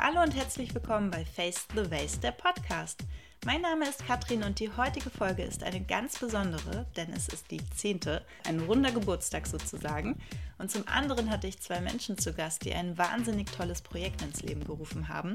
Hallo 0.00 0.22
und 0.22 0.36
herzlich 0.36 0.72
willkommen 0.76 1.10
bei 1.10 1.24
Face 1.24 1.66
the 1.74 1.90
Waste, 1.90 2.20
der 2.20 2.30
Podcast. 2.30 3.02
Mein 3.44 3.62
Name 3.62 3.88
ist 3.88 4.06
Katrin 4.06 4.44
und 4.44 4.60
die 4.60 4.70
heutige 4.70 5.10
Folge 5.10 5.42
ist 5.42 5.64
eine 5.64 5.80
ganz 5.80 6.20
besondere, 6.20 6.86
denn 6.96 7.12
es 7.12 7.28
ist 7.28 7.50
die 7.50 7.60
zehnte, 7.70 8.24
ein 8.46 8.60
runder 8.60 8.92
Geburtstag 8.92 9.48
sozusagen. 9.48 10.16
Und 10.56 10.70
zum 10.70 10.86
anderen 10.86 11.30
hatte 11.30 11.48
ich 11.48 11.58
zwei 11.58 11.80
Menschen 11.80 12.16
zu 12.16 12.32
Gast, 12.32 12.64
die 12.64 12.72
ein 12.72 12.96
wahnsinnig 12.96 13.50
tolles 13.50 13.82
Projekt 13.82 14.22
ins 14.22 14.40
Leben 14.42 14.62
gerufen 14.62 15.08
haben: 15.08 15.32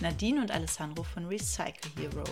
Nadine 0.00 0.40
und 0.40 0.50
Alessandro 0.50 1.02
von 1.02 1.26
Recycle 1.26 1.90
Hero. 1.98 2.24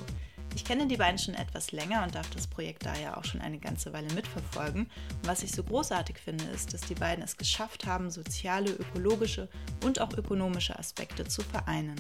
Ich 0.55 0.65
kenne 0.65 0.87
die 0.87 0.97
beiden 0.97 1.19
schon 1.19 1.35
etwas 1.35 1.73
länger 1.73 2.05
und 2.05 2.15
darf 2.15 2.31
das 2.31 2.47
Projekt 2.47 2.87
daher 2.87 3.19
auch 3.19 3.25
schon 3.25 3.41
eine 3.41 3.59
ganze 3.59 3.93
Weile 3.93 4.13
mitverfolgen. 4.15 4.83
Und 4.85 5.27
was 5.27 5.43
ich 5.43 5.53
so 5.53 5.65
großartig 5.65 6.19
finde, 6.19 6.45
ist, 6.45 6.73
dass 6.73 6.83
die 6.83 6.95
beiden 6.95 7.25
es 7.25 7.37
geschafft 7.37 7.87
haben, 7.87 8.11
soziale, 8.11 8.71
ökologische 8.71 9.49
und 9.85 10.01
auch 10.01 10.13
ökonomische 10.17 10.79
Aspekte 10.79 11.25
zu 11.25 11.43
vereinen. 11.43 11.97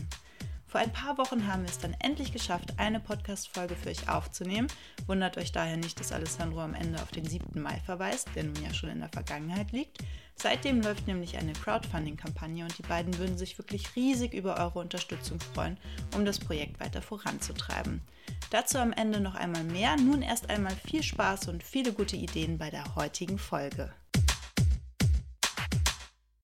Vor 0.74 0.80
ein 0.80 0.92
paar 0.92 1.18
Wochen 1.18 1.46
haben 1.46 1.62
wir 1.62 1.70
es 1.70 1.78
dann 1.78 1.94
endlich 2.00 2.32
geschafft, 2.32 2.78
eine 2.78 2.98
Podcast-Folge 2.98 3.76
für 3.76 3.90
euch 3.90 4.08
aufzunehmen. 4.08 4.66
Wundert 5.06 5.36
euch 5.36 5.52
daher 5.52 5.76
nicht, 5.76 6.00
dass 6.00 6.10
Alessandro 6.10 6.62
am 6.62 6.74
Ende 6.74 7.00
auf 7.00 7.12
den 7.12 7.24
7. 7.24 7.60
Mai 7.60 7.80
verweist, 7.86 8.28
der 8.34 8.44
nun 8.44 8.60
ja 8.60 8.74
schon 8.74 8.90
in 8.90 8.98
der 9.00 9.08
Vergangenheit 9.08 9.70
liegt. 9.70 9.98
Seitdem 10.36 10.82
läuft 10.82 11.06
nämlich 11.06 11.38
eine 11.38 11.52
Crowdfunding-Kampagne 11.52 12.64
und 12.64 12.76
die 12.76 12.82
beiden 12.82 13.16
würden 13.18 13.38
sich 13.38 13.56
wirklich 13.58 13.96
riesig 13.96 14.34
über 14.34 14.58
eure 14.58 14.80
Unterstützung 14.80 15.40
freuen, 15.40 15.78
um 16.14 16.24
das 16.24 16.38
Projekt 16.38 16.80
weiter 16.80 17.00
voranzutreiben. 17.00 18.02
Dazu 18.50 18.78
am 18.78 18.92
Ende 18.92 19.20
noch 19.20 19.34
einmal 19.34 19.64
mehr. 19.64 19.96
Nun 19.96 20.22
erst 20.22 20.50
einmal 20.50 20.76
viel 20.76 21.02
Spaß 21.02 21.48
und 21.48 21.62
viele 21.62 21.92
gute 21.92 22.16
Ideen 22.16 22.58
bei 22.58 22.70
der 22.70 22.94
heutigen 22.94 23.38
Folge. 23.38 23.92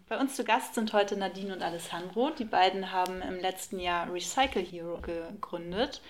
Bei 0.08 0.18
uns 0.18 0.34
zu 0.34 0.42
Gast 0.42 0.74
sind 0.74 0.92
heute 0.92 1.16
Nadine 1.16 1.54
und 1.54 1.62
Alessandro. 1.62 2.30
Die 2.30 2.44
beiden 2.44 2.91
haben 2.91 3.22
im 3.22 3.38
letzten 3.38 3.78
Jahr 3.78 4.12
Recycle 4.12 4.60
Hero 4.60 4.98
gegründet. 5.00 6.02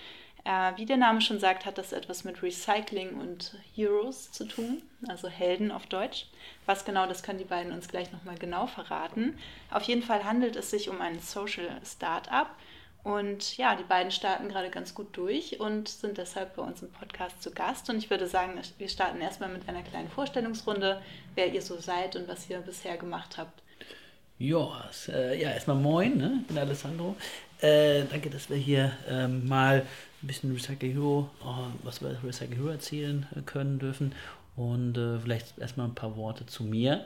Äh, 0.43 0.77
wie 0.77 0.85
der 0.85 0.97
Name 0.97 1.21
schon 1.21 1.39
sagt, 1.39 1.65
hat 1.65 1.77
das 1.77 1.93
etwas 1.93 2.23
mit 2.23 2.41
Recycling 2.41 3.19
und 3.19 3.55
Heroes 3.75 4.31
zu 4.31 4.45
tun, 4.45 4.81
also 5.07 5.27
Helden 5.27 5.71
auf 5.71 5.85
Deutsch. 5.85 6.27
Was 6.65 6.83
genau, 6.83 7.05
das 7.05 7.21
können 7.21 7.37
die 7.37 7.45
beiden 7.45 7.71
uns 7.71 7.87
gleich 7.87 8.11
nochmal 8.11 8.37
genau 8.37 8.65
verraten. 8.65 9.37
Auf 9.69 9.83
jeden 9.83 10.01
Fall 10.01 10.23
handelt 10.23 10.55
es 10.55 10.71
sich 10.71 10.89
um 10.89 10.99
ein 10.99 11.19
Social 11.19 11.69
Startup. 11.85 12.47
Und 13.03 13.57
ja, 13.57 13.75
die 13.75 13.83
beiden 13.83 14.11
starten 14.11 14.47
gerade 14.47 14.69
ganz 14.69 14.93
gut 14.93 15.17
durch 15.17 15.59
und 15.59 15.89
sind 15.89 16.17
deshalb 16.17 16.55
bei 16.55 16.61
uns 16.61 16.83
im 16.83 16.91
Podcast 16.91 17.41
zu 17.41 17.51
Gast. 17.51 17.89
Und 17.89 17.97
ich 17.97 18.09
würde 18.09 18.27
sagen, 18.27 18.59
wir 18.77 18.89
starten 18.89 19.21
erstmal 19.21 19.49
mit 19.49 19.67
einer 19.67 19.81
kleinen 19.81 20.09
Vorstellungsrunde, 20.09 21.01
wer 21.33 21.51
ihr 21.51 21.63
so 21.63 21.79
seid 21.79 22.15
und 22.15 22.27
was 22.27 22.47
ihr 22.49 22.59
bisher 22.59 22.97
gemacht 22.97 23.37
habt. 23.37 23.61
Ja, 24.37 24.89
äh, 25.07 25.39
ja 25.39 25.51
erstmal 25.51 25.77
moin, 25.77 26.17
ne? 26.17 26.37
ich 26.41 26.47
bin 26.47 26.57
Alessandro. 26.57 27.15
Äh, 27.59 28.03
danke, 28.09 28.29
dass 28.29 28.49
wir 28.49 28.57
hier 28.57 28.91
ähm, 29.07 29.47
mal 29.47 29.85
ein 30.23 30.27
bisschen 30.27 30.51
Recycle 30.51 30.89
Hero, 30.89 31.29
oh, 31.43 31.67
was 31.83 32.01
wir 32.01 32.17
Recycle 32.23 32.55
Hero 32.55 32.69
erzählen 32.69 33.25
äh, 33.35 33.41
können 33.41 33.79
dürfen. 33.79 34.13
Und 34.55 34.97
äh, 34.97 35.19
vielleicht 35.19 35.57
erstmal 35.57 35.87
ein 35.87 35.95
paar 35.95 36.15
Worte 36.17 36.45
zu 36.45 36.63
mir. 36.63 37.05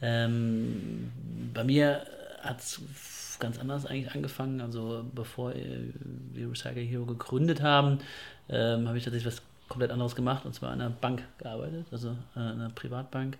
Ähm, 0.00 1.10
bei 1.52 1.64
mir 1.64 2.06
hat 2.40 2.60
es 2.60 2.80
ganz 3.40 3.58
anders 3.58 3.86
eigentlich 3.86 4.14
angefangen. 4.14 4.60
Also 4.60 5.04
bevor 5.14 5.54
äh, 5.54 5.92
wir 6.32 6.50
Recycle 6.50 6.82
Hero 6.82 7.04
gegründet 7.04 7.62
haben, 7.62 7.98
ähm, 8.48 8.86
habe 8.86 8.98
ich 8.98 9.04
tatsächlich 9.04 9.32
was 9.32 9.42
komplett 9.68 9.90
anderes 9.90 10.14
gemacht 10.14 10.44
und 10.44 10.54
zwar 10.54 10.70
an 10.70 10.80
einer 10.80 10.90
Bank 10.90 11.22
gearbeitet, 11.38 11.86
also 11.90 12.16
äh, 12.36 12.40
einer 12.40 12.70
Privatbank 12.70 13.38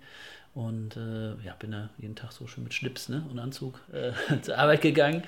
und 0.55 0.95
äh, 0.95 1.35
ja, 1.43 1.53
bin 1.59 1.71
da 1.71 1.89
jeden 1.97 2.15
Tag 2.15 2.31
so 2.31 2.47
schön 2.47 2.63
mit 2.63 2.73
Schlips 2.73 3.09
ne, 3.09 3.25
und 3.29 3.39
Anzug 3.39 3.81
äh, 3.91 4.13
zur 4.41 4.57
Arbeit 4.57 4.81
gegangen, 4.81 5.23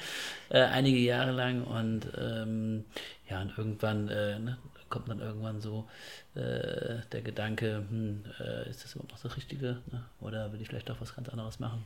äh, 0.48 0.62
einige 0.62 1.00
Jahre 1.00 1.32
lang. 1.32 1.66
Und 1.66 2.08
ähm, 2.18 2.86
ja, 3.30 3.42
und 3.42 3.58
irgendwann 3.58 4.08
äh, 4.08 4.40
ne, 4.40 4.58
kommt 4.90 5.10
dann 5.10 5.20
irgendwann 5.20 5.60
so 5.60 5.86
äh, 6.34 7.02
der 7.12 7.22
Gedanke, 7.22 7.84
hm, 7.90 8.24
äh, 8.40 8.70
ist 8.70 8.86
das 8.86 8.94
überhaupt 8.96 9.12
noch 9.12 9.20
das 9.20 9.36
Richtige? 9.36 9.80
Ne? 9.92 10.06
Oder 10.22 10.54
will 10.54 10.62
ich 10.62 10.70
vielleicht 10.70 10.88
doch 10.90 11.02
was 11.02 11.14
ganz 11.14 11.28
anderes 11.28 11.60
machen? 11.60 11.84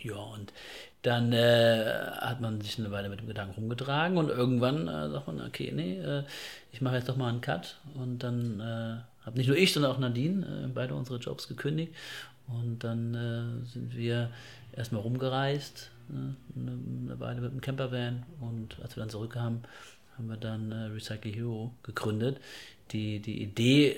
Ja, 0.00 0.16
und 0.16 0.52
dann 1.02 1.32
hat 1.32 2.40
man 2.40 2.60
sich 2.60 2.76
eine 2.76 2.90
Weile 2.90 3.08
mit 3.08 3.20
dem 3.20 3.28
Gedanken 3.28 3.54
rumgetragen 3.54 4.16
und 4.16 4.30
irgendwann 4.30 4.86
sagt 4.86 5.28
man, 5.28 5.40
okay, 5.42 5.70
nee, 5.72 6.02
ich 6.72 6.80
mache 6.80 6.96
jetzt 6.96 7.08
doch 7.08 7.16
mal 7.16 7.28
einen 7.28 7.40
Cut. 7.40 7.76
Und 7.94 8.18
dann 8.20 9.04
habe 9.24 9.36
nicht 9.36 9.46
nur 9.46 9.56
ich, 9.56 9.72
sondern 9.72 9.92
auch 9.92 9.98
Nadine 9.98 10.72
beide 10.74 10.96
unsere 10.96 11.18
Jobs 11.18 11.46
gekündigt 11.46 11.92
und 12.48 12.80
dann 12.84 13.14
äh, 13.14 13.64
sind 13.66 13.96
wir 13.96 14.30
erstmal 14.72 15.02
rumgereist, 15.02 15.90
ne, 16.08 16.36
eine 16.56 17.20
Weile 17.20 17.40
mit 17.40 17.52
dem 17.52 17.60
Campervan. 17.60 18.24
Und 18.40 18.78
als 18.82 18.96
wir 18.96 19.02
dann 19.02 19.10
zurückkamen, 19.10 19.62
haben 20.16 20.28
wir 20.28 20.36
dann 20.36 20.72
äh, 20.72 20.86
Recycle 20.86 21.32
Hero 21.32 21.72
gegründet. 21.82 22.40
Die, 22.90 23.20
die 23.20 23.42
Idee 23.42 23.96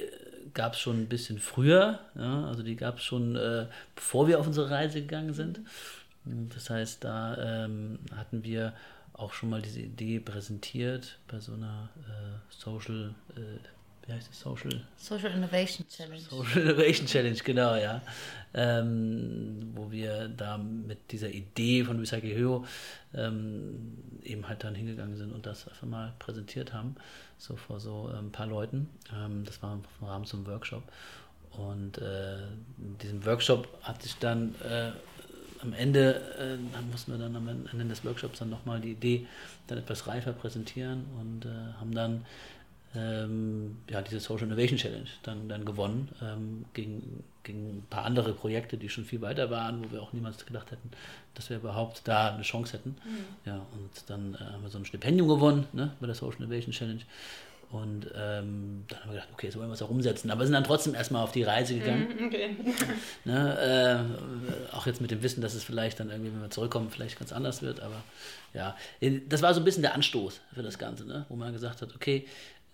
gab 0.53 0.75
es 0.75 0.81
schon 0.81 1.01
ein 1.01 1.09
bisschen 1.09 1.39
früher, 1.39 1.99
ja, 2.15 2.47
also 2.47 2.63
die 2.63 2.77
gab 2.77 2.99
es 2.99 3.05
schon, 3.05 3.35
äh, 3.35 3.67
bevor 3.95 4.29
wir 4.29 4.39
auf 4.39 4.47
unsere 4.47 4.71
Reise 4.71 5.01
gegangen 5.01 5.35
sind. 5.35 5.61
Das 6.25 6.71
heißt, 6.71 7.05
da 7.05 7.65
ähm, 7.65 7.99
hatten 8.15 8.45
wir 8.45 8.73
auch 9.13 9.33
schon 9.33 9.51
mal 9.51 9.63
diese 9.63 9.81
Idee 9.81 10.21
präsentiert 10.21 11.19
bei 11.29 11.39
so 11.39 11.53
einer 11.53 11.89
äh, 12.07 12.39
Social 12.51 13.15
äh, 13.37 13.59
wie 14.07 14.13
heißt 14.13 14.31
es, 14.31 14.41
Social? 14.41 14.85
Social 14.97 15.33
Innovation 15.33 15.87
Challenge. 15.89 16.21
Social 16.21 16.63
Innovation 16.63 17.07
Challenge, 17.07 17.39
genau, 17.43 17.75
ja. 17.77 18.03
Ähm, 18.53 19.73
wo 19.75 19.91
wir 19.91 20.29
da 20.29 20.59
mit 20.59 21.11
dieser 21.11 21.31
Idee 21.31 21.85
von 21.85 21.99
Recycle 21.99 22.31
Hero 22.31 22.65
ähm, 23.15 23.99
eben 24.23 24.47
halt 24.49 24.63
dann 24.63 24.75
hingegangen 24.75 25.17
sind 25.17 25.33
und 25.33 25.47
das 25.47 25.67
einfach 25.67 25.87
mal 25.87 26.13
präsentiert 26.19 26.73
haben, 26.73 26.97
so 27.39 27.57
vor 27.57 27.81
so 27.81 28.09
ein 28.09 28.27
ähm, 28.27 28.33
paar 28.33 28.47
Leuten. 28.47 28.89
Ähm, 29.13 29.45
das 29.45 29.63
war 29.63 29.75
im 29.75 30.07
Rahmen 30.07 30.25
zum 30.25 30.47
Workshop. 30.47 30.85
Und 31.51 31.99
äh, 31.99 32.43
in 32.79 32.99
diesem 33.01 33.25
Workshop 33.25 33.69
hat 33.83 34.03
sich 34.03 34.17
dann 34.19 34.55
äh, 34.63 34.91
am 35.63 35.73
Ende, 35.73 36.17
äh, 36.39 36.59
dann 36.73 36.91
mussten 36.91 37.13
wir 37.13 37.19
dann 37.19 37.35
am 37.37 37.49
Ende 37.49 37.85
des 37.87 38.05
Workshops 38.05 38.39
dann 38.39 38.51
nochmal 38.51 38.81
die 38.81 38.93
Idee 38.93 39.27
dann 39.67 39.79
etwas 39.79 40.07
reifer 40.07 40.33
präsentieren 40.33 41.05
und 41.21 41.47
äh, 41.47 41.49
haben 41.81 41.95
dann 41.95 42.27
ähm, 42.97 43.79
ja, 43.91 44.03
diese 44.03 44.21
Social 44.21 44.45
Innovation 44.45 44.79
Challenge 44.79 45.09
dann, 45.23 45.49
dann 45.49 45.65
gewonnen 45.65 46.09
ähm, 46.23 46.65
gegen, 46.75 47.25
gegen 47.43 47.79
ein 47.79 47.87
paar 47.91 48.05
andere 48.05 48.33
Projekte, 48.33 48.77
die 48.77 48.89
schon 48.89 49.05
viel 49.05 49.21
weiter 49.21 49.51
waren, 49.51 49.85
wo 49.85 49.93
wir 49.93 50.03
auch 50.03 50.13
niemals 50.13 50.45
gedacht 50.47 50.71
hätten, 50.71 50.91
dass 51.35 51.51
wir 51.51 51.57
überhaupt 51.57 52.03
da 52.05 52.33
eine 52.35 52.43
Chance 52.43 52.75
hätten. 52.75 52.91
Mhm. 52.91 53.25
Ja, 53.47 53.67
und 53.73 53.91
dann 54.07 54.35
äh, 54.35 54.39
haben 54.39 54.63
wir 54.63 54.71
so 54.71 54.79
ein 54.79 54.85
Stipendium 54.85 55.29
gewonnen 55.29 55.67
ne, 55.73 55.93
bei 56.01 56.07
der 56.07 56.15
Social 56.15 56.39
Innovation 56.39 56.73
Challenge. 56.73 57.03
Und 57.71 58.07
ähm, 58.15 58.85
dann 58.87 59.01
haben 59.01 59.09
wir 59.09 59.15
gedacht, 59.15 59.31
okay, 59.33 59.51
so 59.51 59.59
wollen 59.59 59.69
wir 59.69 59.75
es 59.75 59.83
auch 59.83 59.91
umsetzen. 59.91 60.31
Aber 60.31 60.45
sind 60.45 60.53
dann 60.53 60.63
trotzdem 60.63 60.95
erstmal 60.95 61.25
auf 61.25 61.33
die 61.33 61.43
Reise 61.43 61.75
gegangen. 61.75 62.07
Mhm, 62.17 62.27
okay. 62.27 62.57
ne, 63.25 64.07
äh, 64.73 64.77
auch 64.77 64.87
jetzt 64.87 65.01
mit 65.01 65.11
dem 65.11 65.25
Wissen, 65.25 65.41
dass 65.41 65.55
es 65.55 65.65
vielleicht 65.65 65.99
dann 65.99 66.09
irgendwie, 66.09 66.33
wenn 66.33 66.41
wir 66.41 66.51
zurückkommen, 66.51 66.91
vielleicht 66.91 67.19
ganz 67.19 67.33
anders 67.33 67.63
wird. 67.63 67.81
Aber 67.81 68.05
ja, 68.53 68.77
das 69.29 69.43
war 69.43 69.53
so 69.53 69.61
ein 69.61 69.65
bisschen 69.65 69.83
der 69.83 69.95
Anstoß 69.95 70.41
für 70.55 70.63
das 70.63 70.79
Ganze, 70.79 71.05
ne? 71.05 71.27
wo 71.29 71.35
man 71.35 71.53
gesagt 71.53 71.83
hat, 71.83 71.93
okay, 71.97 72.29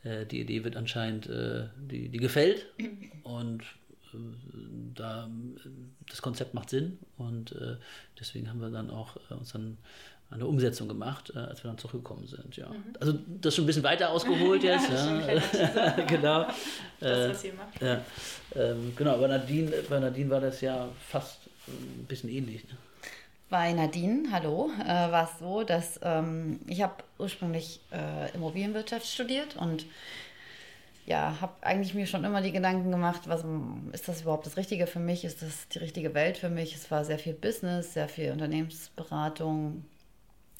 äh, 0.04 0.26
die 0.26 0.40
Idee 0.40 0.64
wird 0.64 0.76
anscheinend, 0.76 1.28
äh, 1.28 1.68
die, 1.76 2.08
die 2.08 2.18
gefällt 2.18 2.66
und 3.22 3.62
äh, 4.12 4.16
da, 4.94 5.28
das 6.08 6.22
Konzept 6.22 6.54
macht 6.54 6.70
Sinn 6.70 6.98
und 7.16 7.54
deswegen 8.18 8.48
haben 8.48 8.60
wir 8.60 8.70
dann 8.70 8.90
auch 8.90 9.16
uns 9.30 9.52
dann 9.52 9.78
eine 10.30 10.46
Umsetzung 10.46 10.88
gemacht, 10.88 11.34
als 11.36 11.62
wir 11.64 11.70
dann 11.70 11.78
zurückgekommen 11.78 12.26
sind. 12.26 12.56
Ja. 12.56 12.68
Mhm. 12.68 12.84
Also 12.98 13.12
das 13.40 13.52
ist 13.52 13.56
schon 13.56 13.64
ein 13.64 13.66
bisschen 13.66 13.82
weiter 13.82 14.10
ausgeholt 14.10 14.62
jetzt. 14.64 14.90
ja. 14.90 15.90
genau. 16.06 16.46
Das, 16.98 17.30
was 17.30 17.44
ihr 17.44 17.54
macht. 17.54 17.80
Ja. 17.80 18.04
Ähm, 18.54 18.92
genau, 18.96 19.18
bei 19.18 19.28
Nadine, 19.28 19.72
bei 19.88 20.00
Nadine 20.00 20.30
war 20.30 20.40
das 20.40 20.60
ja 20.60 20.88
fast 21.08 21.38
ein 21.68 22.04
bisschen 22.06 22.30
ähnlich. 22.30 22.64
Ne? 22.64 22.76
Bei 23.50 23.72
Nadine, 23.72 24.28
hallo, 24.30 24.70
äh, 24.80 24.86
war 24.86 25.24
es 25.24 25.40
so, 25.40 25.64
dass 25.64 25.98
ähm, 26.04 26.60
ich 26.68 26.82
habe 26.82 27.02
ursprünglich 27.18 27.80
äh, 27.90 28.30
Immobilienwirtschaft 28.32 29.04
studiert 29.04 29.56
und 29.56 29.86
ja, 31.04 31.36
habe 31.40 31.54
eigentlich 31.60 31.92
mir 31.92 32.06
schon 32.06 32.22
immer 32.22 32.42
die 32.42 32.52
Gedanken 32.52 32.92
gemacht, 32.92 33.22
was 33.26 33.44
ist 33.90 34.06
das 34.06 34.22
überhaupt 34.22 34.46
das 34.46 34.56
Richtige 34.56 34.86
für 34.86 35.00
mich? 35.00 35.24
Ist 35.24 35.42
das 35.42 35.66
die 35.66 35.78
richtige 35.78 36.14
Welt 36.14 36.38
für 36.38 36.48
mich? 36.48 36.76
Es 36.76 36.92
war 36.92 37.04
sehr 37.04 37.18
viel 37.18 37.32
Business, 37.32 37.92
sehr 37.94 38.08
viel 38.08 38.30
Unternehmensberatung, 38.30 39.84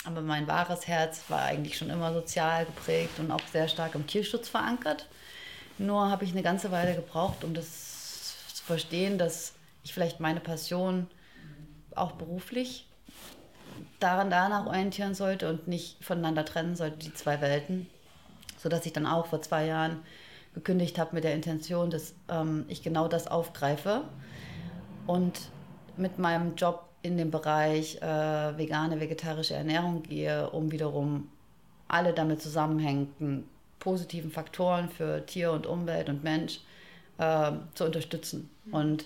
aber 0.04 0.20
mein 0.20 0.48
wahres 0.48 0.88
Herz 0.88 1.22
war 1.28 1.42
eigentlich 1.42 1.78
schon 1.78 1.90
immer 1.90 2.12
sozial 2.12 2.64
geprägt 2.64 3.20
und 3.20 3.30
auch 3.30 3.46
sehr 3.52 3.68
stark 3.68 3.94
im 3.94 4.08
Tierschutz 4.08 4.48
verankert. 4.48 5.06
Nur 5.78 6.10
habe 6.10 6.24
ich 6.24 6.32
eine 6.32 6.42
ganze 6.42 6.72
Weile 6.72 6.96
gebraucht, 6.96 7.44
um 7.44 7.54
das 7.54 8.34
zu 8.52 8.64
verstehen, 8.64 9.16
dass 9.16 9.52
ich 9.84 9.94
vielleicht 9.94 10.18
meine 10.18 10.40
Passion 10.40 11.06
auch 11.96 12.12
beruflich 12.12 12.86
daran 13.98 14.30
danach 14.30 14.66
orientieren 14.66 15.14
sollte 15.14 15.48
und 15.48 15.68
nicht 15.68 16.02
voneinander 16.04 16.44
trennen 16.44 16.74
sollte, 16.74 16.98
die 16.98 17.14
zwei 17.14 17.40
Welten. 17.40 17.86
Sodass 18.56 18.84
ich 18.86 18.92
dann 18.92 19.06
auch 19.06 19.26
vor 19.26 19.42
zwei 19.42 19.66
Jahren 19.66 20.00
gekündigt 20.54 20.98
habe 20.98 21.14
mit 21.14 21.24
der 21.24 21.34
Intention, 21.34 21.90
dass 21.90 22.14
ähm, 22.28 22.64
ich 22.68 22.82
genau 22.82 23.08
das 23.08 23.26
aufgreife 23.26 24.02
und 25.06 25.40
mit 25.96 26.18
meinem 26.18 26.56
Job 26.56 26.88
in 27.02 27.16
den 27.16 27.30
Bereich 27.30 27.96
äh, 28.02 28.58
vegane, 28.58 29.00
vegetarische 29.00 29.54
Ernährung 29.54 30.02
gehe, 30.02 30.50
um 30.50 30.70
wiederum 30.70 31.28
alle 31.88 32.12
damit 32.12 32.42
zusammenhängenden 32.42 33.48
positiven 33.78 34.30
Faktoren 34.30 34.88
für 34.88 35.24
Tier 35.24 35.52
und 35.52 35.66
Umwelt 35.66 36.08
und 36.08 36.22
Mensch 36.22 36.60
äh, 37.18 37.52
zu 37.74 37.86
unterstützen. 37.86 38.50
Mhm. 38.66 38.74
Und 38.74 39.04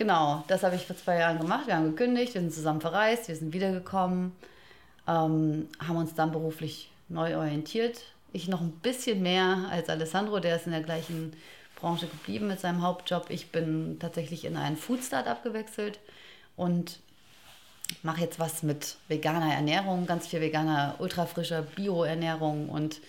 genau, 0.00 0.42
das 0.48 0.62
habe 0.62 0.76
ich 0.76 0.86
vor 0.86 0.96
zwei 0.96 1.18
Jahren 1.18 1.38
gemacht. 1.38 1.66
Wir 1.66 1.76
haben 1.76 1.94
gekündigt, 1.94 2.32
wir 2.34 2.40
sind 2.40 2.54
zusammen 2.54 2.80
verreist, 2.80 3.28
wir 3.28 3.36
sind 3.36 3.52
wiedergekommen, 3.52 4.32
ähm, 5.06 5.68
haben 5.78 5.96
uns 5.96 6.14
dann 6.14 6.32
beruflich 6.32 6.90
neu 7.10 7.36
orientiert. 7.36 8.00
Ich 8.32 8.48
noch 8.48 8.62
ein 8.62 8.72
bisschen 8.72 9.22
mehr 9.22 9.68
als 9.70 9.90
Alessandro, 9.90 10.40
der 10.40 10.56
ist 10.56 10.64
in 10.64 10.72
der 10.72 10.82
gleichen 10.82 11.34
Branche 11.76 12.06
geblieben 12.06 12.48
mit 12.48 12.60
seinem 12.60 12.82
Hauptjob. 12.82 13.26
Ich 13.28 13.52
bin 13.52 13.98
tatsächlich 14.00 14.46
in 14.46 14.56
ein 14.56 14.78
Food-Startup 14.78 15.42
gewechselt 15.42 15.98
und 16.56 16.98
mache 18.02 18.22
jetzt 18.22 18.38
was 18.38 18.62
mit 18.62 18.96
veganer 19.08 19.52
Ernährung, 19.52 20.06
ganz 20.06 20.28
viel 20.28 20.40
veganer, 20.40 20.94
ultrafrischer 20.98 21.60
Bio-Ernährung 21.60 22.70
und 22.70 23.02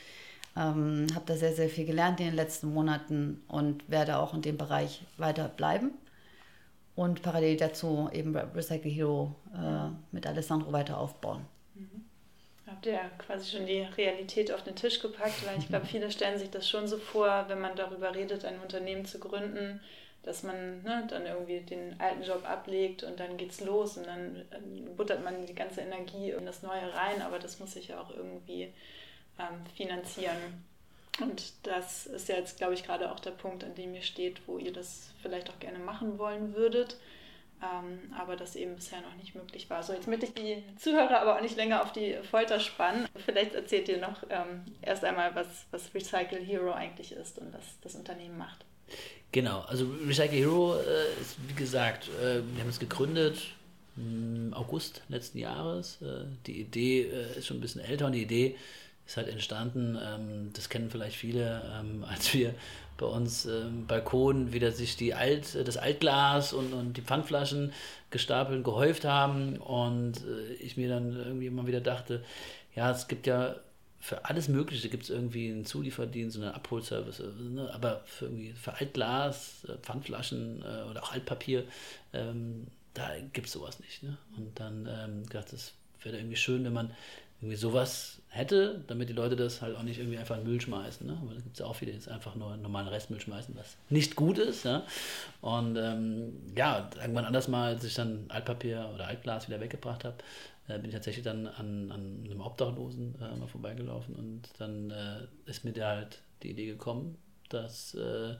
ähm, 0.57 1.07
habe 1.15 1.23
da 1.25 1.37
sehr, 1.37 1.53
sehr 1.53 1.69
viel 1.69 1.85
gelernt 1.85 2.19
in 2.19 2.25
den 2.25 2.35
letzten 2.35 2.73
Monaten 2.73 3.41
und 3.47 3.89
werde 3.89 4.17
auch 4.17 4.33
in 4.33 4.41
dem 4.41 4.57
Bereich 4.57 5.03
weiter 5.17 5.47
bleiben. 5.47 5.91
Und 7.01 7.23
parallel 7.23 7.57
dazu 7.57 8.11
eben 8.13 8.37
Recycle 8.37 8.91
Hero 8.91 9.35
äh, 9.55 9.89
mit 10.11 10.27
Alessandro 10.27 10.71
weiter 10.71 10.99
aufbauen. 10.99 11.47
Mhm. 11.73 12.05
Habt 12.67 12.85
ihr 12.85 12.99
quasi 13.17 13.57
schon 13.57 13.65
die 13.65 13.81
Realität 13.81 14.51
auf 14.51 14.63
den 14.63 14.75
Tisch 14.75 14.99
gepackt, 14.99 15.43
weil 15.47 15.57
ich 15.57 15.67
glaube, 15.67 15.85
viele 15.87 16.11
stellen 16.11 16.37
sich 16.37 16.51
das 16.51 16.69
schon 16.69 16.87
so 16.87 16.99
vor, 16.99 17.45
wenn 17.47 17.59
man 17.59 17.75
darüber 17.75 18.13
redet, 18.13 18.45
ein 18.45 18.59
Unternehmen 18.59 19.03
zu 19.05 19.17
gründen, 19.17 19.81
dass 20.21 20.43
man 20.43 20.83
ne, 20.83 21.07
dann 21.09 21.25
irgendwie 21.25 21.61
den 21.61 21.99
alten 21.99 22.21
Job 22.21 22.47
ablegt 22.47 23.01
und 23.01 23.19
dann 23.19 23.35
geht's 23.35 23.61
los 23.61 23.97
und 23.97 24.05
dann 24.05 24.35
äh, 24.51 24.89
buttert 24.95 25.23
man 25.23 25.47
die 25.47 25.55
ganze 25.55 25.81
Energie 25.81 26.29
in 26.29 26.45
das 26.45 26.61
Neue 26.61 26.93
rein, 26.93 27.23
aber 27.23 27.39
das 27.39 27.59
muss 27.59 27.71
sich 27.71 27.87
ja 27.87 27.99
auch 27.99 28.11
irgendwie 28.11 28.71
ähm, 29.39 29.65
finanzieren. 29.75 30.37
Und 31.19 31.53
das 31.63 32.05
ist 32.05 32.29
ja 32.29 32.35
jetzt, 32.35 32.57
glaube 32.57 32.73
ich, 32.73 32.83
gerade 32.83 33.11
auch 33.11 33.19
der 33.19 33.31
Punkt, 33.31 33.63
an 33.63 33.75
dem 33.75 33.93
ihr 33.93 34.01
steht, 34.01 34.41
wo 34.47 34.57
ihr 34.57 34.71
das 34.71 35.09
vielleicht 35.21 35.49
auch 35.49 35.59
gerne 35.59 35.79
machen 35.79 36.17
wollen 36.17 36.55
würdet, 36.55 36.97
ähm, 37.61 37.99
aber 38.17 38.35
das 38.35 38.55
eben 38.55 38.75
bisher 38.75 39.01
noch 39.01 39.15
nicht 39.15 39.35
möglich 39.35 39.69
war. 39.69 39.83
So, 39.83 39.93
jetzt 39.93 40.07
möchte 40.07 40.25
ich 40.25 40.33
die 40.33 40.63
Zuhörer 40.77 41.21
aber 41.21 41.37
auch 41.37 41.41
nicht 41.41 41.57
länger 41.57 41.83
auf 41.83 41.91
die 41.91 42.15
Folter 42.29 42.59
spannen. 42.59 43.07
Vielleicht 43.25 43.53
erzählt 43.53 43.89
ihr 43.89 43.99
noch 43.99 44.23
ähm, 44.29 44.63
erst 44.81 45.03
einmal, 45.03 45.35
was, 45.35 45.47
was 45.69 45.93
Recycle 45.93 46.39
Hero 46.39 46.71
eigentlich 46.71 47.11
ist 47.11 47.37
und 47.37 47.53
was 47.53 47.63
das 47.81 47.95
Unternehmen 47.95 48.37
macht. 48.37 48.65
Genau, 49.31 49.61
also 49.61 49.85
Recycle 50.05 50.37
Hero 50.37 50.75
äh, 50.75 51.21
ist, 51.21 51.37
wie 51.47 51.53
gesagt, 51.53 52.09
äh, 52.21 52.41
wir 52.53 52.61
haben 52.61 52.69
es 52.69 52.79
gegründet 52.79 53.37
im 53.95 54.53
August 54.53 55.03
letzten 55.09 55.37
Jahres. 55.37 56.01
Äh, 56.01 56.25
die 56.47 56.59
Idee 56.59 57.03
äh, 57.03 57.37
ist 57.37 57.47
schon 57.47 57.57
ein 57.57 57.61
bisschen 57.61 57.81
älter 57.81 58.07
und 58.07 58.13
die 58.13 58.23
Idee 58.23 58.55
ist 59.11 59.17
halt 59.17 59.27
entstanden, 59.27 59.97
ähm, 60.01 60.51
das 60.53 60.69
kennen 60.69 60.89
vielleicht 60.89 61.17
viele, 61.17 61.61
ähm, 61.77 62.03
als 62.09 62.33
wir 62.33 62.55
bei 62.97 63.05
uns 63.05 63.45
im 63.45 63.87
Balkon 63.87 64.53
wieder 64.53 64.71
sich 64.71 64.95
die 64.95 65.13
Alt, 65.13 65.55
das 65.67 65.77
Altglas 65.77 66.53
und, 66.53 66.71
und 66.71 66.93
die 66.93 67.01
Pfandflaschen 67.01 67.73
gestapelt, 68.09 68.63
gehäuft 68.63 69.05
haben 69.05 69.57
und 69.57 70.17
äh, 70.17 70.53
ich 70.59 70.77
mir 70.77 70.87
dann 70.87 71.15
irgendwie 71.15 71.47
immer 71.47 71.67
wieder 71.67 71.81
dachte, 71.81 72.23
ja, 72.75 72.91
es 72.91 73.07
gibt 73.07 73.27
ja 73.27 73.55
für 73.99 74.25
alles 74.25 74.47
Mögliche 74.47 74.89
gibt 74.89 75.03
es 75.03 75.09
irgendwie 75.09 75.51
einen 75.51 75.65
Zulieferdienst, 75.65 76.37
einen 76.37 76.51
Abholservice, 76.51 77.21
ne? 77.39 77.69
aber 77.73 78.01
für, 78.05 78.25
irgendwie 78.25 78.53
für 78.53 78.73
Altglas, 78.73 79.65
äh, 79.65 79.77
Pfandflaschen 79.77 80.63
äh, 80.63 80.89
oder 80.89 81.03
auch 81.03 81.11
Altpapier, 81.11 81.65
ähm, 82.13 82.67
da 82.93 83.09
gibt 83.33 83.47
es 83.47 83.53
sowas 83.53 83.79
nicht. 83.79 84.03
Ne? 84.03 84.17
Und 84.37 84.59
dann 84.59 84.87
ähm, 84.89 85.25
gedacht, 85.25 85.53
das 85.53 85.73
wäre 86.01 86.17
irgendwie 86.17 86.35
schön, 86.35 86.63
wenn 86.63 86.73
man 86.73 86.91
irgendwie 87.41 87.57
sowas 87.57 88.20
hätte, 88.33 88.81
damit 88.87 89.09
die 89.09 89.13
Leute 89.13 89.35
das 89.35 89.61
halt 89.61 89.75
auch 89.75 89.83
nicht 89.83 89.99
irgendwie 89.99 90.17
einfach 90.17 90.37
in 90.37 90.45
Müll 90.45 90.59
schmeißen. 90.59 91.05
Ne? 91.05 91.17
Weil 91.25 91.35
da 91.35 91.41
gibt 91.41 91.53
es 91.53 91.59
ja 91.59 91.65
auch 91.65 91.75
viele, 91.75 91.91
die 91.91 91.97
jetzt 91.97 92.07
einfach 92.07 92.33
nur 92.35 92.55
normalen 92.55 92.87
Restmüll 92.87 93.19
schmeißen, 93.19 93.55
was 93.57 93.75
nicht 93.89 94.15
gut 94.15 94.37
ist. 94.37 94.63
Ja? 94.63 94.83
Und 95.41 95.75
ähm, 95.77 96.33
ja, 96.55 96.89
irgendwann 96.99 97.25
anders 97.25 97.49
mal, 97.49 97.73
als 97.73 97.83
ich 97.83 97.93
dann 97.93 98.25
Altpapier 98.29 98.89
oder 98.95 99.07
Altglas 99.07 99.49
wieder 99.49 99.59
weggebracht 99.59 100.05
habe, 100.05 100.15
äh, 100.69 100.77
bin 100.79 100.85
ich 100.85 100.93
tatsächlich 100.93 101.25
dann 101.25 101.45
an, 101.45 101.91
an 101.91 102.23
einem 102.25 102.41
Obdachlosen 102.41 103.15
äh, 103.21 103.35
mal 103.35 103.47
vorbeigelaufen 103.47 104.15
und 104.15 104.43
dann 104.59 104.91
äh, 104.91 105.27
ist 105.45 105.65
mir 105.65 105.73
da 105.73 105.89
halt 105.89 106.19
die 106.43 106.51
Idee 106.51 106.67
gekommen, 106.67 107.17
dass 107.49 107.93
äh, 107.95 108.35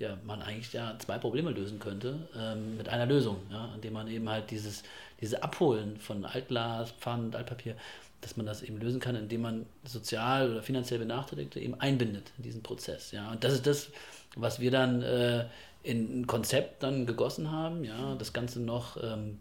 ja, 0.00 0.16
man 0.24 0.42
eigentlich 0.42 0.72
ja 0.72 0.98
zwei 0.98 1.18
Probleme 1.18 1.50
lösen 1.50 1.78
könnte 1.78 2.28
ähm, 2.36 2.76
mit 2.76 2.88
einer 2.88 3.06
Lösung, 3.06 3.36
ja, 3.50 3.70
indem 3.74 3.92
man 3.92 4.08
eben 4.08 4.28
halt 4.28 4.50
dieses, 4.50 4.82
diese 5.20 5.42
Abholen 5.42 5.98
von 5.98 6.24
Altglas, 6.24 6.90
Pfand, 6.92 7.36
Altpapier, 7.36 7.76
dass 8.20 8.36
man 8.36 8.46
das 8.46 8.62
eben 8.62 8.78
lösen 8.78 9.00
kann, 9.00 9.16
indem 9.16 9.42
man 9.42 9.66
sozial 9.84 10.50
oder 10.50 10.62
finanziell 10.62 10.98
Benachteiligte 10.98 11.60
eben 11.60 11.74
einbindet 11.80 12.32
in 12.36 12.44
diesen 12.44 12.62
Prozess. 12.62 13.12
Ja. 13.12 13.30
Und 13.30 13.44
das 13.44 13.54
ist 13.54 13.66
das, 13.66 13.90
was 14.36 14.60
wir 14.60 14.70
dann 14.70 15.02
äh, 15.02 15.46
in 15.82 16.20
ein 16.20 16.26
Konzept 16.26 16.82
dann 16.82 17.06
gegossen 17.06 17.50
haben, 17.50 17.84
ja, 17.84 18.14
das 18.16 18.32
Ganze 18.32 18.60
noch 18.60 19.02
ähm, 19.02 19.38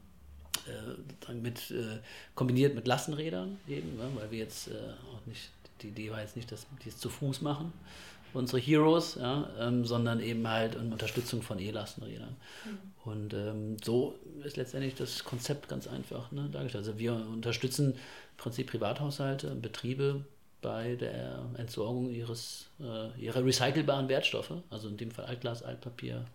äh, 0.67 1.33
mit, 1.33 1.71
äh, 1.71 1.99
kombiniert 2.35 2.75
mit 2.75 2.87
Lastenrädern 2.87 3.57
eben, 3.67 3.97
ne, 3.97 4.09
weil 4.15 4.31
wir 4.31 4.39
jetzt 4.39 4.69
äh, 4.69 4.71
auch 5.13 5.25
nicht, 5.25 5.49
die 5.81 5.89
Idee 5.89 6.11
war 6.11 6.21
jetzt 6.21 6.35
nicht, 6.35 6.51
dass 6.51 6.65
die 6.83 6.89
es 6.89 6.97
zu 6.97 7.09
Fuß 7.09 7.41
machen, 7.41 7.73
unsere 8.33 8.59
Heroes, 8.59 9.15
ja, 9.15 9.49
ähm, 9.59 9.85
sondern 9.85 10.19
eben 10.19 10.47
halt 10.47 10.75
in 10.75 10.91
Unterstützung 10.91 11.41
von 11.41 11.59
E-Lastenrädern. 11.59 12.35
Mhm. 12.65 13.11
Und 13.11 13.33
ähm, 13.33 13.77
so 13.83 14.15
ist 14.43 14.57
letztendlich 14.57 14.95
das 14.95 15.23
Konzept 15.23 15.67
ganz 15.69 15.87
einfach 15.87 16.31
ne, 16.31 16.49
dargestellt. 16.51 16.85
Also 16.85 16.99
wir 16.99 17.13
unterstützen 17.13 17.95
Prinzip 18.37 18.67
Privathaushalte, 18.67 19.55
Betriebe 19.55 20.25
bei 20.61 20.95
der 20.95 21.45
Entsorgung 21.57 22.09
ihres, 22.09 22.67
äh, 22.79 23.19
ihrer 23.19 23.43
recycelbaren 23.45 24.09
Wertstoffe, 24.09 24.53
also 24.69 24.89
in 24.89 24.97
dem 24.97 25.11
Fall 25.11 25.25
Altglas, 25.25 25.63
Altpapier, 25.63 26.25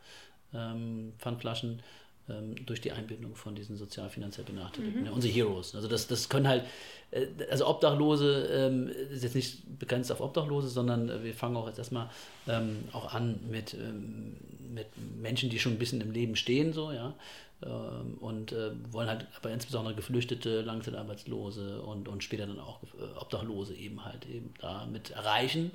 ähm, 0.55 1.13
Pfandflaschen, 1.19 1.83
durch 2.27 2.81
die 2.81 2.93
Einbindung 2.93 3.35
von 3.37 3.55
diesen 3.55 3.77
sozial 3.77 4.09
finanziell 4.09 4.47
Benachteiligten, 4.47 5.01
mhm. 5.01 5.07
ja, 5.07 5.13
unsere 5.13 5.33
Heroes. 5.33 5.75
Also 5.75 5.89
das, 5.89 6.07
das 6.07 6.29
können 6.31 6.49
halt, 6.49 6.65
äh, 7.11 7.27
also 7.51 7.67
Obdachlose 7.67 8.49
ähm, 8.51 8.89
ist 9.11 9.23
jetzt 9.23 9.35
nicht 9.35 9.79
begrenzt 9.79 10.11
auf 10.11 10.21
Obdachlose, 10.21 10.69
sondern 10.69 11.23
wir 11.23 11.35
fangen 11.35 11.57
auch 11.57 11.67
jetzt 11.67 11.79
erstmal 11.79 12.09
ähm, 12.49 12.85
auch 12.93 13.13
an 13.13 13.41
mit, 13.51 13.75
ähm, 13.75 14.37
mit 14.73 14.87
Menschen, 15.21 15.51
die 15.51 15.59
schon 15.59 15.73
ein 15.73 15.79
bisschen 15.79 16.01
im 16.01 16.13
Leben 16.13 16.35
stehen, 16.35 16.73
so, 16.73 16.93
ja, 16.93 17.15
ähm, 17.63 18.17
und 18.21 18.53
äh, 18.53 18.71
wollen 18.91 19.09
halt 19.09 19.27
aber 19.37 19.51
insbesondere 19.51 19.95
Geflüchtete, 19.95 20.63
Langzeitarbeitslose 20.63 21.83
und, 21.83 22.09
und 22.09 22.25
später 22.25 22.47
dann 22.47 22.59
auch 22.59 22.83
äh, 22.83 23.19
Obdachlose 23.19 23.75
eben 23.75 24.05
halt 24.05 24.27
eben 24.27 24.55
damit 24.61 25.11
erreichen, 25.11 25.73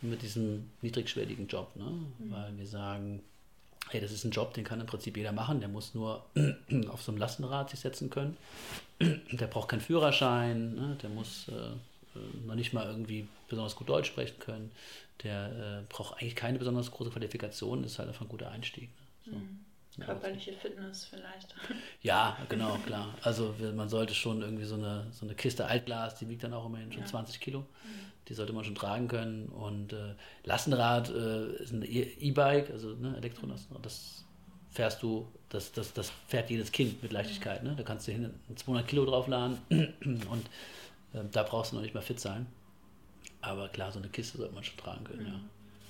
mit 0.00 0.22
diesem 0.22 0.70
niedrigschwelligen 0.80 1.46
Job, 1.46 1.76
ne? 1.76 1.84
Mhm. 1.84 2.32
weil 2.32 2.58
wir 2.58 2.66
sagen, 2.66 3.22
hey, 3.90 4.00
das 4.00 4.12
ist 4.12 4.24
ein 4.24 4.30
Job, 4.30 4.54
den 4.54 4.64
kann 4.64 4.80
im 4.80 4.86
Prinzip 4.86 5.16
jeder 5.16 5.32
machen, 5.32 5.60
der 5.60 5.68
muss 5.68 5.94
nur 5.94 6.24
auf 6.88 7.02
so 7.02 7.12
einem 7.12 7.18
Lastenrad 7.18 7.70
sich 7.70 7.80
setzen 7.80 8.10
können, 8.10 8.36
der 9.00 9.46
braucht 9.46 9.68
keinen 9.68 9.80
Führerschein, 9.80 10.74
ne? 10.74 10.96
der 11.02 11.10
muss 11.10 11.48
äh, 11.48 11.52
äh, 11.52 12.46
noch 12.46 12.54
nicht 12.54 12.72
mal 12.72 12.86
irgendwie 12.86 13.26
besonders 13.48 13.76
gut 13.76 13.88
Deutsch 13.88 14.08
sprechen 14.08 14.38
können, 14.38 14.70
der 15.22 15.82
äh, 15.82 15.92
braucht 15.92 16.14
eigentlich 16.20 16.36
keine 16.36 16.58
besonders 16.58 16.90
große 16.90 17.10
Qualifikation, 17.10 17.84
ist 17.84 17.98
halt 17.98 18.08
einfach 18.08 18.22
ein 18.22 18.28
guter 18.28 18.50
Einstieg. 18.50 18.88
Ne? 19.26 19.32
So. 19.32 19.38
Mhm. 19.38 19.64
Körperliche 20.00 20.52
Fitness 20.54 21.04
vielleicht. 21.04 21.54
Ja, 22.02 22.36
genau, 22.48 22.78
klar. 22.86 23.14
Also 23.22 23.54
man 23.74 23.88
sollte 23.88 24.14
schon 24.14 24.42
irgendwie 24.42 24.64
so 24.64 24.74
eine, 24.74 25.06
so 25.12 25.24
eine 25.24 25.34
Kiste 25.34 25.66
Altglas, 25.66 26.16
die 26.16 26.28
wiegt 26.28 26.42
dann 26.42 26.52
auch 26.52 26.66
immerhin 26.66 26.90
schon 26.90 27.02
ja. 27.02 27.06
20 27.06 27.40
Kilo. 27.40 27.60
Mhm. 27.60 27.66
Die 28.28 28.34
sollte 28.34 28.52
man 28.52 28.64
schon 28.64 28.74
tragen 28.74 29.06
können. 29.08 29.46
Und 29.48 29.92
äh, 29.92 30.14
Lastenrad 30.44 31.10
äh, 31.10 31.62
ist 31.62 31.72
ein 31.72 31.82
e- 31.82 32.12
E-Bike, 32.20 32.70
also 32.70 32.94
ne, 32.94 33.16
Elektrolastenrad. 33.16 33.84
Das 33.84 34.24
fährst 34.70 35.02
du, 35.02 35.28
das, 35.48 35.72
das, 35.72 35.92
das 35.92 36.10
fährt 36.26 36.50
jedes 36.50 36.72
Kind 36.72 37.02
mit 37.02 37.12
Leichtigkeit. 37.12 37.62
Ne? 37.62 37.74
Da 37.76 37.82
kannst 37.82 38.08
du 38.08 38.12
hinten 38.12 38.56
200 38.56 38.88
Kilo 38.88 39.04
draufladen 39.04 39.58
und 39.70 40.46
äh, 41.12 41.24
da 41.30 41.42
brauchst 41.42 41.72
du 41.72 41.76
noch 41.76 41.82
nicht 41.82 41.94
mal 41.94 42.00
fit 42.00 42.18
sein. 42.18 42.46
Aber 43.40 43.68
klar, 43.68 43.92
so 43.92 43.98
eine 43.98 44.08
Kiste 44.08 44.38
sollte 44.38 44.54
man 44.54 44.64
schon 44.64 44.78
tragen 44.78 45.04
können, 45.04 45.22
mhm. 45.22 45.28
ja. 45.28 45.40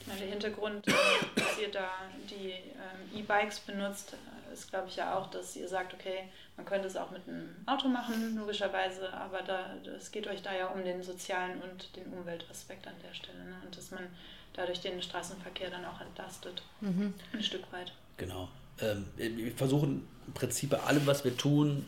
Ja, 0.07 0.15
der 0.19 0.29
Hintergrund, 0.29 0.87
äh, 0.89 0.93
dass 1.37 1.59
ihr 1.59 1.71
da 1.71 1.91
die 2.31 2.51
ähm, 2.51 3.19
E-Bikes 3.19 3.61
benutzt, 3.61 4.15
äh, 4.15 4.53
ist, 4.53 4.71
glaube 4.71 4.89
ich, 4.89 4.97
ja 4.97 5.17
auch, 5.17 5.31
dass 5.31 5.57
ihr 5.57 5.69
sagt, 5.69 5.95
okay, 5.95 6.29
man 6.57 6.67
könnte 6.67 6.87
es 6.87 6.97
auch 6.97 7.11
mit 7.11 7.27
einem 7.27 7.55
Auto 7.67 7.89
machen, 7.89 8.37
logischerweise, 8.37 9.13
aber 9.13 9.43
da, 9.43 9.75
es 9.97 10.11
geht 10.11 10.27
euch 10.27 10.43
da 10.43 10.55
ja 10.55 10.67
um 10.69 10.85
den 10.85 11.03
sozialen 11.03 11.61
und 11.63 11.97
den 11.97 12.13
Umweltaspekt 12.13 12.87
an 12.87 12.95
der 13.03 13.15
Stelle 13.15 13.39
ne? 13.45 13.57
und 13.65 13.77
dass 13.77 13.91
man 13.91 14.07
dadurch 14.53 14.81
den 14.81 15.01
Straßenverkehr 15.01 15.71
dann 15.71 15.85
auch 15.85 16.01
entlastet, 16.01 16.63
mhm. 16.81 17.15
ein 17.33 17.43
Stück 17.43 17.71
weit. 17.73 17.93
Genau. 18.19 18.49
Ähm, 18.81 19.07
wir 19.17 19.53
versuchen 19.53 20.07
im 20.27 20.33
Prinzip 20.35 20.71
bei 20.71 20.81
allem, 20.81 21.07
was 21.07 21.25
wir 21.25 21.37
tun, 21.37 21.87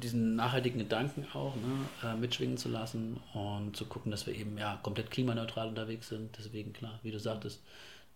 diesen 0.00 0.36
nachhaltigen 0.36 0.78
Gedanken 0.78 1.26
auch 1.32 1.54
ne, 1.56 2.08
äh, 2.08 2.14
mitschwingen 2.16 2.56
zu 2.56 2.68
lassen 2.68 3.20
und 3.32 3.76
zu 3.76 3.86
gucken, 3.86 4.10
dass 4.10 4.26
wir 4.26 4.34
eben 4.34 4.58
ja 4.58 4.78
komplett 4.82 5.10
klimaneutral 5.10 5.68
unterwegs 5.68 6.08
sind. 6.08 6.36
Deswegen 6.38 6.72
klar, 6.72 6.98
wie 7.02 7.10
du 7.10 7.18
sagtest, 7.20 7.62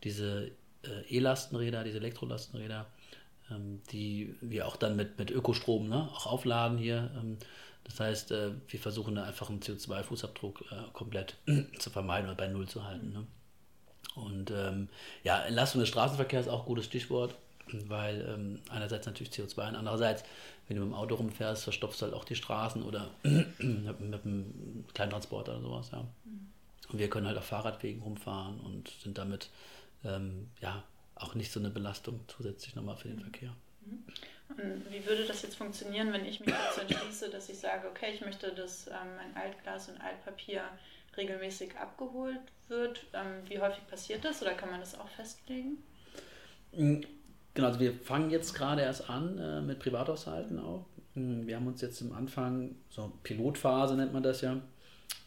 diese 0.05 0.51
äh, 0.83 1.17
E-Lastenräder, 1.17 1.85
diese 1.85 1.99
Elektrolastenräder, 1.99 2.87
ähm, 3.51 3.81
die 3.93 4.35
wir 4.41 4.67
auch 4.67 4.77
dann 4.77 4.97
mit, 4.97 5.19
mit 5.19 5.31
Ökostrom 5.31 5.89
ne, 5.89 6.09
auch 6.15 6.27
aufladen 6.27 6.79
hier. 6.79 7.11
Ähm, 7.17 7.39
das 7.85 8.01
heißt, 8.01 8.33
äh, 8.33 8.51
wir 8.69 8.81
versuchen 8.81 9.15
da 9.15 9.25
einfach 9.25 9.49
einen 9.49 9.61
CO2-Fußabdruck 9.61 10.61
äh, 10.71 10.91
komplett 10.93 11.37
zu 11.79 11.91
vermeiden 11.91 12.29
oder 12.29 12.37
bei 12.37 12.49
Null 12.49 12.69
zu 12.69 12.85
halten. 12.85 13.13
Ne? 13.13 13.27
Und 14.15 14.51
ähm, 14.51 14.89
ja, 15.25 15.41
Entlastung 15.43 15.81
des 15.81 15.89
Straßenverkehrs 15.89 16.47
ist 16.47 16.53
auch 16.53 16.61
ein 16.61 16.67
gutes 16.67 16.87
Stichwort, 16.87 17.35
weil 17.87 18.27
ähm, 18.29 18.61
einerseits 18.71 19.07
natürlich 19.07 19.33
CO2 19.33 19.69
und 19.69 19.77
andererseits, 19.77 20.25
wenn 20.69 20.77
du 20.77 20.83
mit 20.83 20.93
dem 20.93 20.95
Auto 20.95 21.15
rumfährst, 21.15 21.65
verstopfst 21.65 22.01
du 22.01 22.07
halt 22.07 22.15
auch 22.15 22.25
die 22.25 22.37
Straßen 22.37 22.83
oder 22.83 23.11
mit, 23.23 24.01
mit 24.01 24.25
einem 24.25 24.85
Kleintransporter 24.95 25.53
oder 25.53 25.63
sowas. 25.63 25.91
Ja. 25.93 26.07
Und 26.91 26.99
wir 26.99 27.11
können 27.11 27.27
halt 27.27 27.39
auf 27.39 27.47
Fahrradwegen 27.47 28.03
rumfahren 28.03 28.61
und 28.61 28.89
sind 29.03 29.19
damit 29.19 29.51
ähm, 30.05 30.49
ja 30.61 30.85
auch 31.15 31.35
nicht 31.35 31.51
so 31.51 31.59
eine 31.59 31.71
Belastung 31.71 32.21
zusätzlich 32.29 32.75
nochmal 32.77 32.97
für 32.97 33.09
den 33.09 33.21
Verkehr. 33.21 33.55
Und 34.49 34.91
wie 34.91 35.05
würde 35.07 35.27
das 35.27 35.43
jetzt 35.43 35.57
funktionieren, 35.57 36.13
wenn 36.13 36.25
ich 36.25 36.41
mich 36.41 36.55
dazu 36.55 36.81
entschließe, 36.81 37.31
dass 37.31 37.49
ich 37.49 37.59
sage, 37.59 37.89
okay, 37.89 38.13
ich 38.15 38.21
möchte, 38.21 38.53
dass 38.53 38.87
ähm, 38.89 39.17
mein 39.17 39.37
Altglas 39.37 39.89
und 39.89 40.01
Altpapier 40.01 40.63
regelmäßig 41.17 41.77
abgeholt 41.77 42.41
wird? 42.69 43.05
Ähm, 43.15 43.43
wie 43.49 43.59
häufig 43.59 43.87
passiert 43.87 44.25
das 44.25 44.43
oder 44.43 44.55
kann 44.55 44.71
man 44.71 44.81
das 44.81 44.99
auch 44.99 45.09
festlegen? 45.09 45.79
Genau, 47.59 47.71
also 47.71 47.81
wir 47.81 47.93
fangen 47.93 48.31
jetzt 48.31 48.55
gerade 48.55 48.83
erst 48.83 49.11
an 49.11 49.37
äh, 49.37 49.61
mit 49.61 49.81
Privathaushalten 49.81 50.61
auch. 50.61 50.87
Mm, 51.15 51.45
wir 51.45 51.57
haben 51.57 51.67
uns 51.67 51.81
jetzt 51.81 52.01
am 52.03 52.13
Anfang, 52.13 52.77
so 52.89 53.11
Pilotphase 53.25 53.97
nennt 53.97 54.13
man 54.13 54.23
das 54.23 54.43
ja, 54.43 54.61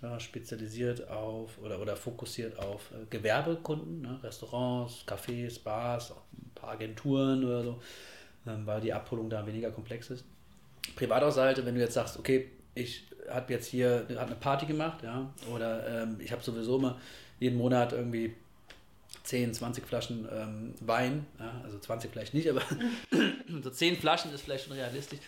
äh, 0.02 0.18
spezialisiert 0.18 1.10
auf 1.10 1.58
oder, 1.62 1.82
oder 1.82 1.98
fokussiert 1.98 2.58
auf 2.58 2.90
äh, 2.92 3.06
Gewerbekunden, 3.10 4.04
ne? 4.04 4.18
Restaurants, 4.24 5.04
Cafés, 5.06 5.62
Bars, 5.62 6.14
auch 6.14 6.24
ein 6.32 6.52
paar 6.56 6.70
Agenturen 6.70 7.44
oder 7.44 7.64
so, 7.66 7.82
ähm, 8.48 8.66
weil 8.66 8.80
die 8.80 8.94
Abholung 8.94 9.30
da 9.30 9.46
weniger 9.46 9.70
komplex 9.72 10.10
ist. 10.10 10.24
Privathaushalte, 10.96 11.66
wenn 11.66 11.76
du 11.76 11.82
jetzt 11.82 11.96
sagst, 11.96 12.18
okay, 12.18 12.50
ich 12.76 13.10
habe 13.30 13.52
jetzt 13.52 13.68
hier 13.68 14.08
hab 14.16 14.28
eine 14.28 14.36
Party 14.36 14.68
gemacht, 14.68 15.04
ja, 15.04 15.34
oder 15.54 16.04
ähm, 16.04 16.16
ich 16.22 16.32
habe 16.32 16.42
sowieso 16.42 16.78
immer 16.78 16.98
jeden 17.42 17.58
Monat 17.58 17.92
irgendwie 17.92 18.36
10, 19.24 19.54
20 19.54 19.86
Flaschen 19.86 20.28
ähm, 20.32 20.74
Wein, 20.80 21.26
ja, 21.40 21.62
also 21.64 21.80
20 21.80 22.12
vielleicht 22.12 22.34
nicht, 22.34 22.50
aber 22.50 22.62
so 23.64 23.70
10 23.70 23.98
Flaschen 23.98 24.34
ist 24.34 24.42
vielleicht 24.42 24.66
schon 24.66 24.74
realistisch, 24.74 25.20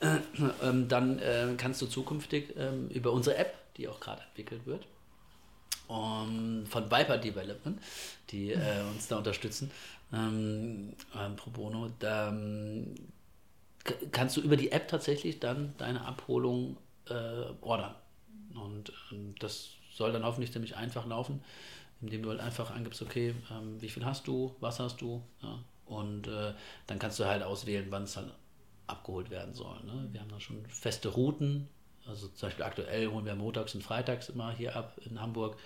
äh, 0.00 0.18
ähm, 0.62 0.88
dann 0.88 1.18
äh, 1.18 1.48
kannst 1.56 1.80
du 1.82 1.86
zukünftig 1.86 2.54
ähm, 2.56 2.88
über 2.88 3.12
unsere 3.12 3.36
App, 3.36 3.54
die 3.76 3.88
auch 3.88 4.00
gerade 4.00 4.22
entwickelt 4.22 4.66
wird, 4.66 4.86
um, 5.86 6.64
von 6.66 6.90
Viper 6.90 7.18
Development, 7.18 7.80
die 8.30 8.52
äh, 8.52 8.82
uns 8.90 9.08
da 9.08 9.18
unterstützen, 9.18 9.70
ähm, 10.12 10.94
ähm, 11.16 11.36
pro 11.36 11.50
bono, 11.50 11.90
da 11.98 12.28
ähm, 12.28 12.94
kannst 14.10 14.36
du 14.36 14.40
über 14.40 14.56
die 14.56 14.72
App 14.72 14.88
tatsächlich 14.88 15.40
dann 15.40 15.74
deine 15.78 16.04
Abholung 16.04 16.76
äh, 17.08 17.12
ordern. 17.60 17.94
Und 18.54 18.92
ähm, 19.10 19.34
das 19.38 19.70
soll 19.92 20.12
dann 20.12 20.24
hoffentlich 20.24 20.52
ziemlich 20.52 20.76
einfach 20.76 21.06
laufen, 21.06 21.42
indem 22.02 22.22
du 22.22 22.30
halt 22.30 22.40
einfach 22.40 22.70
angibst, 22.70 23.00
okay, 23.00 23.34
ähm, 23.50 23.80
wie 23.80 23.88
viel 23.88 24.04
hast 24.04 24.26
du, 24.26 24.54
was 24.60 24.80
hast 24.80 25.00
du, 25.00 25.22
ja, 25.42 25.58
und 25.86 26.26
äh, 26.26 26.52
dann 26.86 26.98
kannst 26.98 27.18
du 27.18 27.24
halt 27.24 27.42
auswählen, 27.42 27.86
wann 27.90 28.04
es 28.04 28.14
dann 28.14 28.30
abgeholt 28.86 29.30
werden 29.30 29.54
soll. 29.54 29.82
Ne? 29.84 30.08
Wir 30.10 30.20
haben 30.20 30.28
da 30.28 30.40
schon 30.40 30.64
feste 30.66 31.08
Routen, 31.08 31.68
also 32.06 32.28
zum 32.28 32.48
Beispiel 32.48 32.64
aktuell 32.64 33.08
holen 33.08 33.24
wir 33.24 33.34
montags 33.34 33.74
und 33.74 33.82
freitags 33.82 34.28
immer 34.28 34.52
hier 34.52 34.74
ab 34.76 34.98
in 35.04 35.20
Hamburg, 35.20 35.56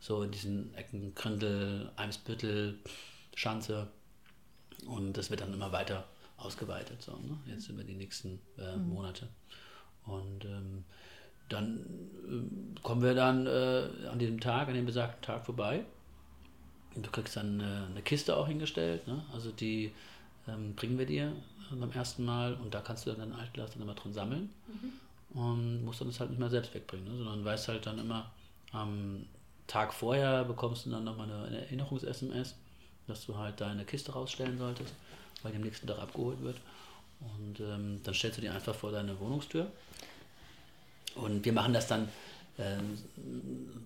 so 0.00 0.22
in 0.22 0.32
diesen 0.32 0.74
Ecken 0.74 1.14
Grindel, 1.14 1.92
Eimsbüttel, 1.96 2.78
Schanze 3.34 3.88
und 4.86 5.16
das 5.16 5.30
wird 5.30 5.40
dann 5.40 5.54
immer 5.54 5.72
weiter 5.72 6.04
ausgeweitet, 6.36 7.00
so, 7.00 7.12
ne? 7.12 7.38
jetzt 7.46 7.68
über 7.68 7.84
die 7.84 7.94
nächsten 7.94 8.40
äh, 8.58 8.76
mhm. 8.76 8.88
Monate. 8.88 9.28
Und 10.04 10.44
ähm, 10.44 10.84
dann 11.48 11.80
äh, 12.28 12.80
kommen 12.82 13.02
wir 13.02 13.14
dann 13.14 13.46
äh, 13.46 14.08
an 14.10 14.18
diesem 14.18 14.40
Tag, 14.40 14.68
an 14.68 14.74
dem 14.74 14.86
besagten 14.86 15.22
Tag 15.22 15.44
vorbei. 15.44 15.84
Und 16.94 17.04
du 17.06 17.10
kriegst 17.10 17.36
dann 17.36 17.60
eine, 17.60 17.86
eine 17.90 18.02
Kiste 18.02 18.36
auch 18.36 18.46
hingestellt. 18.46 19.06
Ne? 19.06 19.24
Also 19.32 19.50
die 19.50 19.92
ähm, 20.48 20.74
bringen 20.74 20.98
wir 20.98 21.06
dir 21.06 21.32
äh, 21.72 21.76
beim 21.76 21.90
ersten 21.92 22.24
Mal 22.24 22.54
und 22.54 22.74
da 22.74 22.80
kannst 22.80 23.06
du 23.06 23.10
dann 23.10 23.30
dein 23.30 23.32
Altglas 23.38 23.72
dann 23.72 23.82
immer 23.82 23.94
drin 23.94 24.12
sammeln. 24.12 24.50
Mhm. 24.66 25.40
Und 25.40 25.84
musst 25.84 26.00
dann 26.00 26.08
das 26.08 26.20
halt 26.20 26.30
nicht 26.30 26.38
mehr 26.38 26.50
selbst 26.50 26.72
wegbringen, 26.74 27.06
ne? 27.06 27.16
sondern 27.16 27.44
weißt 27.44 27.68
halt 27.68 27.86
dann 27.86 27.98
immer, 27.98 28.30
am 28.72 29.26
Tag 29.66 29.92
vorher 29.92 30.44
bekommst 30.44 30.86
du 30.86 30.90
dann 30.90 31.04
nochmal 31.04 31.28
eine 31.30 31.62
Erinnerungs-SMS, 31.62 32.54
dass 33.06 33.26
du 33.26 33.36
halt 33.36 33.60
deine 33.60 33.84
Kiste 33.84 34.12
rausstellen 34.12 34.58
solltest, 34.58 34.94
weil 35.42 35.52
die 35.52 35.56
am 35.56 35.64
nächsten 35.64 35.86
Tag 35.86 35.98
abgeholt 35.98 36.40
wird. 36.40 36.56
Und 37.20 37.60
ähm, 37.60 38.00
dann 38.02 38.14
stellst 38.14 38.38
du 38.38 38.42
die 38.42 38.48
einfach 38.48 38.74
vor 38.74 38.92
deine 38.92 39.18
Wohnungstür. 39.18 39.70
Und 41.14 41.44
wir 41.44 41.52
machen 41.52 41.72
das 41.72 41.86
dann, 41.86 42.08
äh, 42.58 42.76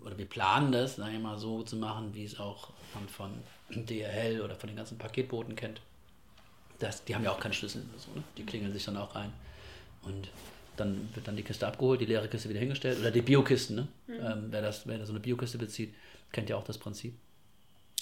oder 0.05 0.17
wir 0.17 0.27
planen 0.27 0.73
das, 0.73 0.97
sage 0.97 1.15
ich 1.15 1.21
mal, 1.21 1.39
so 1.39 1.63
zu 1.63 1.77
machen, 1.77 2.15
wie 2.15 2.25
es 2.25 2.39
auch 2.39 2.71
man 2.95 3.09
von 3.09 3.33
DRL 3.71 4.41
oder 4.41 4.55
von 4.55 4.69
den 4.69 4.77
ganzen 4.77 4.99
Paketbooten 4.99 5.57
kennt. 5.57 5.81
Das, 6.79 7.05
die 7.05 7.15
haben 7.15 7.25
ja 7.25 7.33
auch 7.33 7.41
keinen 7.41 7.53
Schlüssel. 7.53 7.85
So, 7.97 8.13
ne? 8.13 8.23
Die 8.37 8.45
klingeln 8.45 8.73
sich 8.73 8.85
dann 8.85 8.97
auch 8.97 9.15
rein. 9.15 9.33
Und 10.03 10.29
dann 10.77 11.09
wird 11.15 11.27
dann 11.27 11.37
die 11.37 11.43
Kiste 11.43 11.67
abgeholt, 11.67 12.01
die 12.01 12.07
leere 12.07 12.29
Kiste 12.29 12.49
wieder 12.49 12.61
hingestellt. 12.61 13.01
Oder 13.01 13.11
die 13.11 13.23
Biokisten, 13.23 13.77
ne? 13.77 13.89
Mhm. 14.07 14.15
Ähm, 14.15 14.47
wer, 14.51 14.63
das, 14.63 14.87
wer 14.87 15.05
so 15.05 15.13
eine 15.13 15.21
Biokiste 15.21 15.59
bezieht, 15.59 15.95
kennt 16.31 16.49
ja 16.49 16.57
auch 16.57 16.65
das 16.65 16.79
Prinzip. 16.79 17.19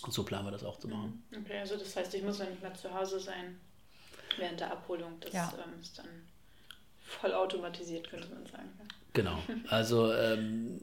Und 0.04 0.12
so 0.12 0.24
planen 0.24 0.46
wir 0.46 0.52
das 0.52 0.62
auch 0.62 0.78
zu 0.78 0.88
machen. 0.88 1.24
Mhm. 1.30 1.38
Okay, 1.38 1.58
also 1.58 1.76
das 1.76 1.96
heißt, 1.96 2.14
ich 2.14 2.22
muss 2.22 2.38
dann 2.38 2.50
nicht 2.50 2.62
mehr 2.62 2.74
zu 2.74 2.92
Hause 2.92 3.18
sein 3.18 3.58
während 4.36 4.60
der 4.60 4.70
Abholung. 4.70 5.18
Das 5.20 5.32
ja. 5.32 5.52
ähm, 5.64 5.80
ist 5.80 5.98
dann 5.98 6.06
voll 7.06 7.32
automatisiert, 7.32 8.10
könnte 8.10 8.28
man 8.28 8.44
sagen. 8.46 8.70
Genau, 9.12 9.38
also 9.68 10.12
ähm, 10.12 10.80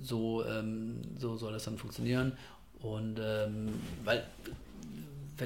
so, 0.00 0.44
ähm, 0.44 1.02
so 1.18 1.36
soll 1.36 1.52
das 1.52 1.64
dann 1.64 1.76
funktionieren. 1.76 2.36
Und 2.80 3.20
ähm, 3.22 3.80
weil, 4.04 4.24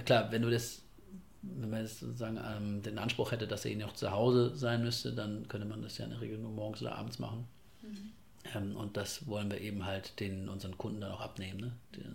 klar, 0.04 0.30
wenn 0.30 0.42
du 0.42 0.50
das, 0.50 0.82
wenn 1.42 1.70
man 1.70 1.80
jetzt 1.82 2.00
sozusagen 2.00 2.38
ähm, 2.38 2.82
den 2.82 2.98
Anspruch 2.98 3.32
hätte, 3.32 3.48
dass 3.48 3.64
er 3.64 3.72
ihn 3.72 3.82
auch 3.82 3.94
zu 3.94 4.10
Hause 4.12 4.54
sein 4.54 4.84
müsste, 4.84 5.12
dann 5.12 5.48
könnte 5.48 5.66
man 5.66 5.82
das 5.82 5.98
ja 5.98 6.04
in 6.04 6.12
der 6.12 6.20
Regel 6.20 6.38
nur 6.38 6.52
morgens 6.52 6.82
oder 6.82 6.94
abends 6.94 7.18
machen. 7.18 7.48
Mhm. 7.82 8.12
Ähm, 8.54 8.76
und 8.76 8.96
das 8.96 9.26
wollen 9.26 9.50
wir 9.50 9.60
eben 9.60 9.84
halt 9.84 10.20
den 10.20 10.48
unseren 10.48 10.78
Kunden 10.78 11.00
dann 11.00 11.12
auch 11.12 11.20
abnehmen, 11.20 11.60
ne? 11.60 11.72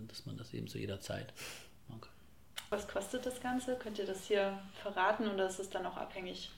dass 0.08 0.26
man 0.26 0.38
das 0.38 0.54
eben 0.54 0.68
zu 0.68 0.78
jeder 0.78 1.02
Zeit 1.02 1.34
machen 1.88 2.02
kann. 2.02 2.12
Was 2.70 2.88
kostet 2.88 3.26
das 3.26 3.42
Ganze? 3.42 3.76
Könnt 3.76 3.98
ihr 3.98 4.06
das 4.06 4.26
hier 4.26 4.60
verraten 4.82 5.28
oder 5.28 5.48
ist 5.48 5.60
es 5.60 5.70
dann 5.70 5.86
auch 5.86 5.98
abhängig 5.98 6.52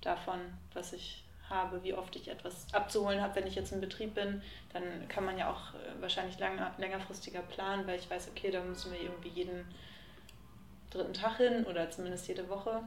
davon, 0.00 0.38
was 0.74 0.92
ich 0.92 1.24
habe, 1.48 1.82
wie 1.82 1.94
oft 1.94 2.14
ich 2.16 2.28
etwas 2.28 2.66
abzuholen 2.72 3.20
habe, 3.20 3.36
wenn 3.36 3.46
ich 3.46 3.56
jetzt 3.56 3.72
in 3.72 3.80
Betrieb 3.80 4.14
bin, 4.14 4.40
dann 4.72 5.08
kann 5.08 5.24
man 5.24 5.36
ja 5.36 5.50
auch 5.50 5.74
äh, 5.74 6.00
wahrscheinlich 6.00 6.38
langer, 6.38 6.72
längerfristiger 6.78 7.40
planen, 7.40 7.86
weil 7.86 7.98
ich 7.98 8.08
weiß, 8.08 8.28
okay, 8.30 8.50
da 8.50 8.62
müssen 8.62 8.92
wir 8.92 9.00
irgendwie 9.00 9.30
jeden 9.30 9.64
dritten 10.90 11.12
Tag 11.12 11.38
hin 11.38 11.64
oder 11.64 11.90
zumindest 11.90 12.28
jede 12.28 12.48
Woche. 12.48 12.82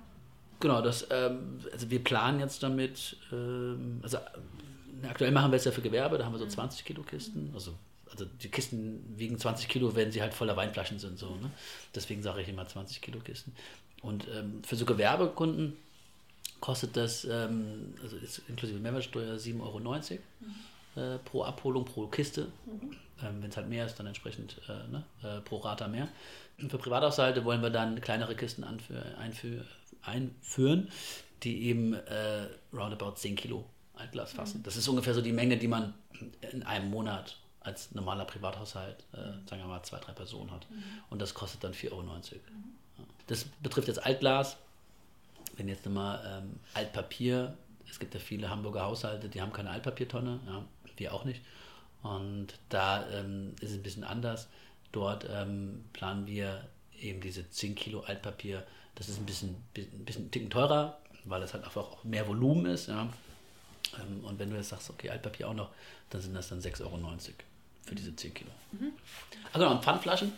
Genau, 0.60 0.82
das, 0.82 1.08
ähm, 1.12 1.60
also 1.72 1.90
wir 1.90 2.04
planen 2.04 2.40
jetzt 2.40 2.64
damit, 2.64 3.18
ähm, 3.32 4.00
also 4.02 4.18
äh, 4.18 5.08
aktuell 5.08 5.32
machen 5.32 5.52
wir 5.52 5.58
es 5.58 5.66
ja 5.66 5.72
für 5.72 5.82
Gewerbe, 5.82 6.18
da 6.18 6.26
haben 6.26 6.34
wir 6.34 6.40
so 6.40 6.48
20 6.48 6.82
mhm. 6.82 6.88
Kilo 6.88 7.04
Kisten, 7.04 7.52
also 7.54 7.74
also 8.14 8.26
die 8.26 8.50
Kisten 8.50 9.04
wiegen 9.18 9.40
20 9.40 9.68
Kilo, 9.68 9.96
wenn 9.96 10.12
sie 10.12 10.22
halt 10.22 10.36
voller 10.36 10.56
Weinflaschen 10.56 11.00
sind. 11.00 11.18
So, 11.18 11.32
ne? 11.32 11.50
Deswegen 11.96 12.22
sage 12.22 12.42
ich 12.42 12.48
immer 12.48 12.68
20 12.68 13.02
Kilo 13.02 13.20
Kisten. 13.20 13.56
Und 14.04 14.28
ähm, 14.28 14.64
für 14.64 14.76
so 14.76 14.86
Gewerbekunden 14.86 15.76
kostet 16.64 16.96
das, 16.96 17.26
ähm, 17.26 17.94
also 18.02 18.16
ist 18.16 18.42
inklusive 18.48 18.80
Mehrwertsteuer 18.80 19.36
7,90 19.36 19.62
Euro 19.62 19.80
mhm. 19.80 20.16
äh, 20.96 21.18
pro 21.20 21.44
Abholung, 21.44 21.84
pro 21.84 22.08
Kiste. 22.08 22.54
Mhm. 22.66 22.96
Ähm, 23.22 23.42
wenn 23.42 23.50
es 23.50 23.58
halt 23.58 23.68
mehr 23.68 23.86
ist, 23.86 23.96
dann 23.96 24.08
entsprechend 24.08 24.62
äh, 24.70 24.88
ne, 24.90 25.04
äh, 25.24 25.42
pro 25.42 25.58
Rata 25.58 25.90
mehr. 25.90 26.08
Und 26.62 26.70
für 26.72 26.78
Privathaushalte 26.78 27.44
wollen 27.44 27.62
wir 27.62 27.70
dann 27.70 28.00
kleinere 28.00 28.34
Kisten 28.34 28.64
einführ, 28.64 29.66
einführen, 30.04 30.90
die 31.44 31.64
eben 31.64 31.96
äh, 31.96 32.48
roundabout 32.72 33.16
10 33.16 33.36
Kilo 33.36 33.66
Altglas 33.96 34.32
fassen. 34.32 34.60
Mhm. 34.60 34.64
Das 34.64 34.78
ist 34.78 34.88
ungefähr 34.88 35.14
so 35.14 35.22
die 35.22 35.34
Menge, 35.34 35.58
die 35.58 35.68
man 35.68 35.94
in 36.54 36.64
einem 36.64 36.90
Monat 36.90 37.40
als 37.60 37.92
normaler 37.92 38.24
Privathaushalt, 38.24 39.04
äh, 39.12 39.18
sagen 39.50 39.62
wir 39.62 39.66
mal, 39.66 39.84
zwei, 39.84 40.00
drei 40.00 40.14
Personen 40.14 40.50
hat. 40.52 40.66
Mhm. 40.72 40.82
Und 41.10 41.22
das 41.22 41.34
kostet 41.34 41.62
dann 41.62 41.74
4,90 41.74 41.92
Euro. 41.92 42.04
Mhm. 42.06 42.24
Das 43.28 43.44
betrifft 43.62 43.90
jetzt 43.90 44.06
Altglas, 44.06 44.56
wenn 45.58 45.68
jetzt 45.68 45.86
nochmal 45.86 46.42
ähm, 46.44 46.60
Altpapier, 46.74 47.58
es 47.90 48.00
gibt 48.00 48.14
ja 48.14 48.20
viele 48.20 48.50
Hamburger 48.50 48.84
Haushalte, 48.84 49.30
die 49.30 49.42
haben 49.42 49.54
keine 49.54 49.70
Altpapiertonne, 49.70 50.40
ja, 50.48 50.64
wir 50.98 51.14
auch 51.14 51.26
nicht. 51.26 51.42
Und 52.02 52.48
da 52.70 53.08
ähm, 53.10 53.56
ist 53.62 53.72
es 53.72 53.78
ein 53.78 53.84
bisschen 53.84 54.04
anders. 54.04 54.48
Dort 54.92 55.28
ähm, 55.30 55.86
planen 55.94 56.28
wir 56.28 56.68
eben 57.00 57.22
diese 57.22 57.50
10 57.50 57.76
Kilo 57.76 58.02
Altpapier. 58.02 58.66
Das 58.96 59.10
ist 59.10 59.20
ein 59.20 59.26
bisschen, 59.26 59.56
ein 59.76 60.06
bisschen 60.06 60.30
Ticken 60.30 60.50
teurer, 60.50 61.00
weil 61.24 61.42
es 61.42 61.54
halt 61.54 61.64
einfach 61.64 61.82
auch 61.82 62.04
mehr 62.04 62.28
Volumen 62.28 62.66
ist. 62.68 62.88
Ja. 62.88 63.10
Ähm, 64.00 64.24
und 64.24 64.38
wenn 64.38 64.50
du 64.50 64.56
jetzt 64.56 64.70
sagst, 64.70 64.90
okay, 64.90 65.10
Altpapier 65.10 65.50
auch 65.50 65.54
noch, 65.54 65.70
dann 66.10 66.22
sind 66.22 66.36
das 66.36 66.50
dann 66.50 66.60
6,90 66.60 66.82
Euro 66.84 67.00
für 67.86 67.96
diese 67.96 68.16
10 68.16 68.34
Kilo. 68.34 68.52
Mhm. 68.72 68.92
Also 69.52 69.68
genau, 69.68 69.82
Pfandflaschen 69.82 70.34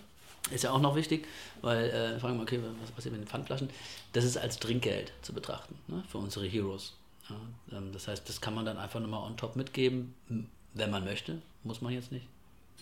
Ist 0.51 0.63
ja 0.63 0.71
auch 0.71 0.79
noch 0.79 0.95
wichtig, 0.95 1.27
weil, 1.61 1.89
äh, 1.89 2.19
fragen 2.19 2.37
wir, 2.37 2.43
okay, 2.43 2.59
was 2.81 2.91
passiert 2.91 3.13
mit 3.13 3.21
den 3.21 3.27
Pfandflaschen? 3.27 3.69
Das 4.13 4.23
ist 4.23 4.37
als 4.37 4.59
Trinkgeld 4.59 5.11
zu 5.23 5.33
betrachten 5.33 5.75
ne, 5.87 6.03
für 6.07 6.19
unsere 6.19 6.45
Heroes. 6.45 6.93
Ja, 7.29 7.77
ähm, 7.77 7.91
das 7.91 8.07
heißt, 8.07 8.29
das 8.29 8.41
kann 8.41 8.53
man 8.53 8.65
dann 8.65 8.77
einfach 8.77 8.99
nochmal 8.99 9.23
on 9.23 9.37
top 9.37 9.55
mitgeben, 9.55 10.13
wenn 10.73 10.91
man 10.91 11.03
möchte. 11.03 11.41
Muss 11.63 11.81
man 11.81 11.93
jetzt 11.93 12.11
nicht. 12.11 12.27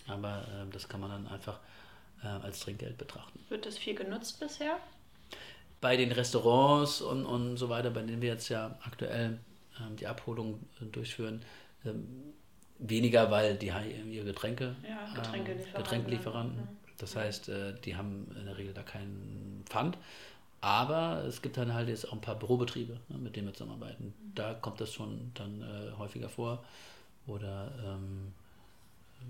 Aber 0.06 0.42
äh, 0.42 0.70
das 0.72 0.88
kann 0.88 1.00
man 1.00 1.10
dann 1.10 1.26
einfach 1.28 1.58
äh, 2.22 2.26
als 2.26 2.60
Trinkgeld 2.60 2.98
betrachten. 2.98 3.40
Wird 3.48 3.64
das 3.64 3.78
viel 3.78 3.94
genutzt 3.94 4.40
bisher? 4.40 4.76
Bei 5.80 5.96
den 5.96 6.12
Restaurants 6.12 7.00
und, 7.00 7.24
und 7.24 7.56
so 7.56 7.70
weiter, 7.70 7.90
bei 7.90 8.02
denen 8.02 8.20
wir 8.20 8.28
jetzt 8.28 8.50
ja 8.50 8.78
aktuell 8.84 9.38
ähm, 9.80 9.96
die 9.96 10.06
Abholung 10.06 10.60
äh, 10.80 10.84
durchführen, 10.84 11.42
ähm, 11.86 12.34
weniger, 12.78 13.30
weil 13.30 13.56
die 13.56 13.66
ihre 13.66 14.24
Getränke, 14.24 14.76
ja, 14.86 15.14
Getränkelieferanten. 15.14 15.74
Ähm, 15.74 15.82
Getränkelieferanten. 15.82 16.68
Das 16.98 17.16
heißt, 17.16 17.48
äh, 17.48 17.74
die 17.84 17.96
haben 17.96 18.30
in 18.38 18.46
der 18.46 18.56
Regel 18.56 18.74
da 18.74 18.82
keinen 18.82 19.62
Pfand. 19.66 19.98
Aber 20.60 21.24
es 21.24 21.42
gibt 21.42 21.58
dann 21.58 21.74
halt 21.74 21.88
jetzt 21.88 22.08
auch 22.08 22.14
ein 22.14 22.22
paar 22.22 22.38
Bürobetriebe, 22.38 22.98
ne, 23.08 23.18
mit 23.18 23.36
denen 23.36 23.48
wir 23.48 23.54
zusammenarbeiten. 23.54 24.06
Mhm. 24.06 24.34
Da 24.34 24.54
kommt 24.54 24.80
das 24.80 24.92
schon 24.92 25.30
dann 25.34 25.60
äh, 25.60 25.98
häufiger 25.98 26.28
vor. 26.28 26.64
Oder 27.26 27.70
ähm, 27.84 28.32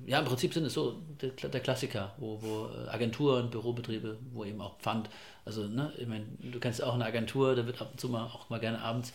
ja, 0.06 0.18
im 0.18 0.24
Prinzip 0.26 0.52
sind 0.52 0.64
es 0.64 0.74
so 0.74 1.00
der, 1.20 1.30
der 1.30 1.60
Klassiker, 1.60 2.12
wo, 2.18 2.40
wo 2.42 2.68
äh, 2.68 2.88
Agenturen, 2.88 3.50
Bürobetriebe, 3.50 4.18
wo 4.32 4.44
eben 4.44 4.60
auch 4.60 4.78
Pfand, 4.78 5.08
also 5.44 5.66
ne, 5.66 5.92
ich 5.96 6.06
meine, 6.06 6.24
du 6.40 6.60
kennst 6.60 6.82
auch 6.82 6.94
eine 6.94 7.04
Agentur, 7.04 7.54
da 7.54 7.66
wird 7.66 7.80
ab 7.80 7.90
und 7.92 8.00
zu 8.00 8.08
mal 8.08 8.24
auch 8.24 8.50
mal 8.50 8.60
gerne 8.60 8.80
abends 8.82 9.12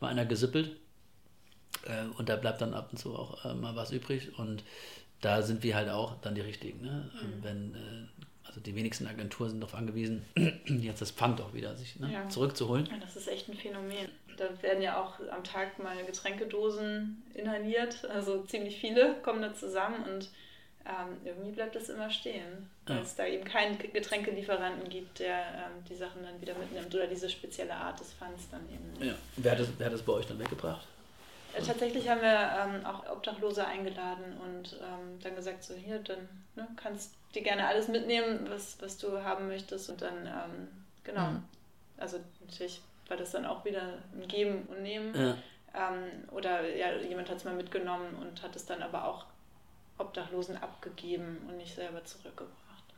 mal 0.00 0.08
einer 0.08 0.24
gesippelt 0.24 0.76
äh, 1.84 2.04
und 2.16 2.28
da 2.28 2.36
bleibt 2.36 2.60
dann 2.60 2.74
ab 2.74 2.88
und 2.90 2.98
zu 2.98 3.14
auch 3.14 3.44
äh, 3.44 3.54
mal 3.54 3.76
was 3.76 3.90
übrig 3.90 4.38
und 4.38 4.62
da 5.20 5.42
sind 5.42 5.62
wir 5.62 5.74
halt 5.74 5.88
auch 5.88 6.16
dann 6.20 6.34
die 6.34 6.40
richtigen. 6.40 6.82
Ne? 6.82 7.10
Mhm. 7.12 7.42
Wenn, 7.42 7.74
äh, 7.74 8.46
also 8.46 8.60
die 8.60 8.74
wenigsten 8.74 9.06
Agenturen 9.06 9.50
sind 9.50 9.60
darauf 9.60 9.74
angewiesen, 9.74 10.24
jetzt 10.66 11.00
das 11.00 11.10
Pfand 11.10 11.40
auch 11.40 11.54
wieder 11.54 11.76
sich 11.76 11.98
ne, 12.00 12.12
ja. 12.12 12.28
zurückzuholen. 12.28 12.86
Ja, 12.86 12.98
das 13.00 13.16
ist 13.16 13.28
echt 13.28 13.48
ein 13.48 13.54
Phänomen. 13.54 14.08
Da 14.36 14.62
werden 14.62 14.82
ja 14.82 15.00
auch 15.00 15.20
am 15.30 15.44
Tag 15.44 15.78
mal 15.78 16.02
Getränkedosen 16.04 17.22
inhaliert, 17.34 18.04
also 18.06 18.42
ziemlich 18.44 18.80
viele 18.80 19.16
kommen 19.22 19.42
da 19.42 19.54
zusammen 19.54 20.02
und 20.04 20.30
ähm, 20.86 21.18
irgendwie 21.24 21.50
bleibt 21.50 21.76
das 21.76 21.90
immer 21.90 22.10
stehen, 22.10 22.68
weil 22.86 22.96
ja. 22.96 23.02
es 23.02 23.14
da 23.14 23.26
eben 23.26 23.44
keinen 23.44 23.78
Getränkelieferanten 23.78 24.88
gibt, 24.88 25.18
der 25.18 25.36
ähm, 25.36 25.84
die 25.88 25.94
Sachen 25.94 26.22
dann 26.22 26.40
wieder 26.40 26.54
mitnimmt 26.54 26.94
oder 26.94 27.06
diese 27.06 27.28
spezielle 27.28 27.74
Art 27.74 28.00
des 28.00 28.14
Pfands 28.14 28.48
dann 28.50 28.62
eben. 28.70 29.06
Ja. 29.06 29.14
Wer 29.36 29.52
hat, 29.52 29.60
das, 29.60 29.68
wer 29.76 29.86
hat 29.86 29.92
das 29.92 30.02
bei 30.02 30.14
euch 30.14 30.26
dann 30.26 30.38
weggebracht? 30.38 30.86
Tatsächlich 31.54 32.08
haben 32.08 32.20
wir 32.20 32.28
ähm, 32.30 32.86
auch 32.86 33.08
Obdachlose 33.10 33.66
eingeladen 33.66 34.36
und 34.38 34.74
ähm, 34.74 35.18
dann 35.22 35.36
gesagt, 35.36 35.64
so 35.64 35.74
hier, 35.74 35.98
dann 36.00 36.28
ne, 36.54 36.66
kannst 36.76 37.14
du 37.34 37.40
gerne 37.40 37.66
alles 37.66 37.88
mitnehmen, 37.88 38.46
was, 38.48 38.80
was 38.80 38.98
du 38.98 39.22
haben 39.22 39.48
möchtest. 39.48 39.90
Und 39.90 40.02
dann, 40.02 40.26
ähm, 40.26 40.68
genau, 41.04 41.30
mhm. 41.30 41.44
also 41.96 42.18
natürlich 42.40 42.80
war 43.08 43.16
das 43.16 43.32
dann 43.32 43.46
auch 43.46 43.64
wieder 43.64 43.98
ein 44.14 44.26
Geben 44.28 44.66
und 44.68 44.82
Nehmen. 44.82 45.14
Ja. 45.14 45.36
Ähm, 45.74 46.28
oder 46.30 46.68
ja, 46.74 46.96
jemand 46.96 47.28
hat 47.28 47.38
es 47.38 47.44
mal 47.44 47.54
mitgenommen 47.54 48.14
und 48.20 48.42
hat 48.42 48.56
es 48.56 48.66
dann 48.66 48.82
aber 48.82 49.04
auch 49.04 49.26
Obdachlosen 49.98 50.56
abgegeben 50.56 51.38
und 51.48 51.56
nicht 51.56 51.74
selber 51.74 52.04
zurückgebracht. 52.04 52.54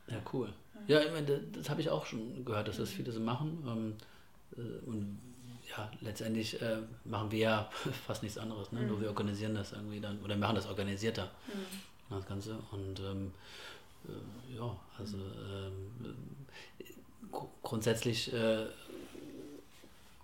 Ja, 0.09 0.19
cool. 0.33 0.53
Ja, 0.87 1.01
ich 1.01 1.13
meine, 1.13 1.27
das, 1.27 1.41
das 1.53 1.71
habe 1.71 1.81
ich 1.81 1.91
auch 1.91 2.07
schon 2.07 2.45
gehört, 2.45 2.69
dass 2.69 2.79
das 2.79 2.91
mhm. 2.91 2.95
viele 2.95 3.13
so 3.13 3.21
machen. 3.21 3.65
Ähm, 3.67 3.97
äh, 4.57 4.87
und 4.87 5.19
ja, 5.77 5.91
letztendlich 6.01 6.61
äh, 6.61 6.79
machen 7.05 7.31
wir 7.31 7.39
ja 7.39 7.71
fast 8.07 8.23
nichts 8.23 8.39
anderes, 8.39 8.73
ne? 8.73 8.81
Mhm. 8.81 8.89
nur 8.89 9.01
wir 9.01 9.09
organisieren 9.09 9.55
das 9.55 9.73
irgendwie 9.73 10.01
dann 10.01 10.21
oder 10.23 10.37
machen 10.37 10.57
das 10.57 10.67
organisierter, 10.67 11.31
mhm. 11.49 12.15
das 12.15 12.27
Ganze. 12.27 12.59
Und 12.71 13.01
ähm, 13.01 13.33
äh, 14.07 14.57
ja, 14.57 14.77
also 14.99 15.17
ähm, 15.17 16.17
grundsätzlich 17.63 18.33
äh, 18.33 18.67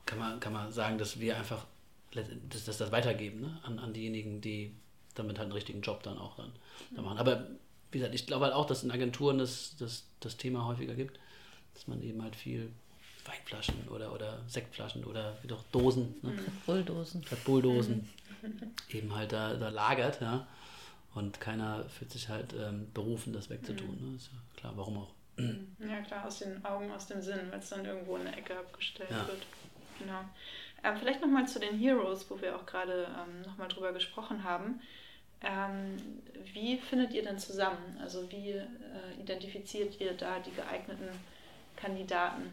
kann, 0.04 0.18
man, 0.18 0.40
kann 0.40 0.52
man 0.52 0.70
sagen, 0.72 0.98
dass 0.98 1.18
wir 1.20 1.36
einfach 1.36 1.64
dass, 2.12 2.26
dass 2.66 2.78
das 2.78 2.92
weitergeben 2.92 3.42
ne? 3.42 3.58
an, 3.62 3.78
an 3.78 3.92
diejenigen, 3.92 4.40
die 4.40 4.72
damit 5.14 5.38
halt 5.38 5.46
einen 5.46 5.52
richtigen 5.52 5.80
Job 5.80 6.02
dann 6.02 6.18
auch 6.18 6.36
dann, 6.36 6.46
mhm. 6.46 6.96
dann 6.96 7.04
machen. 7.04 7.18
Aber 7.18 7.46
wie 7.90 7.98
gesagt, 7.98 8.14
ich 8.14 8.26
glaube 8.26 8.46
halt 8.46 8.54
auch, 8.54 8.66
dass 8.66 8.84
in 8.84 8.90
Agenturen 8.90 9.38
das, 9.38 9.76
das, 9.78 10.04
das 10.20 10.36
Thema 10.36 10.66
häufiger 10.66 10.94
gibt, 10.94 11.18
dass 11.74 11.86
man 11.86 12.02
eben 12.02 12.22
halt 12.22 12.36
viel 12.36 12.70
Weinflaschen 13.28 13.88
oder, 13.88 14.12
oder 14.12 14.38
Sektflaschen 14.46 15.04
oder 15.04 15.36
wie 15.42 15.48
doch 15.48 15.62
Dosen. 15.72 16.14
Ne? 16.22 16.30
Mhm. 16.30 16.46
Bulldosen. 16.66 17.24
Bulldosen. 17.44 18.08
eben 18.90 19.14
halt 19.14 19.32
da, 19.32 19.54
da 19.54 19.68
lagert, 19.68 20.20
ja. 20.20 20.46
Und 21.14 21.40
keiner 21.40 21.84
fühlt 21.88 22.10
sich 22.10 22.28
halt 22.28 22.54
ähm, 22.54 22.92
berufen, 22.92 23.32
das 23.32 23.50
wegzutun. 23.50 23.98
Mhm. 24.00 24.10
Ne? 24.10 24.16
Ist 24.16 24.30
ja 24.32 24.38
klar, 24.56 24.72
warum 24.76 24.98
auch. 24.98 25.12
Ja, 25.78 26.00
klar, 26.02 26.26
aus 26.26 26.40
den 26.40 26.64
Augen, 26.64 26.90
aus 26.90 27.06
dem 27.06 27.22
Sinn, 27.22 27.40
weil 27.50 27.60
es 27.60 27.68
dann 27.68 27.84
irgendwo 27.84 28.16
in 28.16 28.24
der 28.24 28.36
Ecke 28.36 28.58
abgestellt 28.58 29.10
ja. 29.10 29.26
wird. 29.28 29.46
Genau. 30.00 30.24
Ähm, 30.82 30.96
vielleicht 30.98 31.20
nochmal 31.20 31.46
zu 31.46 31.60
den 31.60 31.78
Heroes, 31.78 32.28
wo 32.28 32.40
wir 32.40 32.56
auch 32.56 32.66
gerade 32.66 33.06
ähm, 33.06 33.42
nochmal 33.42 33.68
drüber 33.68 33.92
gesprochen 33.92 34.42
haben. 34.42 34.80
Ähm, 35.40 35.96
wie 36.52 36.78
findet 36.78 37.12
ihr 37.12 37.22
denn 37.22 37.38
zusammen? 37.38 37.98
Also 38.00 38.30
wie 38.30 38.50
äh, 38.50 38.66
identifiziert 39.20 40.00
ihr 40.00 40.14
da 40.14 40.40
die 40.40 40.52
geeigneten 40.52 41.08
Kandidaten? 41.76 42.52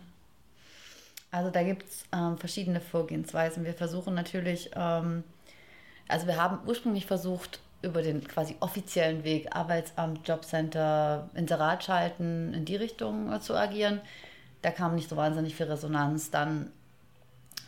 Also 1.36 1.50
da 1.50 1.64
gibt 1.64 1.84
es 1.84 2.06
ähm, 2.14 2.38
verschiedene 2.38 2.80
Vorgehensweisen. 2.80 3.66
Wir 3.66 3.74
versuchen 3.74 4.14
natürlich, 4.14 4.72
ähm, 4.74 5.26
also 6.08 6.28
wir 6.28 6.42
haben 6.42 6.60
ursprünglich 6.66 7.06
versucht, 7.06 7.60
über 7.82 8.02
den 8.02 8.26
quasi 8.26 8.56
offiziellen 8.62 9.26
Weg 9.26 9.54
Arbeitsamt, 9.54 10.26
Jobcenter, 10.26 11.30
Inserat 11.36 11.84
schalten, 11.84 12.54
in 12.54 12.64
die 12.64 12.78
Richtung 12.78 13.34
äh, 13.34 13.42
zu 13.42 13.54
agieren. 13.54 14.00
Da 14.62 14.72
kam 14.72 14.96
nicht 14.96 15.10
so 15.10 15.18
wahnsinnig 15.18 15.56
viel 15.56 15.66
Resonanz. 15.66 16.32
Dann 16.32 16.72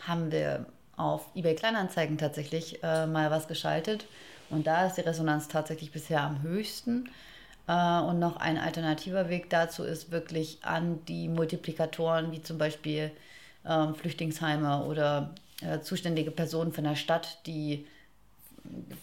haben 0.07 0.31
wir 0.31 0.65
auf 0.95 1.25
eBay 1.35 1.55
Kleinanzeigen 1.55 2.17
tatsächlich 2.17 2.81
äh, 2.83 3.05
mal 3.05 3.31
was 3.31 3.49
geschaltet. 3.49 4.05
Und 4.49 4.65
da 4.65 4.85
ist 4.87 4.95
die 4.95 5.01
Resonanz 5.01 5.49
tatsächlich 5.49 5.91
bisher 5.91 6.21
am 6.21 6.41
höchsten. 6.41 7.09
Äh, 7.67 7.99
und 7.99 8.17
noch 8.19 8.37
ein 8.37 8.57
alternativer 8.57 9.27
Weg 9.27 9.49
dazu 9.49 9.83
ist 9.83 10.09
wirklich 10.09 10.59
an 10.61 11.03
die 11.07 11.27
Multiplikatoren, 11.27 12.31
wie 12.31 12.41
zum 12.41 12.57
Beispiel 12.57 13.11
äh, 13.67 13.93
Flüchtlingsheime 13.93 14.83
oder 14.85 15.33
äh, 15.61 15.79
zuständige 15.79 16.31
Personen 16.31 16.71
von 16.71 16.83
der 16.83 16.95
Stadt, 16.95 17.39
die 17.45 17.85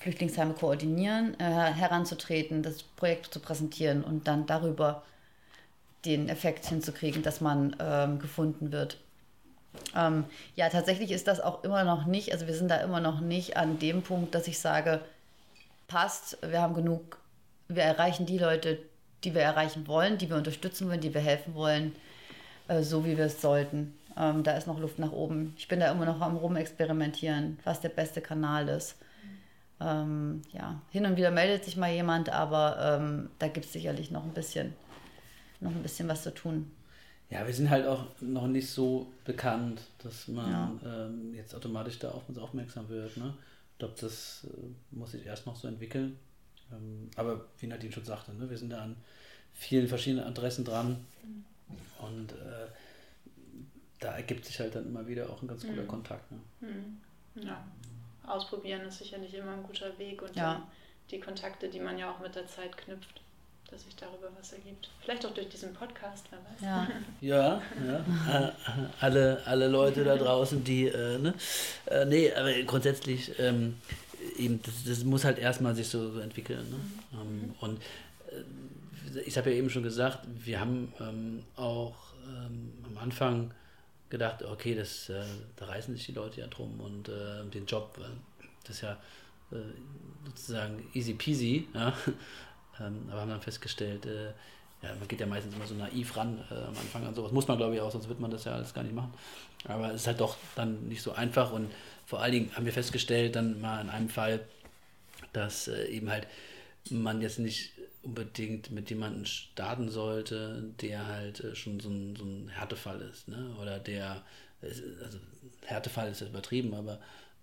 Flüchtlingsheime 0.00 0.54
koordinieren, 0.54 1.38
äh, 1.38 1.44
heranzutreten, 1.44 2.62
das 2.62 2.82
Projekt 2.82 3.32
zu 3.32 3.40
präsentieren 3.40 4.04
und 4.04 4.26
dann 4.28 4.46
darüber 4.46 5.02
den 6.04 6.28
Effekt 6.28 6.66
hinzukriegen, 6.66 7.22
dass 7.22 7.40
man 7.40 7.74
ähm, 7.80 8.18
gefunden 8.18 8.72
wird. 8.72 8.98
Ähm, 9.96 10.24
ja, 10.54 10.68
tatsächlich 10.68 11.10
ist 11.10 11.26
das 11.26 11.40
auch 11.40 11.64
immer 11.64 11.82
noch 11.84 12.04
nicht, 12.04 12.32
also 12.32 12.46
wir 12.46 12.54
sind 12.54 12.70
da 12.70 12.76
immer 12.76 13.00
noch 13.00 13.20
nicht 13.20 13.56
an 13.56 13.78
dem 13.78 14.02
Punkt, 14.02 14.34
dass 14.34 14.46
ich 14.46 14.58
sage, 14.58 15.00
passt, 15.88 16.38
wir 16.42 16.60
haben 16.60 16.74
genug, 16.74 17.18
wir 17.68 17.82
erreichen 17.82 18.26
die 18.26 18.38
Leute, 18.38 18.78
die 19.24 19.34
wir 19.34 19.42
erreichen 19.42 19.86
wollen, 19.86 20.18
die 20.18 20.28
wir 20.28 20.36
unterstützen 20.36 20.88
wollen, 20.88 21.00
die 21.00 21.14
wir 21.14 21.22
helfen 21.22 21.54
wollen, 21.54 21.96
äh, 22.68 22.82
so 22.82 23.04
wie 23.04 23.16
wir 23.16 23.26
es 23.26 23.40
sollten. 23.40 23.96
Ähm, 24.16 24.42
da 24.42 24.52
ist 24.56 24.66
noch 24.66 24.78
Luft 24.78 24.98
nach 24.98 25.12
oben. 25.12 25.54
Ich 25.56 25.68
bin 25.68 25.80
da 25.80 25.90
immer 25.90 26.04
noch 26.06 26.20
am 26.20 26.36
Rumexperimentieren, 26.36 27.58
was 27.64 27.80
der 27.80 27.88
beste 27.88 28.20
Kanal 28.20 28.68
ist. 28.68 28.96
Ähm, 29.80 30.42
ja, 30.52 30.80
hin 30.90 31.04
und 31.04 31.16
wieder 31.16 31.30
meldet 31.30 31.64
sich 31.64 31.76
mal 31.76 31.92
jemand, 31.92 32.28
aber 32.30 33.00
ähm, 33.00 33.30
da 33.38 33.48
gibt 33.48 33.66
es 33.66 33.72
sicherlich 33.72 34.10
noch 34.10 34.24
ein 34.24 34.32
bisschen, 34.32 34.72
noch 35.60 35.72
ein 35.72 35.82
bisschen 35.82 36.08
was 36.08 36.22
zu 36.22 36.32
tun. 36.32 36.70
Ja, 37.30 37.46
wir 37.46 37.54
sind 37.54 37.70
halt 37.70 37.86
auch 37.86 38.06
noch 38.20 38.46
nicht 38.46 38.70
so 38.70 39.10
bekannt, 39.24 39.80
dass 40.02 40.28
man 40.28 40.50
ja. 40.50 41.06
ähm, 41.06 41.34
jetzt 41.34 41.54
automatisch 41.54 41.98
da 41.98 42.10
auf 42.10 42.28
uns 42.28 42.38
aufmerksam 42.38 42.88
wird. 42.88 43.16
Ne? 43.16 43.34
Ich 43.72 43.78
glaube, 43.78 43.94
das 44.00 44.46
äh, 44.46 44.96
muss 44.96 45.12
sich 45.12 45.26
erst 45.26 45.46
noch 45.46 45.56
so 45.56 45.66
entwickeln. 45.66 46.16
Ähm, 46.72 47.10
aber 47.16 47.46
wie 47.58 47.66
Nadine 47.66 47.92
schon 47.92 48.04
sagte, 48.04 48.32
ne, 48.32 48.48
wir 48.48 48.56
sind 48.56 48.70
da 48.70 48.82
an 48.82 48.96
vielen 49.52 49.88
verschiedenen 49.88 50.24
Adressen 50.24 50.64
dran. 50.64 51.04
Mhm. 51.24 51.44
Und 52.06 52.32
äh, 52.32 52.68
da 54.00 54.16
ergibt 54.16 54.44
sich 54.44 54.58
halt 54.60 54.74
dann 54.74 54.86
immer 54.86 55.06
wieder 55.06 55.30
auch 55.30 55.40
ein 55.42 55.48
ganz 55.48 55.66
guter 55.66 55.82
mhm. 55.82 55.88
Kontakt. 55.88 56.30
Ne? 56.30 56.38
Mhm. 56.60 57.44
Ja, 57.46 57.64
ausprobieren 58.26 58.82
ist 58.82 58.98
sicherlich 58.98 59.34
immer 59.34 59.52
ein 59.52 59.62
guter 59.62 59.98
Weg 59.98 60.22
und 60.22 60.34
ja. 60.36 60.66
die 61.10 61.20
Kontakte, 61.20 61.68
die 61.68 61.80
man 61.80 61.98
ja 61.98 62.10
auch 62.10 62.20
mit 62.20 62.34
der 62.34 62.46
Zeit 62.46 62.76
knüpft, 62.76 63.20
dass 63.70 63.82
sich 63.84 63.96
darüber 63.96 64.28
was 64.38 64.52
ergibt. 64.52 64.90
Vielleicht 65.00 65.24
auch 65.26 65.34
durch 65.34 65.48
diesen 65.48 65.72
Podcast, 65.74 66.26
wer 66.30 66.38
weiß. 66.38 66.60
Ja, 66.60 66.88
ja, 67.20 67.62
ja. 67.86 68.52
alle, 69.00 69.42
alle 69.46 69.68
Leute 69.68 70.04
da 70.04 70.16
draußen, 70.16 70.62
die, 70.62 70.86
äh, 70.88 71.18
ne? 71.18 71.34
Äh, 71.86 72.04
nee, 72.06 72.32
aber 72.32 72.52
grundsätzlich, 72.62 73.38
ähm, 73.38 73.76
eben, 74.38 74.60
das, 74.62 74.84
das, 74.84 75.04
muss 75.04 75.24
halt 75.24 75.38
erstmal 75.38 75.74
sich 75.74 75.88
so, 75.88 76.10
so 76.10 76.20
entwickeln. 76.20 76.68
Ne? 76.70 76.76
Mhm. 76.76 77.20
Ähm, 77.20 77.54
und 77.60 77.82
äh, 78.30 79.20
ich 79.20 79.36
habe 79.36 79.50
ja 79.50 79.56
eben 79.56 79.70
schon 79.70 79.82
gesagt, 79.82 80.20
wir 80.26 80.60
haben 80.60 80.92
ähm, 81.00 81.42
auch 81.56 81.94
ähm, 82.26 82.72
am 82.86 82.98
Anfang 82.98 83.52
gedacht, 84.14 84.42
okay, 84.44 84.74
das, 84.74 85.08
äh, 85.08 85.22
da 85.56 85.66
reißen 85.66 85.94
sich 85.94 86.06
die 86.06 86.12
Leute 86.12 86.40
ja 86.40 86.46
drum 86.46 86.80
und 86.80 87.08
äh, 87.08 87.44
den 87.52 87.66
Job, 87.66 87.98
das 88.62 88.76
ist 88.76 88.82
ja 88.82 88.92
äh, 89.50 89.56
sozusagen 90.26 90.88
easy 90.94 91.14
peasy, 91.14 91.68
ja? 91.74 91.92
ähm, 92.80 93.08
aber 93.10 93.22
haben 93.22 93.30
dann 93.30 93.40
festgestellt, 93.40 94.06
äh, 94.06 94.26
ja, 94.82 94.94
man 94.98 95.08
geht 95.08 95.20
ja 95.20 95.26
meistens 95.26 95.54
immer 95.54 95.66
so 95.66 95.74
naiv 95.74 96.16
ran 96.16 96.38
äh, 96.50 96.54
am 96.54 96.76
Anfang 96.78 97.06
an 97.06 97.14
sowas. 97.14 97.32
Muss 97.32 97.48
man, 97.48 97.56
glaube 97.56 97.74
ich, 97.74 97.80
auch, 97.80 97.90
sonst 97.90 98.08
wird 98.08 98.20
man 98.20 98.30
das 98.30 98.44
ja 98.44 98.52
alles 98.52 98.72
gar 98.72 98.82
nicht 98.84 98.94
machen. 98.94 99.12
Aber 99.66 99.88
es 99.88 100.02
ist 100.02 100.06
halt 100.06 100.20
doch 100.20 100.36
dann 100.54 100.88
nicht 100.88 101.02
so 101.02 101.12
einfach 101.12 101.52
und 101.52 101.72
vor 102.06 102.20
allen 102.20 102.32
Dingen 102.32 102.50
haben 102.54 102.66
wir 102.66 102.72
festgestellt, 102.72 103.34
dann 103.34 103.60
mal 103.60 103.80
in 103.80 103.90
einem 103.90 104.10
Fall, 104.10 104.40
dass 105.32 105.68
äh, 105.68 105.86
eben 105.86 106.10
halt 106.10 106.28
man 106.90 107.20
jetzt 107.20 107.38
nicht 107.38 107.72
unbedingt 108.04 108.70
mit 108.70 108.90
jemandem 108.90 109.24
starten 109.24 109.90
sollte, 109.90 110.72
der 110.80 111.06
halt 111.06 111.40
äh, 111.40 111.54
schon 111.54 111.80
so 111.80 111.88
ein, 111.88 112.16
so 112.16 112.24
ein 112.24 112.48
Härtefall 112.48 113.00
ist. 113.00 113.28
Ne? 113.28 113.54
Oder 113.60 113.78
der, 113.78 114.22
also 114.60 115.18
Härtefall 115.64 116.10
ist 116.10 116.20
übertrieben, 116.20 116.74
aber 116.74 117.00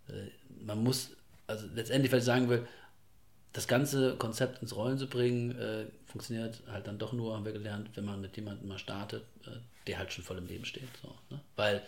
äh, 0.07 0.29
man 0.63 0.83
muss, 0.83 1.11
also 1.47 1.65
letztendlich, 1.73 2.11
was 2.11 2.19
ich 2.19 2.25
sagen 2.25 2.49
will, 2.49 2.67
das 3.53 3.67
ganze 3.67 4.15
Konzept 4.15 4.61
ins 4.61 4.75
Rollen 4.75 4.97
zu 4.97 5.07
bringen, 5.07 5.51
äh, 5.57 5.85
funktioniert 6.05 6.61
halt 6.71 6.87
dann 6.87 6.97
doch 6.97 7.11
nur, 7.11 7.35
haben 7.35 7.45
wir 7.45 7.51
gelernt, 7.51 7.89
wenn 7.95 8.05
man 8.05 8.21
mit 8.21 8.35
jemandem 8.35 8.67
mal 8.67 8.79
startet, 8.79 9.23
äh, 9.45 9.57
der 9.87 9.97
halt 9.97 10.13
schon 10.13 10.23
voll 10.23 10.37
im 10.37 10.47
Leben 10.47 10.65
steht. 10.65 10.89
So, 11.01 11.13
ne? 11.29 11.41
Weil 11.55 11.81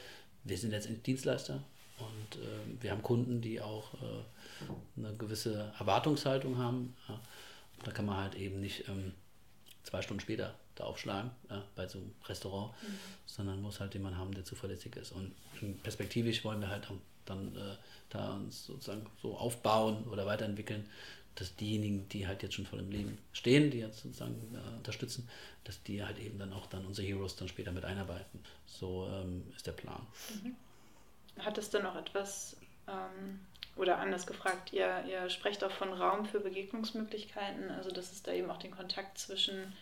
wir 0.44 0.58
sind 0.58 0.72
letztendlich 0.72 1.04
Dienstleister 1.04 1.64
und 2.00 2.42
äh, 2.42 2.82
wir 2.82 2.92
haben 2.92 3.02
Kunden, 3.02 3.42
die 3.42 3.62
auch 3.62 3.94
äh, 3.94 4.98
eine 4.98 5.16
gewisse 5.16 5.72
Erwartungshaltung 5.80 6.58
haben. 6.58 6.96
Ja? 7.08 7.20
Da 7.84 7.92
kann 7.92 8.06
man 8.06 8.18
halt 8.18 8.36
eben 8.36 8.60
nicht 8.60 8.88
ähm, 8.88 9.14
zwei 9.84 10.02
Stunden 10.02 10.22
später 10.22 10.56
da 10.76 10.86
aufschlagen, 10.86 11.32
ja, 11.50 11.64
bei 11.76 11.88
so 11.88 12.00
einem 12.00 12.14
Restaurant, 12.26 12.74
mhm. 12.82 12.98
sondern 13.26 13.62
muss 13.62 13.80
halt 13.80 13.94
jemanden 13.94 14.18
haben, 14.18 14.34
der 14.34 14.46
zuverlässig 14.46 14.96
ist. 14.96 15.12
Und 15.12 15.34
perspektivisch 15.84 16.44
wollen 16.44 16.62
wir 16.62 16.70
halt 16.70 16.88
dann 17.26 17.56
äh, 17.56 17.76
da 18.10 18.34
uns 18.36 18.66
sozusagen 18.66 19.06
so 19.22 19.38
aufbauen 19.38 20.04
oder 20.06 20.26
weiterentwickeln, 20.26 20.90
dass 21.36 21.56
diejenigen, 21.56 22.08
die 22.10 22.28
halt 22.28 22.44
jetzt 22.44 22.56
schon 22.56 22.66
voll 22.66 22.80
im 22.80 22.92
Leben 22.92 23.18
stehen, 23.32 23.72
die 23.72 23.80
jetzt 23.80 24.02
sozusagen 24.02 24.36
äh, 24.54 24.78
unterstützen, 24.78 25.28
dass 25.64 25.82
die 25.84 26.04
halt 26.04 26.20
eben 26.20 26.38
dann 26.38 26.54
auch 26.54 26.68
dann 26.68 26.86
unsere 26.86 27.08
Heroes 27.08 27.36
dann 27.36 27.48
später 27.48 27.72
mit 27.72 27.86
einarbeiten. 27.86 28.40
So 28.66 29.08
ähm, 29.12 29.44
ist 29.56 29.66
der 29.66 29.72
Plan. 29.72 30.06
Mhm. 30.44 30.56
Hat 31.44 31.58
es 31.58 31.70
dann 31.70 31.86
auch 31.86 31.96
etwas, 31.96 32.58
ähm, 32.88 33.40
oder 33.76 33.98
anders 33.98 34.28
gefragt, 34.28 34.72
ihr, 34.72 35.04
ihr 35.08 35.30
sprecht 35.30 35.64
auch 35.64 35.72
von 35.72 35.94
Raum 35.94 36.26
für 36.26 36.40
Begegnungsmöglichkeiten, 36.40 37.72
also 37.72 37.90
dass 37.92 38.12
es 38.12 38.22
da 38.22 38.32
eben 38.32 38.52
auch 38.52 38.58
den 38.58 38.72
Kontakt 38.72 39.18
zwischen 39.18 39.74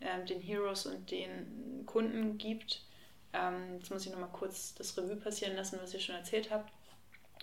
ähm, 0.00 0.24
den 0.26 0.40
Heroes 0.40 0.86
und 0.86 1.10
den 1.10 1.84
Kunden 1.86 2.38
gibt. 2.38 2.80
Ähm, 3.32 3.76
jetzt 3.78 3.90
muss 3.90 4.06
ich 4.06 4.12
nochmal 4.12 4.30
kurz 4.32 4.74
das 4.74 4.96
Revue 4.96 5.16
passieren 5.16 5.56
lassen, 5.56 5.78
was 5.82 5.92
ihr 5.92 6.00
schon 6.00 6.14
erzählt 6.14 6.50
habt. 6.50 6.72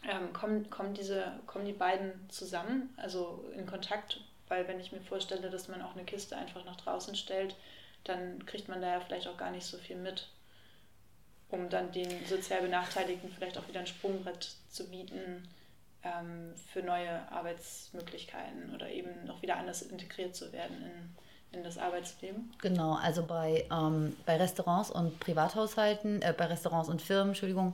Ähm, 0.10 0.34
kommen, 0.34 0.70
kommen, 0.72 0.96
diese, 0.96 1.40
kommen 1.46 1.66
die 1.66 1.74
beiden 1.74 2.28
zusammen, 2.30 2.94
also 2.98 3.46
in 3.56 3.68
Kontakt, 3.68 4.22
weil 4.48 4.68
wenn 4.68 4.80
ich 4.80 4.92
mir 4.92 5.02
vorstelle, 5.02 5.52
dass 5.52 5.68
man 5.68 5.84
auch 5.84 5.96
eine 5.96 6.06
Kiste 6.06 6.36
einfach 6.36 6.66
nach 6.66 6.78
draußen 6.78 7.16
stellt, 7.16 7.56
dann 8.06 8.44
kriegt 8.48 8.68
man 8.68 8.82
da 8.82 8.94
ja 8.94 9.00
vielleicht 9.02 9.28
auch 9.28 9.38
gar 9.38 9.52
nicht 9.52 9.66
so 9.66 9.78
viel 9.78 9.98
mit, 9.98 10.28
um 11.50 11.70
dann 11.70 11.92
den 11.92 12.26
sozial 12.26 12.62
Benachteiligten 12.64 13.32
vielleicht 13.32 13.60
auch 13.60 13.68
wieder 13.68 13.82
ein 13.82 13.88
Sprungbrett 13.88 14.56
zu 14.70 14.90
bieten 14.90 15.48
ähm, 16.04 16.54
für 16.72 16.82
neue 16.82 17.32
Arbeitsmöglichkeiten 17.32 18.74
oder 18.74 18.90
eben 18.90 19.26
noch 19.26 19.42
wieder 19.42 19.58
anders 19.58 19.82
integriert 19.82 20.36
zu 20.36 20.52
werden 20.52 20.78
in 20.82 21.16
in 21.52 21.64
das 21.64 21.78
Arbeitsleben? 21.78 22.52
Genau, 22.62 22.94
also 22.96 23.24
bei, 23.24 23.66
ähm, 23.72 24.16
bei 24.26 24.38
Restaurants 24.38 24.90
und 24.90 25.20
Privathaushalten, 25.20 26.22
äh, 26.22 26.34
bei 26.36 26.46
Restaurants 26.46 26.90
und 26.90 27.02
Firmen, 27.02 27.30
Entschuldigung, 27.30 27.74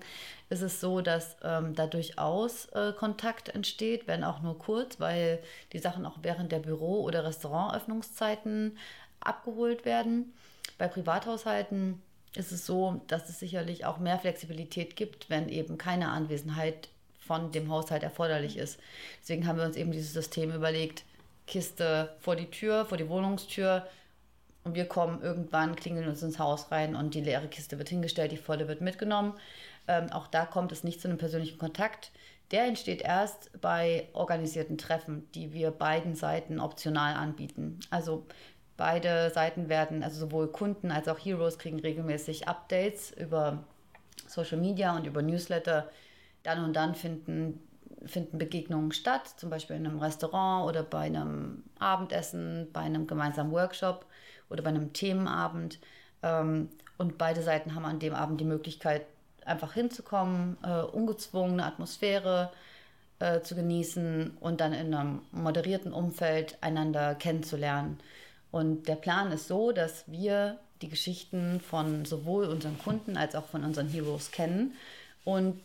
ist 0.50 0.62
es 0.62 0.82
so, 0.82 1.02
dass 1.02 1.38
ähm, 1.44 1.76
da 1.76 1.86
durchaus 1.86 2.66
äh, 2.68 2.94
Kontakt 2.94 3.50
entsteht, 3.50 4.08
wenn 4.08 4.24
auch 4.24 4.42
nur 4.42 4.58
kurz, 4.58 5.00
weil 5.00 5.40
die 5.74 5.80
Sachen 5.80 6.06
auch 6.06 6.18
während 6.22 6.52
der 6.52 6.60
Büro- 6.60 7.04
oder 7.04 7.24
Restaurantöffnungszeiten 7.24 8.78
abgeholt 9.20 9.86
werden. 9.86 10.34
Bei 10.78 10.88
Privathaushalten 10.88 12.02
ist 12.36 12.52
es 12.52 12.66
so, 12.66 13.02
dass 13.08 13.30
es 13.30 13.40
sicherlich 13.40 13.86
auch 13.86 14.00
mehr 14.00 14.20
Flexibilität 14.20 14.96
gibt, 14.96 15.30
wenn 15.30 15.50
eben 15.50 15.78
keine 15.78 16.10
Anwesenheit 16.10 16.90
von 17.28 17.52
dem 17.52 17.70
Haushalt 17.70 18.04
erforderlich 18.04 18.58
ist. 18.58 18.80
Deswegen 19.22 19.46
haben 19.46 19.60
wir 19.60 19.66
uns 19.66 19.76
eben 19.76 19.92
dieses 19.92 20.14
System 20.14 20.52
überlegt, 20.52 21.04
Kiste 21.46 22.16
vor 22.20 22.36
die 22.36 22.50
Tür, 22.50 22.86
vor 22.86 22.98
die 22.98 23.10
Wohnungstür. 23.10 23.88
Und 24.64 24.76
wir 24.76 24.86
kommen 24.86 25.22
irgendwann, 25.22 25.76
klingeln 25.76 26.10
uns 26.10 26.22
ins 26.22 26.40
Haus 26.40 26.72
rein 26.72 26.96
und 26.96 27.14
die 27.14 27.22
leere 27.22 27.48
Kiste 27.48 27.78
wird 27.78 27.90
hingestellt, 27.90 28.32
die 28.32 28.38
volle 28.38 28.68
wird 28.68 28.82
mitgenommen. 28.82 29.34
Ähm, 29.88 30.12
auch 30.12 30.28
da 30.28 30.46
kommt 30.46 30.72
es 30.74 30.84
nicht 30.84 31.02
zu 31.02 31.08
einem 31.08 31.18
persönlichen 31.18 31.58
Kontakt. 31.58 32.12
Der 32.52 32.66
entsteht 32.66 33.02
erst 33.02 33.50
bei 33.62 34.08
organisierten 34.14 34.78
Treffen, 34.78 35.30
die 35.34 35.54
wir 35.54 35.72
beiden 35.72 36.16
Seiten 36.16 36.60
optional 36.60 37.16
anbieten. 37.16 37.80
Also 37.90 38.26
beide 38.78 39.32
Seiten 39.32 39.70
werden, 39.70 40.04
also 40.04 40.20
sowohl 40.20 40.48
Kunden 40.48 40.92
als 40.92 41.08
auch 41.08 41.20
Heroes 41.20 41.58
kriegen 41.58 41.80
regelmäßig 41.80 42.48
Updates 42.48 43.12
über 43.12 43.64
Social 44.28 44.58
Media 44.58 44.96
und 44.96 45.06
über 45.06 45.22
Newsletter. 45.22 45.90
Dann 46.48 46.64
und 46.64 46.74
dann 46.78 46.96
finden 46.96 47.60
finden 48.06 48.38
Begegnungen 48.38 48.94
statt, 48.94 49.28
zum 49.36 49.50
Beispiel 49.50 49.76
in 49.76 49.86
einem 49.86 50.00
Restaurant 50.00 50.66
oder 50.70 50.82
bei 50.82 51.02
einem 51.02 51.64
Abendessen, 51.78 52.70
bei 52.72 52.80
einem 52.80 53.06
gemeinsamen 53.06 53.52
Workshop 53.52 54.06
oder 54.50 54.64
bei 54.64 54.70
einem 54.70 54.94
Themenabend. 54.94 55.80
Ähm, 56.24 56.70
und 56.98 57.18
beide 57.18 57.42
Seiten 57.44 57.76
haben 57.76 57.84
an 57.84 58.00
dem 58.00 58.14
Abend 58.14 58.40
die 58.40 58.46
Möglichkeit, 58.46 59.06
einfach 59.46 59.74
hinzukommen, 59.74 60.56
äh, 60.64 60.84
ungezwungene 60.84 61.66
Atmosphäre 61.66 62.52
äh, 63.20 63.42
zu 63.42 63.56
genießen 63.56 64.38
und 64.40 64.62
dann 64.62 64.72
in 64.72 64.94
einem 64.94 65.22
moderierten 65.32 65.92
Umfeld 65.92 66.58
einander 66.62 67.14
kennenzulernen. 67.16 68.00
Und 68.52 68.88
der 68.88 68.96
Plan 68.96 69.34
ist 69.34 69.50
so, 69.50 69.74
dass 69.74 70.06
wir 70.08 70.60
die 70.82 70.88
Geschichten 70.88 71.60
von 71.60 72.06
sowohl 72.06 72.46
unseren 72.46 72.78
Kunden 72.80 73.18
als 73.18 73.36
auch 73.36 73.46
von 73.48 73.66
unseren 73.66 73.90
Heroes 73.90 74.32
kennen 74.32 74.74
und 75.26 75.60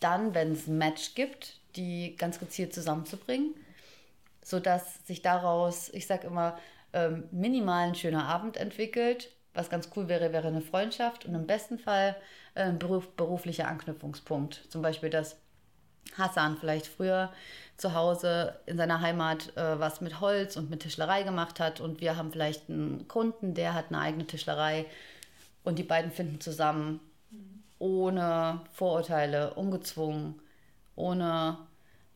dann, 0.00 0.34
wenn 0.34 0.52
es 0.52 0.66
ein 0.66 0.78
Match 0.78 1.14
gibt, 1.14 1.56
die 1.76 2.16
ganz 2.16 2.38
gezielt 2.38 2.74
zusammenzubringen, 2.74 3.54
sodass 4.42 5.06
sich 5.06 5.22
daraus, 5.22 5.88
ich 5.90 6.06
sage 6.06 6.26
immer, 6.26 6.58
ähm, 6.92 7.24
minimal 7.30 7.88
ein 7.88 7.94
schöner 7.94 8.26
Abend 8.26 8.56
entwickelt. 8.56 9.30
Was 9.54 9.70
ganz 9.70 9.90
cool 9.96 10.08
wäre, 10.08 10.32
wäre 10.32 10.48
eine 10.48 10.60
Freundschaft 10.60 11.24
und 11.24 11.34
im 11.34 11.46
besten 11.46 11.78
Fall 11.78 12.16
ein 12.54 12.78
beruf, 12.78 13.08
beruflicher 13.16 13.68
Anknüpfungspunkt. 13.68 14.66
Zum 14.68 14.82
Beispiel, 14.82 15.10
dass 15.10 15.36
Hassan 16.16 16.56
vielleicht 16.58 16.86
früher 16.86 17.32
zu 17.76 17.94
Hause 17.94 18.58
in 18.66 18.76
seiner 18.76 19.00
Heimat 19.00 19.56
äh, 19.56 19.78
was 19.78 20.00
mit 20.00 20.20
Holz 20.20 20.56
und 20.56 20.70
mit 20.70 20.80
Tischlerei 20.80 21.22
gemacht 21.22 21.60
hat 21.60 21.80
und 21.80 22.00
wir 22.00 22.16
haben 22.16 22.32
vielleicht 22.32 22.68
einen 22.68 23.06
Kunden, 23.08 23.54
der 23.54 23.74
hat 23.74 23.86
eine 23.88 24.00
eigene 24.00 24.26
Tischlerei 24.26 24.86
und 25.64 25.78
die 25.78 25.84
beiden 25.84 26.10
finden 26.10 26.40
zusammen 26.40 27.00
ohne 27.78 28.60
Vorurteile, 28.72 29.54
ungezwungen, 29.54 30.40
ohne 30.96 31.58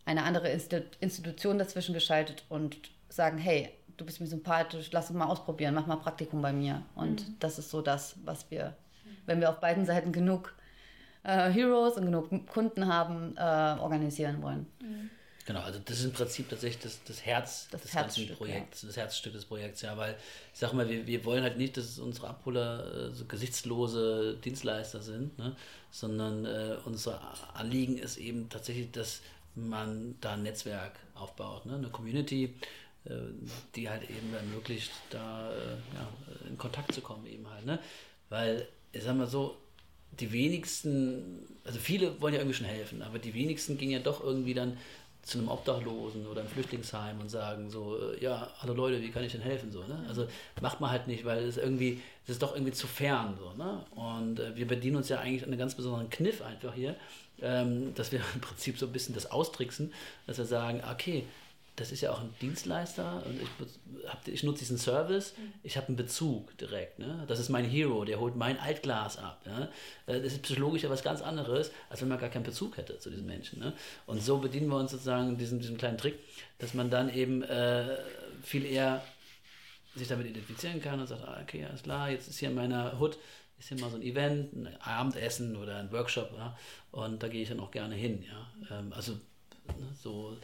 eine 0.05 0.25
andere 0.25 0.49
Institution 0.49 1.59
dazwischen 1.59 1.95
geschaltet 1.95 2.45
und 2.49 2.77
sagen, 3.09 3.39
hey, 3.39 3.71
du 3.97 4.05
bist 4.05 4.21
mir 4.21 4.27
sympathisch, 4.27 4.91
lass 4.93 5.11
uns 5.11 5.19
mal 5.19 5.27
ausprobieren, 5.27 5.75
mach 5.75 5.87
mal 5.87 5.97
Praktikum 5.97 6.43
bei 6.43 6.53
mir. 6.53 6.83
Und 6.95 7.29
mhm. 7.29 7.37
das 7.39 7.59
ist 7.59 7.71
so 7.71 7.83
das, 7.83 8.17
was 8.25 8.51
wir, 8.51 8.75
wenn 9.27 9.41
wir 9.41 9.51
auf 9.51 9.61
beiden 9.61 9.87
Seiten 9.87 10.13
genug 10.13 10.55
äh, 11.23 11.51
Heroes 11.51 11.97
und 11.97 12.07
genug 12.07 12.47
Kunden 12.49 12.93
haben, 12.93 13.37
äh, 13.37 13.41
organisieren 13.81 14.43
wollen. 14.43 14.67
Mhm. 14.81 15.11
Genau, 15.45 15.61
also 15.61 15.81
das 15.85 15.99
ist 15.99 16.05
im 16.05 16.13
Prinzip 16.13 16.49
tatsächlich 16.49 16.83
das, 16.83 17.01
das 17.05 17.27
Herz 17.27 17.69
das 17.71 17.83
des 17.83 17.93
ganzen 17.93 18.29
Projekts, 18.29 18.83
ja. 18.83 18.89
das 18.89 18.97
Herzstück 18.97 19.33
des 19.33 19.45
Projekts, 19.45 19.83
ja, 19.83 19.97
weil 19.97 20.17
ich 20.53 20.59
sage 20.59 20.77
mal, 20.77 20.89
wir, 20.89 21.07
wir 21.07 21.25
wollen 21.25 21.43
halt 21.43 21.59
nicht, 21.59 21.77
dass 21.77 21.99
unsere 21.99 22.29
Abholer 22.29 23.09
äh, 23.11 23.11
so 23.13 23.25
gesichtslose 23.25 24.37
Dienstleister 24.45 25.03
sind, 25.03 25.37
ne? 25.39 25.57
sondern 25.91 26.45
äh, 26.45 26.77
unser 26.85 27.21
Anliegen 27.55 27.99
ist 27.99 28.19
eben 28.19 28.49
tatsächlich, 28.51 28.93
dass 28.93 29.21
man 29.57 30.15
da 30.21 30.35
ein 30.35 30.45
Netzwerk 30.45 30.93
aufbaut, 31.15 31.67
ne? 31.67 31.75
eine 31.75 31.89
Community, 31.89 32.55
äh, 33.05 33.11
die 33.75 33.91
halt 33.91 34.09
eben 34.09 34.33
ermöglicht, 34.33 34.93
da 35.11 35.51
äh, 35.51 35.71
ja, 35.95 36.09
in 36.49 36.57
Kontakt 36.57 36.95
zu 36.95 37.01
kommen 37.01 37.27
eben 37.27 37.51
halt, 37.51 37.67
ne? 37.67 37.81
weil, 38.29 38.69
ich 38.93 39.03
sag 39.03 39.17
mal 39.17 39.27
so, 39.27 39.57
die 40.21 40.31
wenigsten, 40.31 41.47
also 41.65 41.79
viele 41.79 42.21
wollen 42.21 42.35
ja 42.35 42.41
irgendwie 42.41 42.57
schon 42.57 42.67
helfen, 42.67 43.03
aber 43.03 43.19
die 43.19 43.35
wenigsten 43.35 43.79
gehen 43.79 43.91
ja 43.91 43.99
doch 43.99 44.23
irgendwie 44.23 44.55
dann 44.55 44.77
zu 45.23 45.39
einem 45.39 45.49
Obdachlosen 45.49 46.27
oder 46.27 46.41
einem 46.41 46.51
Flüchtlingsheim 46.51 47.21
und 47.21 47.31
sagen 47.31 47.71
so, 47.71 47.97
äh, 47.97 48.23
ja, 48.23 48.51
hallo 48.59 48.75
Leute, 48.75 49.01
wie 49.01 49.11
kann 49.11 49.23
ich 49.23 49.33
denn 49.33 49.41
helfen? 49.41 49.71
So, 49.71 49.85
ne? 49.85 50.05
Also 50.09 50.27
macht 50.61 50.81
man 50.81 50.91
halt 50.91 51.07
nicht, 51.07 51.25
weil 51.25 51.45
es 51.45 51.57
irgendwie, 51.57 52.01
es 52.25 52.31
ist 52.31 52.43
doch 52.43 52.55
irgendwie 52.55 52.73
zu 52.73 52.89
fern. 52.89 53.39
So, 53.39 53.53
ne? 53.53 53.85
Und 53.95 54.41
äh, 54.41 54.57
wir 54.57 54.67
bedienen 54.67 54.97
uns 54.97 55.09
ja 55.09 55.21
eigentlich 55.21 55.43
an 55.43 55.51
einem 55.51 55.59
ganz 55.59 55.77
besonderen 55.77 56.11
Kniff 56.11 56.43
einfach 56.43 56.75
hier, 56.75 56.97
ähm, 57.41 57.95
dass 57.95 58.11
wir 58.11 58.21
im 58.35 58.41
Prinzip 58.41 58.79
so 58.79 58.87
ein 58.87 58.93
bisschen 58.93 59.15
das 59.15 59.31
austricksen, 59.31 59.93
dass 60.27 60.39
wir 60.39 60.45
sagen, 60.45 60.83
okay, 60.91 61.25
das 61.77 61.91
ist 61.91 62.03
ja 62.03 62.13
auch 62.13 62.21
ein 62.21 62.35
Dienstleister 62.41 63.23
und 63.25 63.41
ich, 63.41 64.09
hab, 64.09 64.29
ich 64.29 64.43
nutze 64.43 64.61
diesen 64.61 64.77
Service, 64.77 65.35
mhm. 65.37 65.53
ich 65.63 65.77
habe 65.77 65.89
einen 65.89 65.97
Bezug 65.97 66.57
direkt. 66.59 66.99
Ne? 66.99 67.25
Das 67.29 67.39
ist 67.39 67.49
mein 67.49 67.65
Hero, 67.65 68.05
der 68.05 68.21
holt 68.21 68.37
mein 68.37 68.59
Altglas 68.59 69.17
ab. 69.17 69.45
Ne? 69.47 69.71
Das 70.07 70.33
ist 70.33 70.43
psychologisch 70.43 70.83
ja 70.83 70.91
was 70.91 71.03
ganz 71.03 71.23
anderes, 71.23 71.71
als 71.89 72.03
wenn 72.03 72.09
man 72.09 72.19
gar 72.19 72.29
keinen 72.29 72.43
Bezug 72.43 72.77
hätte 72.77 72.99
zu 72.99 73.09
diesen 73.11 73.27
Menschen. 73.27 73.61
Ne? 73.61 73.73
Und 74.07 74.23
so 74.23 74.39
bedienen 74.39 74.69
wir 74.69 74.77
uns 74.77 74.91
sozusagen 74.91 75.39
diesen, 75.39 75.61
diesem 75.61 75.79
kleinen 75.79 75.97
Trick, 75.97 76.19
dass 76.59 76.75
man 76.75 76.91
dann 76.91 77.13
eben 77.13 77.43
äh, 77.43 77.97
viel 78.43 78.67
eher 78.67 79.03
sich 79.95 80.09
damit 80.09 80.27
identifizieren 80.27 80.81
kann 80.81 81.01
und 81.01 81.07
sagt, 81.07 81.23
ah, 81.27 81.39
okay, 81.43 81.65
alles 81.65 81.83
klar, 81.83 82.11
jetzt 82.11 82.29
ist 82.29 82.39
hier 82.39 82.49
in 82.51 82.55
meiner 82.55 82.99
Hut 82.99 83.19
ist 83.59 83.69
hier 83.69 83.79
mal 83.79 83.91
so 83.91 83.97
ein 83.97 84.03
Event, 84.03 84.53
ein 84.55 84.77
Abendessen 84.81 85.57
oder 85.57 85.77
ein 85.77 85.93
Workshop, 85.93 86.33
ja, 86.37 86.57
und 86.91 87.23
da 87.23 87.29
gehe 87.29 87.43
ich 87.43 87.49
dann 87.49 87.61
auch 87.61 87.71
gerne 87.71 87.95
hin, 87.95 88.25
ja. 88.25 88.77
Ähm, 88.77 88.93
also 88.93 89.13
ne, 89.13 89.89
so 90.03 90.37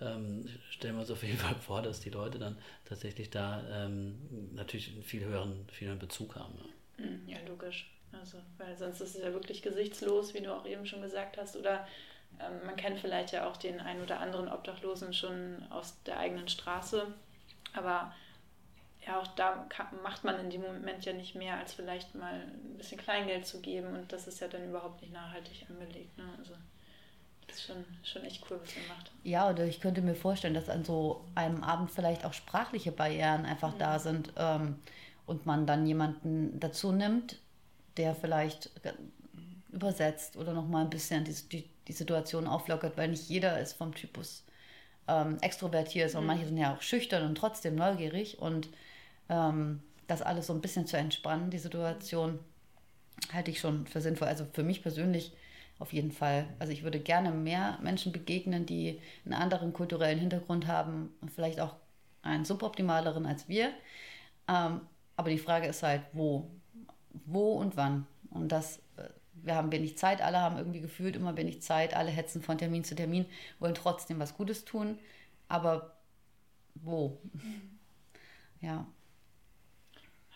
ähm, 0.00 0.48
stellen 0.70 0.94
wir 0.94 1.00
uns 1.00 1.10
auf 1.10 1.22
jeden 1.22 1.38
Fall 1.38 1.54
vor, 1.56 1.82
dass 1.82 2.00
die 2.00 2.10
Leute 2.10 2.38
dann 2.38 2.56
tatsächlich 2.84 3.30
da 3.30 3.62
ähm, 3.70 4.18
natürlich 4.54 4.92
einen 4.92 5.02
viel 5.02 5.24
höheren, 5.24 5.66
viel 5.70 5.88
höheren 5.88 5.98
Bezug 5.98 6.36
haben. 6.36 6.54
Ja. 6.58 7.04
Hm, 7.04 7.28
ja, 7.28 7.38
logisch. 7.46 7.90
Also, 8.12 8.38
weil 8.56 8.76
sonst 8.76 9.00
ist 9.00 9.16
es 9.16 9.22
ja 9.22 9.32
wirklich 9.32 9.62
gesichtslos, 9.62 10.34
wie 10.34 10.40
du 10.40 10.54
auch 10.54 10.66
eben 10.66 10.86
schon 10.86 11.02
gesagt 11.02 11.36
hast. 11.36 11.56
Oder 11.56 11.86
ähm, 12.40 12.64
man 12.64 12.76
kennt 12.76 13.00
vielleicht 13.00 13.32
ja 13.32 13.48
auch 13.48 13.56
den 13.56 13.80
einen 13.80 14.02
oder 14.02 14.20
anderen 14.20 14.48
Obdachlosen 14.48 15.12
schon 15.12 15.62
aus 15.70 16.02
der 16.04 16.18
eigenen 16.18 16.48
Straße. 16.48 17.06
Aber 17.74 18.14
ja, 19.06 19.20
auch 19.20 19.26
da 19.28 19.66
kann, 19.68 19.86
macht 20.02 20.24
man 20.24 20.38
in 20.40 20.50
dem 20.50 20.62
Moment 20.62 21.04
ja 21.04 21.12
nicht 21.12 21.34
mehr, 21.34 21.58
als 21.58 21.74
vielleicht 21.74 22.14
mal 22.14 22.34
ein 22.34 22.76
bisschen 22.78 22.98
Kleingeld 22.98 23.46
zu 23.46 23.60
geben. 23.60 23.94
Und 23.94 24.12
das 24.12 24.26
ist 24.26 24.40
ja 24.40 24.48
dann 24.48 24.68
überhaupt 24.68 25.02
nicht 25.02 25.12
nachhaltig 25.12 25.66
angelegt. 25.68 26.16
Ne? 26.16 26.24
Also 26.38 26.54
das 27.48 27.56
ist 27.56 27.66
schon, 27.66 27.84
schon 28.02 28.24
echt 28.24 28.44
cool, 28.50 28.60
was 28.62 28.76
ihr 28.76 28.82
macht. 28.88 29.10
Ja, 29.24 29.50
oder 29.50 29.64
ich 29.66 29.80
könnte 29.80 30.00
mir 30.02 30.14
vorstellen, 30.14 30.54
dass 30.54 30.68
an 30.68 30.84
so 30.84 31.24
einem 31.34 31.64
Abend 31.64 31.90
vielleicht 31.90 32.24
auch 32.24 32.32
sprachliche 32.32 32.92
Barrieren 32.92 33.44
einfach 33.44 33.74
mhm. 33.74 33.78
da 33.78 33.98
sind 33.98 34.32
ähm, 34.36 34.76
und 35.26 35.46
man 35.46 35.66
dann 35.66 35.86
jemanden 35.86 36.60
dazu 36.60 36.92
nimmt, 36.92 37.38
der 37.96 38.14
vielleicht 38.14 38.70
übersetzt 39.72 40.36
oder 40.36 40.52
nochmal 40.52 40.84
ein 40.84 40.90
bisschen 40.90 41.24
die, 41.24 41.34
die, 41.34 41.68
die 41.88 41.92
Situation 41.92 42.46
auflockert, 42.46 42.96
weil 42.96 43.08
nicht 43.08 43.28
jeder 43.28 43.60
ist 43.60 43.74
vom 43.74 43.94
Typus 43.94 44.44
ähm, 45.08 45.38
extrovertiert, 45.40 46.10
sondern 46.10 46.24
mhm. 46.24 46.28
manche 46.28 46.46
sind 46.46 46.58
ja 46.58 46.74
auch 46.74 46.82
schüchtern 46.82 47.26
und 47.26 47.34
trotzdem 47.36 47.74
neugierig 47.74 48.38
und 48.38 48.68
ähm, 49.28 49.82
das 50.06 50.22
alles 50.22 50.46
so 50.46 50.54
ein 50.54 50.60
bisschen 50.60 50.86
zu 50.86 50.96
entspannen, 50.96 51.50
die 51.50 51.58
Situation, 51.58 52.38
halte 53.32 53.50
ich 53.50 53.60
schon 53.60 53.86
für 53.86 54.00
sinnvoll. 54.00 54.28
Also 54.28 54.46
für 54.52 54.62
mich 54.62 54.82
persönlich 54.82 55.32
auf 55.78 55.92
jeden 55.92 56.12
Fall. 56.12 56.48
Also 56.58 56.72
ich 56.72 56.82
würde 56.82 56.98
gerne 57.00 57.30
mehr 57.30 57.78
Menschen 57.82 58.12
begegnen, 58.12 58.66
die 58.66 59.00
einen 59.24 59.34
anderen 59.34 59.72
kulturellen 59.72 60.18
Hintergrund 60.18 60.66
haben 60.66 61.10
und 61.20 61.30
vielleicht 61.30 61.60
auch 61.60 61.76
einen 62.22 62.44
suboptimaleren 62.44 63.26
als 63.26 63.48
wir. 63.48 63.72
Ähm, 64.48 64.80
aber 65.16 65.30
die 65.30 65.38
Frage 65.38 65.66
ist 65.66 65.82
halt, 65.82 66.02
wo? 66.12 66.50
Wo 67.26 67.54
und 67.54 67.76
wann? 67.76 68.06
Und 68.30 68.50
das, 68.50 68.78
äh, 68.96 69.08
wir 69.34 69.54
haben 69.54 69.72
wenig 69.72 69.96
Zeit, 69.98 70.20
alle 70.20 70.40
haben 70.40 70.56
irgendwie 70.56 70.80
gefühlt 70.80 71.16
immer 71.16 71.36
wenig 71.36 71.62
Zeit, 71.62 71.94
alle 71.94 72.10
hetzen 72.10 72.42
von 72.42 72.58
Termin 72.58 72.84
zu 72.84 72.94
Termin, 72.94 73.26
wollen 73.58 73.74
trotzdem 73.74 74.18
was 74.18 74.36
Gutes 74.36 74.64
tun. 74.64 74.98
Aber 75.48 75.96
wo? 76.74 77.18
Mhm. 77.32 77.78
Ja. 78.60 78.86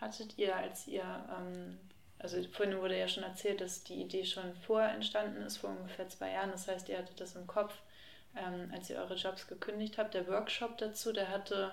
Hattet 0.01 0.39
ihr, 0.39 0.57
als 0.57 0.87
ihr 0.89 1.03
ähm, 1.03 1.79
also 2.23 2.43
vorhin 2.53 2.79
wurde 2.79 2.99
ja 2.99 3.09
schon 3.09 3.25
erzählt, 3.25 3.61
dass 3.61 3.83
die 3.85 4.01
Idee 4.01 4.25
schon 4.25 4.55
vorher 4.55 4.95
entstanden 4.95 5.43
ist, 5.43 5.57
vor 5.57 5.71
ungefähr 5.71 6.09
zwei 6.09 6.33
Jahren. 6.33 6.53
Das 6.53 6.69
heißt, 6.69 6.89
ihr 6.89 6.99
hattet 6.99 7.21
das 7.21 7.35
im 7.35 7.47
Kopf, 7.47 7.75
ähm, 8.37 8.71
als 8.73 8.89
ihr 8.91 8.97
eure 8.97 9.17
Jobs 9.17 9.47
gekündigt 9.49 9.99
habt. 9.99 10.15
Der 10.15 10.27
Workshop 10.29 10.79
dazu, 10.79 11.13
der 11.13 11.29
hatte 11.29 11.73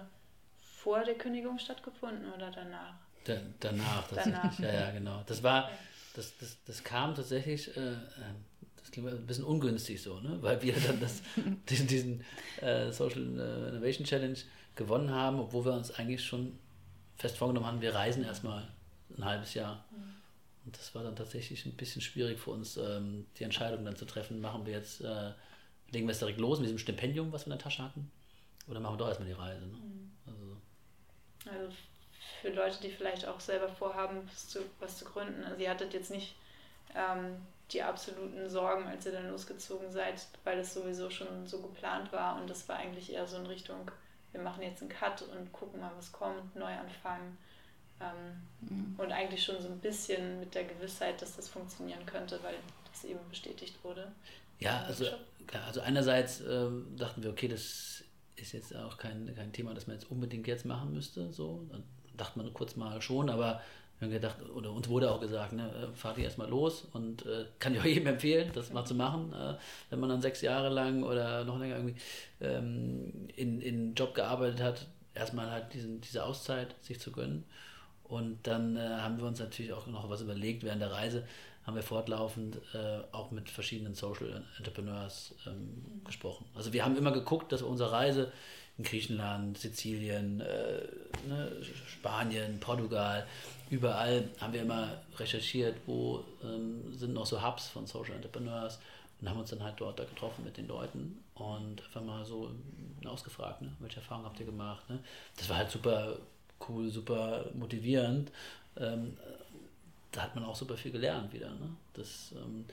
vor 0.57 1.03
der 1.03 1.15
Kündigung 1.15 1.59
stattgefunden 1.59 2.33
oder 2.33 2.49
danach? 2.51 2.95
Da, 3.25 3.37
danach, 3.59 4.07
danach. 4.13 4.59
ja, 4.59 4.73
ja, 4.73 4.91
genau. 4.91 5.23
Das 5.27 5.43
war, 5.43 5.69
das, 6.15 6.35
das, 6.37 6.57
das 6.65 6.83
kam 6.83 7.13
tatsächlich, 7.13 7.75
äh, 7.77 7.91
äh, 7.91 7.95
das 8.77 8.91
klingt 8.91 9.07
ein 9.07 9.27
bisschen 9.27 9.43
ungünstig 9.43 10.01
so, 10.01 10.19
ne? 10.19 10.37
weil 10.41 10.61
wir 10.61 10.73
dann 10.73 10.99
das, 10.99 11.21
diesen, 11.69 11.87
diesen 11.87 12.25
äh, 12.61 12.91
Social 12.91 13.21
äh, 13.21 13.69
Innovation 13.69 14.05
Challenge 14.05 14.37
gewonnen 14.75 15.11
haben, 15.11 15.39
obwohl 15.39 15.65
wir 15.65 15.73
uns 15.73 15.91
eigentlich 15.91 16.23
schon 16.23 16.57
fest 17.17 17.37
vorgenommen 17.37 17.67
haben, 17.67 17.81
wir 17.81 17.93
reisen 17.93 18.23
erstmal 18.23 18.67
ein 19.15 19.25
halbes 19.25 19.53
Jahr. 19.53 19.85
Mhm. 19.91 20.18
Und 20.69 20.77
das 20.77 20.93
war 20.93 21.01
dann 21.01 21.15
tatsächlich 21.15 21.65
ein 21.65 21.75
bisschen 21.75 21.99
schwierig 21.99 22.37
für 22.37 22.51
uns, 22.51 22.77
ähm, 22.77 23.25
die 23.39 23.43
Entscheidung 23.43 23.85
dann 23.85 23.95
zu 23.95 24.05
treffen, 24.05 24.39
machen 24.39 24.67
wir 24.67 24.73
jetzt, 24.73 25.01
äh, 25.01 25.31
legen 25.89 26.05
wir 26.05 26.11
es 26.11 26.19
direkt 26.19 26.39
los 26.39 26.59
mit 26.59 26.67
diesem 26.67 26.77
Stipendium, 26.77 27.31
was 27.31 27.47
wir 27.47 27.53
in 27.53 27.57
der 27.57 27.63
Tasche 27.63 27.81
hatten, 27.81 28.11
oder 28.67 28.79
machen 28.79 28.93
wir 28.93 28.97
doch 28.99 29.07
erstmal 29.07 29.27
die 29.27 29.33
Reise. 29.33 29.65
Ne? 29.65 29.73
Mhm. 29.73 30.11
Also. 30.27 31.57
also. 31.57 31.75
für 32.43 32.49
Leute, 32.49 32.79
die 32.83 32.91
vielleicht 32.91 33.27
auch 33.27 33.39
selber 33.39 33.67
vorhaben, 33.67 34.21
was 34.31 34.47
zu, 34.47 34.59
was 34.79 34.99
zu 34.99 35.05
gründen, 35.05 35.43
also 35.43 35.59
ihr 35.59 35.71
hattet 35.71 35.91
jetzt 35.95 36.11
nicht 36.11 36.35
ähm, 36.93 37.37
die 37.71 37.81
absoluten 37.81 38.47
Sorgen, 38.47 38.85
als 38.85 39.07
ihr 39.07 39.13
dann 39.13 39.31
losgezogen 39.31 39.89
seid, 39.89 40.27
weil 40.43 40.59
es 40.59 40.71
sowieso 40.71 41.09
schon 41.09 41.47
so 41.47 41.63
geplant 41.63 42.13
war 42.13 42.39
und 42.39 42.47
das 42.47 42.69
war 42.69 42.75
eigentlich 42.75 43.11
eher 43.11 43.25
so 43.25 43.37
in 43.37 43.47
Richtung, 43.47 43.89
wir 44.33 44.41
machen 44.41 44.61
jetzt 44.61 44.83
einen 44.83 44.91
Cut 44.91 45.23
und 45.23 45.51
gucken 45.51 45.81
mal, 45.81 45.93
was 45.97 46.11
kommt, 46.11 46.55
neu 46.55 46.71
anfangen. 46.71 47.39
Ähm, 48.01 48.41
mhm. 48.69 48.95
Und 48.97 49.11
eigentlich 49.11 49.43
schon 49.43 49.61
so 49.61 49.67
ein 49.67 49.79
bisschen 49.79 50.39
mit 50.39 50.55
der 50.55 50.65
Gewissheit, 50.65 51.21
dass 51.21 51.35
das 51.35 51.47
funktionieren 51.47 52.05
könnte, 52.05 52.39
weil 52.43 52.55
das 52.91 53.03
eben 53.03 53.19
bestätigt 53.29 53.75
wurde. 53.83 54.11
Ja, 54.59 54.83
also, 54.83 55.05
also 55.65 55.81
einerseits 55.81 56.41
äh, 56.41 56.67
dachten 56.97 57.23
wir, 57.23 57.29
okay, 57.31 57.47
das 57.47 58.03
ist 58.35 58.53
jetzt 58.53 58.75
auch 58.75 58.97
kein, 58.97 59.33
kein 59.35 59.51
Thema, 59.53 59.73
das 59.73 59.87
man 59.87 59.95
jetzt 59.95 60.09
unbedingt 60.11 60.47
jetzt 60.47 60.65
machen 60.65 60.93
müsste. 60.93 61.31
So. 61.31 61.65
Dann 61.69 61.83
dachte 62.15 62.39
man 62.39 62.53
kurz 62.53 62.75
mal 62.75 63.01
schon, 63.01 63.29
aber 63.29 63.61
wir 63.99 64.07
haben 64.07 64.13
gedacht, 64.13 64.37
oder 64.55 64.71
uns 64.71 64.87
wurde 64.87 65.11
auch 65.11 65.19
gesagt, 65.19 65.51
ne, 65.51 65.69
äh, 65.71 65.95
fahrt 65.95 66.17
ihr 66.17 66.23
erstmal 66.23 66.49
los 66.49 66.87
und 66.93 67.25
äh, 67.25 67.45
kann 67.59 67.73
ich 67.73 67.81
auch 67.81 67.85
jedem 67.85 68.07
empfehlen, 68.07 68.49
das 68.53 68.71
mal 68.71 68.85
zu 68.85 68.95
machen, 68.95 69.33
äh, 69.33 69.55
wenn 69.89 69.99
man 69.99 70.09
dann 70.09 70.21
sechs 70.21 70.41
Jahre 70.41 70.69
lang 70.69 71.03
oder 71.03 71.43
noch 71.43 71.59
länger 71.59 71.75
irgendwie 71.75 71.95
ähm, 72.39 73.27
in, 73.35 73.59
in 73.59 73.95
Job 73.95 74.13
gearbeitet 74.13 74.61
hat, 74.61 74.87
erstmal 75.13 75.51
halt 75.51 75.73
diesen, 75.73 75.99
diese 75.99 76.23
Auszeit 76.23 76.75
sich 76.81 76.99
zu 76.99 77.11
gönnen. 77.11 77.43
Und 78.09 78.39
dann 78.43 78.75
äh, 78.75 78.79
haben 78.79 79.17
wir 79.17 79.25
uns 79.25 79.39
natürlich 79.39 79.71
auch 79.71 79.87
noch 79.87 80.09
was 80.09 80.21
überlegt. 80.21 80.63
Während 80.63 80.81
der 80.81 80.91
Reise 80.91 81.23
haben 81.65 81.75
wir 81.75 81.83
fortlaufend 81.83 82.57
äh, 82.73 83.01
auch 83.11 83.29
mit 83.29 83.49
verschiedenen 83.49 83.93
Social 83.93 84.43
Entrepreneurs 84.57 85.35
ähm, 85.45 86.01
gesprochen. 86.03 86.45
Also 86.55 86.73
wir 86.73 86.83
haben 86.83 86.97
immer 86.97 87.11
geguckt, 87.11 87.51
dass 87.51 87.61
unsere 87.61 87.91
Reise 87.91 88.31
in 88.79 88.83
Griechenland, 88.83 89.57
Sizilien, 89.59 90.41
äh, 90.41 90.81
ne, 91.27 91.51
Spanien, 91.87 92.59
Portugal, 92.59 93.27
überall 93.69 94.27
haben 94.39 94.53
wir 94.53 94.63
immer 94.63 94.89
recherchiert, 95.17 95.75
wo 95.85 96.23
ähm, 96.43 96.97
sind 96.97 97.13
noch 97.13 97.27
so 97.27 97.45
Hubs 97.45 97.67
von 97.67 97.85
Social 97.85 98.15
Entrepreneurs 98.15 98.79
und 99.21 99.29
haben 99.29 99.39
uns 99.39 99.51
dann 99.51 99.61
halt 99.61 99.75
dort 99.77 99.99
da 99.99 100.05
getroffen 100.05 100.43
mit 100.43 100.57
den 100.57 100.67
Leuten 100.67 101.23
und 101.35 101.83
einfach 101.83 102.01
mal 102.01 102.25
so 102.25 102.49
ausgefragt, 103.05 103.61
ne, 103.61 103.71
welche 103.79 103.97
Erfahrungen 103.97 104.25
habt 104.25 104.39
ihr 104.39 104.47
gemacht. 104.47 104.89
Ne? 104.89 104.99
Das 105.37 105.47
war 105.49 105.57
halt 105.57 105.69
super 105.69 106.17
cool, 106.69 106.89
super 106.89 107.45
motivierend. 107.53 108.31
Ähm, 108.77 109.17
da 110.11 110.23
hat 110.23 110.35
man 110.35 110.45
auch 110.45 110.55
super 110.55 110.77
viel 110.77 110.91
gelernt 110.91 111.33
wieder. 111.33 111.49
Ne? 111.49 111.75
Das, 111.93 112.31
ähm, 112.35 112.65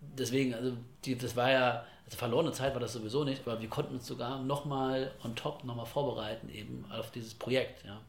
deswegen, 0.00 0.54
also 0.54 0.76
die, 1.04 1.16
das 1.16 1.34
war 1.36 1.50
ja, 1.50 1.84
also 2.04 2.16
verlorene 2.16 2.52
Zeit 2.52 2.74
war 2.74 2.80
das 2.80 2.92
sowieso 2.92 3.24
nicht, 3.24 3.46
aber 3.46 3.60
wir 3.60 3.68
konnten 3.68 3.94
uns 3.94 4.06
sogar 4.06 4.42
nochmal 4.42 5.12
on 5.24 5.34
top 5.34 5.64
nochmal 5.64 5.86
vorbereiten 5.86 6.48
eben 6.50 6.84
auf 6.90 7.10
dieses 7.10 7.34
Projekt. 7.34 7.84
Ja. 7.84 8.00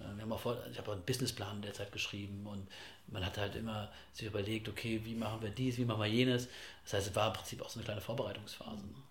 Äh, 0.00 0.14
wir 0.16 0.22
haben 0.22 0.32
auch 0.32 0.40
vor, 0.40 0.56
ich 0.70 0.78
habe 0.78 0.90
auch 0.90 0.94
einen 0.94 1.04
Businessplan 1.04 1.62
derzeit 1.62 1.92
geschrieben 1.92 2.46
und 2.46 2.68
man 3.08 3.24
hat 3.24 3.38
halt 3.38 3.54
immer 3.54 3.88
sich 4.12 4.26
überlegt, 4.26 4.68
okay, 4.68 5.00
wie 5.04 5.14
machen 5.14 5.40
wir 5.42 5.50
dies, 5.50 5.78
wie 5.78 5.84
machen 5.84 6.00
wir 6.00 6.08
jenes. 6.08 6.48
Das 6.84 6.94
heißt, 6.94 7.08
es 7.08 7.16
war 7.16 7.28
im 7.28 7.34
Prinzip 7.34 7.62
auch 7.62 7.68
so 7.68 7.78
eine 7.78 7.84
kleine 7.84 8.00
Vorbereitungsphase. 8.00 8.86
Ne? 8.86 9.02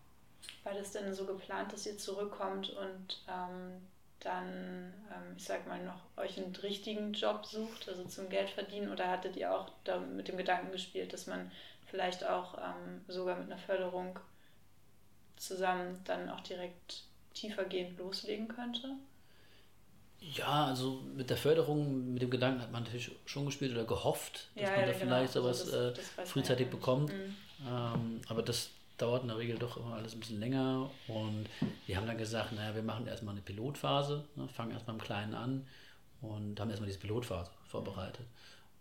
War 0.64 0.74
das 0.74 0.92
denn 0.92 1.14
so 1.14 1.26
geplant, 1.26 1.72
dass 1.72 1.86
ihr 1.86 1.98
zurückkommt 1.98 2.72
und 2.72 3.24
ähm, 3.28 3.82
dann, 4.26 4.94
ähm, 5.12 5.36
ich 5.38 5.44
sag 5.44 5.68
mal, 5.68 5.84
noch 5.84 6.02
euch 6.18 6.38
einen 6.38 6.56
richtigen 6.56 7.14
Job 7.14 7.46
sucht, 7.46 7.88
also 7.88 8.04
zum 8.06 8.28
Geld 8.30 8.50
verdienen? 8.50 8.92
Oder 8.92 9.10
hattet 9.10 9.38
ihr 9.38 9.56
auch 9.56 9.70
da 9.84 10.00
mit 10.00 10.28
dem 10.28 10.38
Gedanken 10.38 10.72
gespielt, 10.72 11.14
dass 11.14 11.28
man 11.28 11.52
vielleicht 11.86 12.26
auch 12.26 12.58
ähm, 12.58 13.02
sogar 13.08 13.38
mit 13.38 13.46
einer 13.46 13.60
Förderung 13.60 14.20
zusammen 15.38 16.02
dann 16.06 16.30
auch 16.30 16.42
direkt 16.42 17.04
tiefergehend 17.34 18.00
loslegen 18.00 18.48
könnte? 18.48 18.96
Ja, 20.20 20.66
also 20.66 21.04
mit 21.16 21.30
der 21.30 21.38
Förderung, 21.38 22.14
mit 22.14 22.22
dem 22.22 22.32
Gedanken 22.32 22.62
hat 22.62 22.72
man 22.72 22.84
natürlich 22.84 23.12
schon 23.26 23.46
gespielt 23.46 23.74
oder 23.74 23.84
gehofft, 23.84 24.50
dass 24.56 24.64
ja, 24.64 24.72
man 24.72 24.80
ja, 24.80 24.86
da 24.86 24.92
genau. 24.94 25.06
vielleicht 25.06 25.34
sowas 25.34 25.62
also 25.62 25.90
das, 25.92 26.16
das 26.16 26.26
äh, 26.26 26.32
frühzeitig 26.32 26.70
bekommt. 26.70 27.14
Mhm. 27.14 27.36
Ähm, 27.68 28.22
aber 28.28 28.42
das 28.42 28.72
dauert 28.98 29.24
in 29.24 29.28
der 29.30 29.38
Regel 29.38 29.58
doch 29.58 29.78
immer 29.78 29.96
alles 29.96 30.14
ein 30.14 30.20
bisschen 30.20 30.40
länger. 30.40 30.90
Und 31.08 31.48
wir 31.86 31.98
haben 31.98 32.08
dann 32.08 32.18
gesagt, 32.18 32.54
naja, 32.54 32.76
wir 32.76 32.84
machen 32.84 33.08
erstmal 33.08 33.34
eine 33.34 33.42
Pilotphase, 33.42 34.26
ne, 34.36 34.48
fangen 34.50 34.72
erstmal 34.72 34.96
im 34.96 35.02
Kleinen 35.02 35.34
an 35.34 35.68
und 36.22 36.60
haben 36.60 36.70
erstmal 36.70 36.88
diese 36.88 37.00
Pilotphase 37.00 37.52
vorbereitet. 37.68 38.26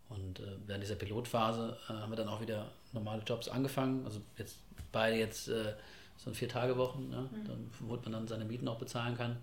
Und 0.09 0.41
äh, 0.41 0.57
während 0.67 0.85
dieser 0.85 0.97
Pilotphase 0.97 1.77
äh, 1.89 1.93
haben 1.93 2.13
wir 2.13 2.17
dann 2.17 2.29
auch 2.29 2.41
wieder 2.41 2.71
normale 2.93 3.23
Jobs 3.23 3.49
angefangen. 3.49 4.05
Also 4.05 4.21
jetzt 4.39 4.59
beide 4.93 5.17
jetzt 5.17 5.49
äh, 5.49 5.75
so 6.17 6.33
vier 6.33 6.49
Tage 6.49 6.77
Wochen, 6.77 7.09
ne? 7.11 7.29
mhm. 7.31 7.45
dann, 7.45 7.71
wo 7.81 7.97
man 7.97 8.13
dann 8.13 8.29
seine 8.29 8.45
Mieten 8.45 8.69
auch 8.69 8.79
bezahlen 8.79 9.17
kann. 9.17 9.37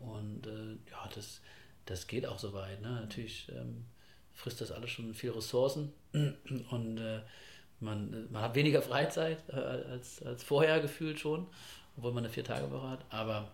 Und 0.00 0.46
äh, 0.46 0.72
ja, 0.90 1.08
das, 1.14 1.40
das 1.86 2.06
geht 2.06 2.26
auch 2.26 2.38
soweit. 2.38 2.82
Ne? 2.82 2.90
Natürlich 2.90 3.48
ähm, 3.50 3.86
frisst 4.34 4.60
das 4.60 4.72
alles 4.72 4.90
schon 4.90 5.14
viel 5.14 5.30
Ressourcen 5.30 5.92
und 6.12 6.98
äh, 6.98 7.20
man, 7.84 8.30
man 8.32 8.42
hat 8.42 8.54
weniger 8.54 8.82
Freizeit 8.82 9.38
äh, 9.48 9.56
als, 9.56 10.22
als 10.22 10.42
vorher 10.42 10.80
gefühlt 10.80 11.20
schon, 11.20 11.46
obwohl 11.96 12.12
man 12.12 12.24
eine 12.24 12.32
Vier-Tage-Woche 12.32 12.90
hat. 12.90 13.04
Aber 13.10 13.50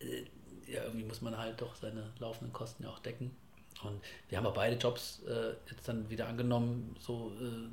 äh, 0.00 0.24
ja, 0.70 0.84
irgendwie 0.84 1.06
muss 1.06 1.20
man 1.20 1.36
halt 1.36 1.60
doch 1.60 1.74
seine 1.74 2.12
laufenden 2.18 2.52
Kosten 2.52 2.84
ja 2.84 2.90
auch 2.90 3.00
decken. 3.00 3.34
Und 3.82 4.00
wir 4.28 4.38
haben 4.38 4.46
auch 4.46 4.54
beide 4.54 4.76
Jobs 4.76 5.22
äh, 5.26 5.54
jetzt 5.70 5.88
dann 5.88 6.08
wieder 6.10 6.28
angenommen, 6.28 6.94
so 7.00 7.32
äh, 7.40 7.68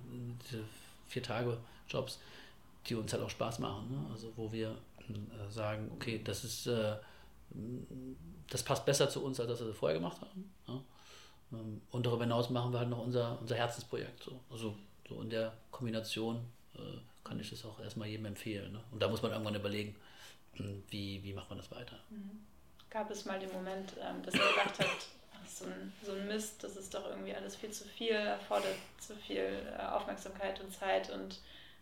diese 0.45 0.63
vier 1.08 1.21
Tage 1.21 1.58
Jobs, 1.89 2.19
die 2.86 2.95
uns 2.95 3.12
halt 3.12 3.21
auch 3.23 3.30
Spaß 3.30 3.60
machen. 3.60 3.91
Ne? 3.91 4.10
Also 4.12 4.32
wo 4.36 4.51
wir 4.51 4.69
äh, 5.10 5.51
sagen, 5.51 5.91
okay, 5.93 6.21
das 6.23 6.43
ist 6.43 6.67
äh, 6.67 6.95
das 8.49 8.63
passt 8.63 8.86
besser 8.86 9.10
zu 9.10 9.23
uns, 9.23 9.39
als 9.39 9.49
das 9.49 9.65
wir 9.65 9.73
vorher 9.73 9.97
gemacht 9.97 10.21
haben. 10.21 10.53
Ja? 10.67 10.82
Ähm, 11.53 11.82
und 11.91 12.06
darüber 12.06 12.23
hinaus 12.23 12.49
machen 12.49 12.71
wir 12.71 12.80
halt 12.80 12.89
noch 12.89 13.03
unser, 13.03 13.39
unser 13.41 13.56
Herzensprojekt. 13.56 14.23
So. 14.23 14.39
Also 14.49 14.75
so 15.08 15.22
in 15.22 15.30
der 15.30 15.54
Kombination 15.72 16.46
äh, 16.76 16.80
kann 17.24 17.39
ich 17.39 17.50
das 17.50 17.65
auch 17.65 17.80
erstmal 17.80 18.08
jedem 18.08 18.26
empfehlen. 18.26 18.72
Ne? 18.74 18.84
Und 18.91 19.02
da 19.02 19.08
muss 19.08 19.22
man 19.22 19.32
irgendwann 19.32 19.56
überlegen, 19.56 19.96
hm, 20.54 20.84
wie, 20.89 21.24
wie 21.24 21.34
macht 21.34 21.50
man 21.50 21.60
das 21.60 21.72
weiter. 21.72 21.98
Mhm. 22.10 22.46
Gab 22.89 23.10
es 23.12 23.26
mal 23.26 23.39
den 23.39 23.52
Moment, 23.52 23.93
ähm, 24.02 24.24
dass 24.24 24.34
ihr 24.34 24.39
gedacht 24.39 24.80
habt, 24.80 25.08
so 25.48 25.65
ein, 25.65 25.93
so 26.04 26.12
ein 26.13 26.28
Mist, 26.28 26.63
das 26.63 26.76
ist 26.76 26.93
doch 26.93 27.08
irgendwie 27.10 27.34
alles 27.34 27.56
viel 27.56 27.72
zu 27.72 27.86
viel, 27.86 28.12
erfordert 28.12 28.76
zu 29.00 29.15
viel 29.15 29.67
äh, 29.78 29.82
Aufmerksamkeit 29.82 30.60
und 30.62 30.74
Zeit 30.74 31.10
und 31.10 31.39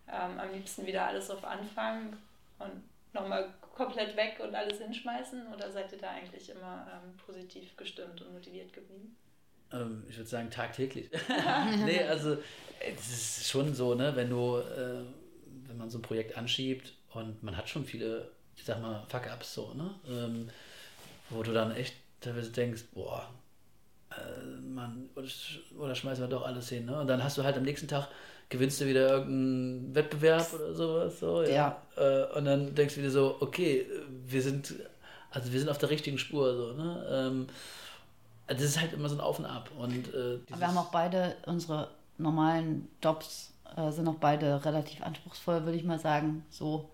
ähm, 0.07 0.39
am 0.39 0.51
liebsten 0.51 0.85
wieder 0.85 1.07
alles 1.07 1.29
auf 1.29 1.43
Anfang 1.43 2.15
und 2.59 2.83
nochmal 3.13 3.53
komplett 3.75 4.15
weg 4.15 4.39
und 4.41 4.55
alles 4.55 4.79
hinschmeißen? 4.79 5.53
Oder 5.53 5.71
seid 5.71 5.91
ihr 5.91 5.97
da 5.97 6.11
eigentlich 6.11 6.49
immer 6.49 6.87
ähm, 6.91 7.17
positiv 7.17 7.75
gestimmt 7.75 8.21
und 8.21 8.33
motiviert 8.33 8.71
geblieben? 8.73 9.15
Ähm, 9.71 10.03
ich 10.09 10.17
würde 10.17 10.29
sagen 10.29 10.49
tagtäglich. 10.49 11.09
nee, 11.85 12.01
also 12.03 12.37
es 12.79 13.39
ist 13.39 13.49
schon 13.49 13.73
so, 13.73 13.95
ne, 13.95 14.15
wenn 14.15 14.29
du, 14.29 14.57
äh, 14.57 15.01
wenn 15.67 15.77
man 15.77 15.89
so 15.89 15.97
ein 15.97 16.01
Projekt 16.01 16.37
anschiebt 16.37 16.93
und 17.13 17.41
man 17.43 17.57
hat 17.57 17.69
schon 17.69 17.85
viele, 17.85 18.29
ich 18.55 18.63
sag 18.63 18.81
mal, 18.81 19.03
Fuck-Ups 19.09 19.53
so, 19.53 19.73
ne? 19.73 19.89
Ähm, 20.07 20.49
wo 21.29 21.41
du 21.41 21.53
dann 21.53 21.75
echt 21.75 21.95
teilweise 22.21 22.51
denkst, 22.51 22.83
boah, 22.93 23.27
äh, 24.11 24.45
man, 24.61 25.09
oder, 25.15 25.27
oder 25.79 25.95
schmeißen 25.95 26.23
wir 26.23 26.29
doch 26.29 26.45
alles 26.45 26.69
hin, 26.69 26.85
ne? 26.85 26.99
Und 26.99 27.07
dann 27.07 27.23
hast 27.23 27.37
du 27.37 27.43
halt 27.43 27.57
am 27.57 27.63
nächsten 27.63 27.87
Tag 27.87 28.09
gewinnst 28.49 28.79
du 28.79 28.85
wieder 28.85 29.09
irgendeinen 29.09 29.95
Wettbewerb 29.95 30.53
oder 30.53 30.73
sowas. 30.73 31.19
So, 31.19 31.43
ja. 31.43 31.49
ja. 31.49 31.81
Äh, 31.97 32.37
und 32.37 32.45
dann 32.45 32.75
denkst 32.75 32.95
du 32.95 33.01
wieder 33.01 33.11
so, 33.11 33.37
okay, 33.39 33.85
wir 34.27 34.41
sind, 34.41 34.75
also 35.31 35.51
wir 35.51 35.59
sind 35.59 35.69
auf 35.69 35.77
der 35.77 35.89
richtigen 35.89 36.17
Spur. 36.17 36.55
So, 36.55 36.73
ne? 36.73 37.47
Das 38.47 38.61
ist 38.61 38.79
halt 38.79 38.93
immer 38.93 39.09
so 39.09 39.15
ein 39.15 39.21
Auf 39.21 39.39
und 39.39 39.45
Ab. 39.45 39.69
Und, 39.77 40.13
äh, 40.13 40.39
wir 40.47 40.67
haben 40.67 40.77
auch 40.77 40.91
beide 40.91 41.35
unsere 41.45 41.89
normalen 42.17 42.87
Jobs, 43.03 43.53
äh, 43.75 43.91
sind 43.91 44.07
auch 44.07 44.15
beide 44.15 44.63
relativ 44.63 45.01
anspruchsvoll, 45.01 45.65
würde 45.65 45.77
ich 45.77 45.83
mal 45.83 45.99
sagen. 45.99 46.45
So. 46.49 46.89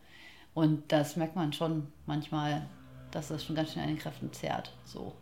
Und 0.53 0.91
das 0.91 1.15
merkt 1.15 1.35
man 1.35 1.53
schon 1.53 1.87
manchmal, 2.05 2.67
dass 3.11 3.27
das 3.27 3.43
schon 3.43 3.55
ganz 3.55 3.73
schön 3.73 3.81
an 3.81 3.89
den 3.89 3.99
Kräften 3.99 4.31
zerrt. 4.33 4.71
So. 4.85 5.13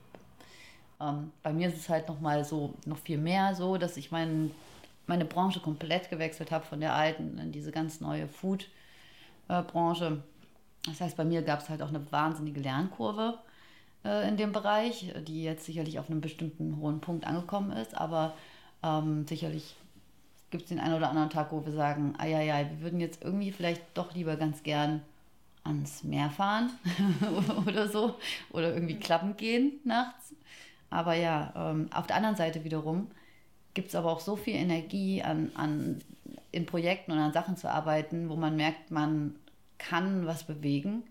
Ähm, 1.02 1.32
bei 1.44 1.54
mir 1.54 1.70
ist 1.70 1.78
es 1.78 1.90
halt 1.90 2.08
noch 2.08 2.20
mal 2.20 2.44
so, 2.44 2.74
noch 2.86 2.98
viel 2.98 3.18
mehr 3.18 3.56
so, 3.56 3.78
dass 3.78 3.98
ich 3.98 4.12
meinen 4.12 4.52
meine 5.08 5.26
Branche 5.26 5.60
komplett 5.60 6.10
gewechselt 6.10 6.52
habe 6.52 6.66
von 6.66 6.80
der 6.80 6.94
alten 6.94 7.40
in 7.40 7.52
diese 7.52 7.72
ganz 7.72 8.00
neue 8.00 8.28
Food-Branche. 8.28 10.24
Das 10.86 11.02
heißt, 11.02 11.18
bei 11.18 11.26
mir 11.26 11.42
gab 11.42 11.62
es 11.62 11.70
halt 11.70 11.82
auch 11.82 11.90
eine 11.90 12.12
wahnsinnige 12.12 12.62
Lernkurve 12.62 13.34
äh, 13.34 13.49
in 14.04 14.38
dem 14.38 14.54
Bereich, 14.54 15.14
die 15.28 15.44
jetzt 15.44 15.66
sicherlich 15.66 16.00
auf 16.00 16.10
einem 16.10 16.22
bestimmten 16.22 16.78
hohen 16.78 17.02
Punkt 17.02 17.26
angekommen 17.28 17.72
ist, 17.72 17.98
aber 17.98 18.34
ähm, 18.82 19.28
sicherlich 19.28 19.76
gibt 20.52 20.64
es 20.64 20.70
den 20.70 20.80
einen 20.80 20.96
oder 20.96 21.10
anderen 21.10 21.30
Tag, 21.30 21.52
wo 21.52 21.66
wir 21.66 21.74
sagen, 21.74 22.16
ja, 22.22 22.58
wir 22.70 22.82
würden 22.82 23.00
jetzt 23.00 23.24
irgendwie 23.24 23.52
vielleicht 23.52 23.82
doch 23.94 24.14
lieber 24.16 24.36
ganz 24.36 24.64
gern 24.64 25.02
ans 25.64 26.04
Meer 26.04 26.30
fahren 26.30 26.72
oder 27.68 27.88
so 27.88 28.16
oder 28.52 28.74
irgendwie 28.74 28.98
klappen 28.98 29.36
gehen 29.38 29.74
nachts. 29.84 30.34
Aber 30.90 31.14
ja, 31.14 31.54
ähm, 31.56 31.88
auf 31.94 32.08
der 32.08 32.16
anderen 32.16 32.36
Seite 32.36 32.64
wiederum 32.64 33.08
gibt 33.74 33.90
es 33.90 33.96
aber 33.96 34.12
auch 34.12 34.20
so 34.20 34.36
viel 34.36 34.56
Energie 34.56 35.22
an, 35.22 35.52
an, 35.54 36.00
in 36.52 36.66
Projekten 36.66 37.12
und 37.12 37.20
an 37.20 37.34
Sachen 37.34 37.58
zu 37.58 37.70
arbeiten, 37.70 38.30
wo 38.30 38.36
man 38.36 38.56
merkt, 38.56 38.90
man 38.90 39.36
kann 39.78 40.26
was 40.26 40.44
bewegen 40.44 41.04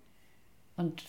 und 0.77 1.05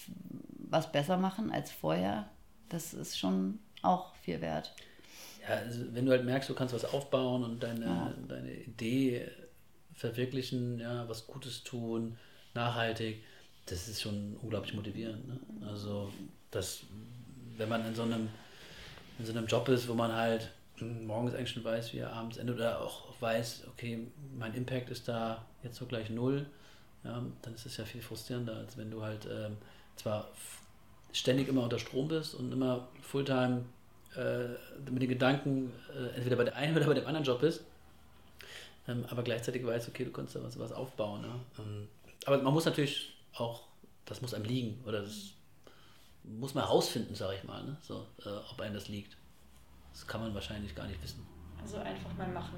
was 0.70 0.92
besser 0.92 1.18
machen 1.18 1.52
als 1.52 1.72
vorher. 1.72 2.30
Das 2.70 2.94
ist 2.94 3.18
schon 3.18 3.60
auch 3.82 4.16
viel 4.16 4.42
wert. 4.42 4.74
Ja, 5.42 5.56
also 5.56 5.84
wenn 5.94 6.06
du 6.06 6.12
halt 6.12 6.26
merkst, 6.26 6.50
du 6.50 6.54
kannst 6.54 6.74
was 6.74 6.86
aufbauen 6.86 7.44
und 7.44 7.64
deine, 7.64 7.86
ja. 7.86 8.14
deine 8.28 8.54
Idee 8.54 9.30
verwirklichen, 9.94 10.80
ja, 10.80 11.08
was 11.10 11.28
Gutes 11.28 11.64
tun, 11.64 12.18
nachhaltig, 12.54 13.24
das 13.66 13.88
ist 13.88 14.02
schon 14.02 14.38
unglaublich 14.42 14.74
motivierend. 14.74 15.28
Ne? 15.28 15.40
Also, 15.68 16.12
das, 16.52 16.82
wenn 17.58 17.70
man 17.70 17.86
in 17.86 17.96
so 17.96 18.04
einem 18.04 18.30
in 19.20 19.26
so 19.26 19.34
einem 19.34 19.46
Job 19.46 19.68
ist, 19.68 19.88
wo 19.88 19.94
man 19.94 20.14
halt 20.14 20.50
morgens 20.82 21.36
eigentlich 21.36 21.52
schon 21.52 21.64
weiß, 21.64 21.94
wie 21.94 22.00
er 22.00 22.14
abends 22.14 22.38
endet 22.38 22.56
oder 22.56 22.82
auch 22.82 23.14
weiß, 23.20 23.66
okay, 23.68 24.08
mein 24.38 24.54
Impact 24.54 24.90
ist 24.90 25.08
da 25.08 25.46
jetzt 25.62 25.76
so 25.76 25.86
gleich 25.86 26.10
null, 26.10 26.46
ja, 27.04 27.22
dann 27.42 27.54
ist 27.54 27.66
es 27.66 27.78
ja 27.78 27.86
viel 27.86 28.02
frustrierender, 28.02 28.56
als 28.56 28.78
wenn 28.78 28.90
du 28.90 29.04
halt 29.04 29.28
ähm, 29.30 29.58
zwar 30.00 30.28
ständig 31.12 31.48
immer 31.48 31.64
unter 31.64 31.80
Strom 31.80 32.08
bist 32.08 32.36
und 32.36 32.52
immer 32.52 32.88
Fulltime 33.02 33.66
äh, 34.16 34.48
mit 34.90 35.02
den 35.02 35.10
Gedanken 35.10 35.72
äh, 35.94 36.16
entweder 36.16 36.36
bei 36.36 36.46
der 36.46 36.56
einen 36.56 36.76
oder 36.78 36.88
bei 36.88 36.94
dem 36.94 37.06
anderen 37.06 37.26
Job 37.26 37.42
bist, 37.42 37.64
ähm, 38.88 39.06
aber 39.10 39.24
gleichzeitig 39.24 39.66
weißt, 39.66 39.90
okay, 39.90 40.06
du 40.06 40.12
kannst 40.12 40.36
da 40.36 40.44
was, 40.44 40.58
was 40.58 40.72
aufbauen. 40.72 41.24
Ja? 41.24 41.64
Ähm, 41.64 41.88
aber 42.26 42.42
man 42.42 42.54
muss 42.54 42.66
natürlich 42.66 43.16
auch, 43.34 43.64
das 44.06 44.22
muss 44.22 44.34
einem 44.34 44.46
liegen 44.46 44.82
oder 44.86 45.02
das 45.02 45.34
muss 46.24 46.54
man 46.54 46.64
herausfinden, 46.66 47.16
sage 47.16 47.36
ich 47.38 47.44
mal, 47.44 47.64
ne? 47.64 47.78
so, 47.82 48.06
äh, 48.26 48.30
ob 48.52 48.60
einem 48.62 48.74
das 48.74 48.88
liegt. 48.88 49.18
Das 49.92 50.08
kann 50.08 50.22
man 50.22 50.34
wahrscheinlich 50.34 50.76
gar 50.76 50.88
nicht 50.88 51.02
wissen. 51.02 51.26
Also 51.62 51.78
einfach 51.78 52.14
mal 52.18 52.28
machen. 52.30 52.58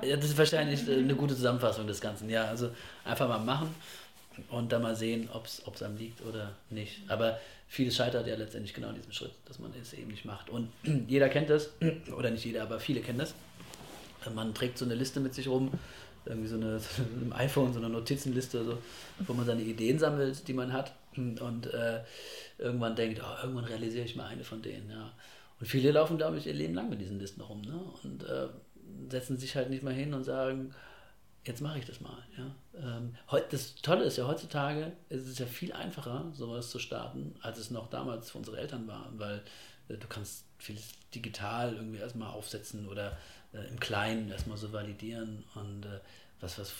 Ja, 0.00 0.08
ja 0.08 0.16
das 0.16 0.26
ist 0.26 0.38
wahrscheinlich 0.38 0.88
eine 0.88 1.14
gute 1.14 1.34
Zusammenfassung 1.34 1.86
des 1.86 2.00
Ganzen. 2.00 2.30
Ja, 2.30 2.44
also 2.44 2.70
einfach 3.04 3.28
mal 3.28 3.38
machen 3.38 3.74
und 4.50 4.72
dann 4.72 4.82
mal 4.82 4.96
sehen, 4.96 5.28
ob 5.32 5.46
es 5.46 5.82
einem 5.82 5.96
liegt 5.96 6.24
oder 6.24 6.56
nicht. 6.70 7.02
Aber 7.08 7.38
vieles 7.68 7.96
scheitert 7.96 8.26
ja 8.26 8.36
letztendlich 8.36 8.74
genau 8.74 8.88
an 8.88 8.94
diesem 8.94 9.12
Schritt, 9.12 9.32
dass 9.46 9.58
man 9.58 9.72
es 9.80 9.92
eben 9.92 10.08
nicht 10.08 10.24
macht. 10.24 10.50
Und 10.50 10.70
jeder 11.08 11.28
kennt 11.28 11.50
das, 11.50 11.70
oder 12.16 12.30
nicht 12.30 12.44
jeder, 12.44 12.62
aber 12.62 12.80
viele 12.80 13.00
kennen 13.00 13.18
das. 13.18 13.34
Man 14.34 14.54
trägt 14.54 14.78
so 14.78 14.84
eine 14.84 14.94
Liste 14.94 15.20
mit 15.20 15.34
sich 15.34 15.48
rum, 15.48 15.70
irgendwie 16.26 16.48
so 16.48 16.56
eine, 16.56 16.78
so 16.80 17.02
ein 17.02 17.32
iPhone, 17.32 17.72
so 17.72 17.78
eine 17.78 17.88
Notizenliste, 17.88 18.64
so, 18.64 18.78
wo 19.26 19.32
man 19.32 19.46
seine 19.46 19.62
Ideen 19.62 19.98
sammelt, 19.98 20.46
die 20.48 20.52
man 20.52 20.72
hat. 20.72 20.92
Und 21.16 21.66
äh, 21.66 22.00
irgendwann 22.58 22.94
denkt, 22.94 23.20
oh, 23.22 23.42
irgendwann 23.42 23.64
realisiere 23.64 24.04
ich 24.04 24.16
mal 24.16 24.26
eine 24.26 24.44
von 24.44 24.62
denen. 24.62 24.90
Ja. 24.90 25.12
Und 25.58 25.66
viele 25.66 25.90
laufen, 25.90 26.16
glaube 26.16 26.38
ich, 26.38 26.46
ihr 26.46 26.54
Leben 26.54 26.74
lang 26.74 26.88
mit 26.88 27.00
diesen 27.00 27.18
Listen 27.18 27.40
rum 27.40 27.62
ne? 27.62 27.80
und 28.02 28.24
äh, 28.24 28.48
setzen 29.10 29.38
sich 29.38 29.56
halt 29.56 29.70
nicht 29.70 29.82
mal 29.82 29.92
hin 29.92 30.14
und 30.14 30.24
sagen, 30.24 30.74
jetzt 31.44 31.60
mache 31.60 31.78
ich 31.78 31.86
das 31.86 32.00
mal. 32.00 32.22
Ja? 32.36 32.54
Ähm, 32.74 33.16
das 33.50 33.74
Tolle 33.76 34.04
ist 34.04 34.18
ja, 34.18 34.26
heutzutage 34.26 34.92
ist 35.08 35.26
es 35.26 35.38
ja 35.38 35.46
viel 35.46 35.72
einfacher, 35.72 36.26
sowas 36.34 36.70
zu 36.70 36.78
starten, 36.78 37.34
als 37.40 37.58
es 37.58 37.70
noch 37.70 37.88
damals 37.88 38.30
für 38.30 38.38
unsere 38.38 38.58
Eltern 38.58 38.86
war, 38.86 39.08
weil 39.16 39.42
äh, 39.88 39.96
du 39.96 40.06
kannst 40.06 40.44
vieles 40.58 40.90
digital 41.14 41.74
irgendwie 41.74 41.98
erstmal 41.98 42.30
aufsetzen 42.30 42.88
oder 42.88 43.16
äh, 43.52 43.66
im 43.68 43.80
Kleinen 43.80 44.30
erstmal 44.30 44.58
so 44.58 44.72
validieren 44.72 45.44
und 45.54 45.86
äh, 45.86 46.00
was, 46.40 46.58
was, 46.58 46.72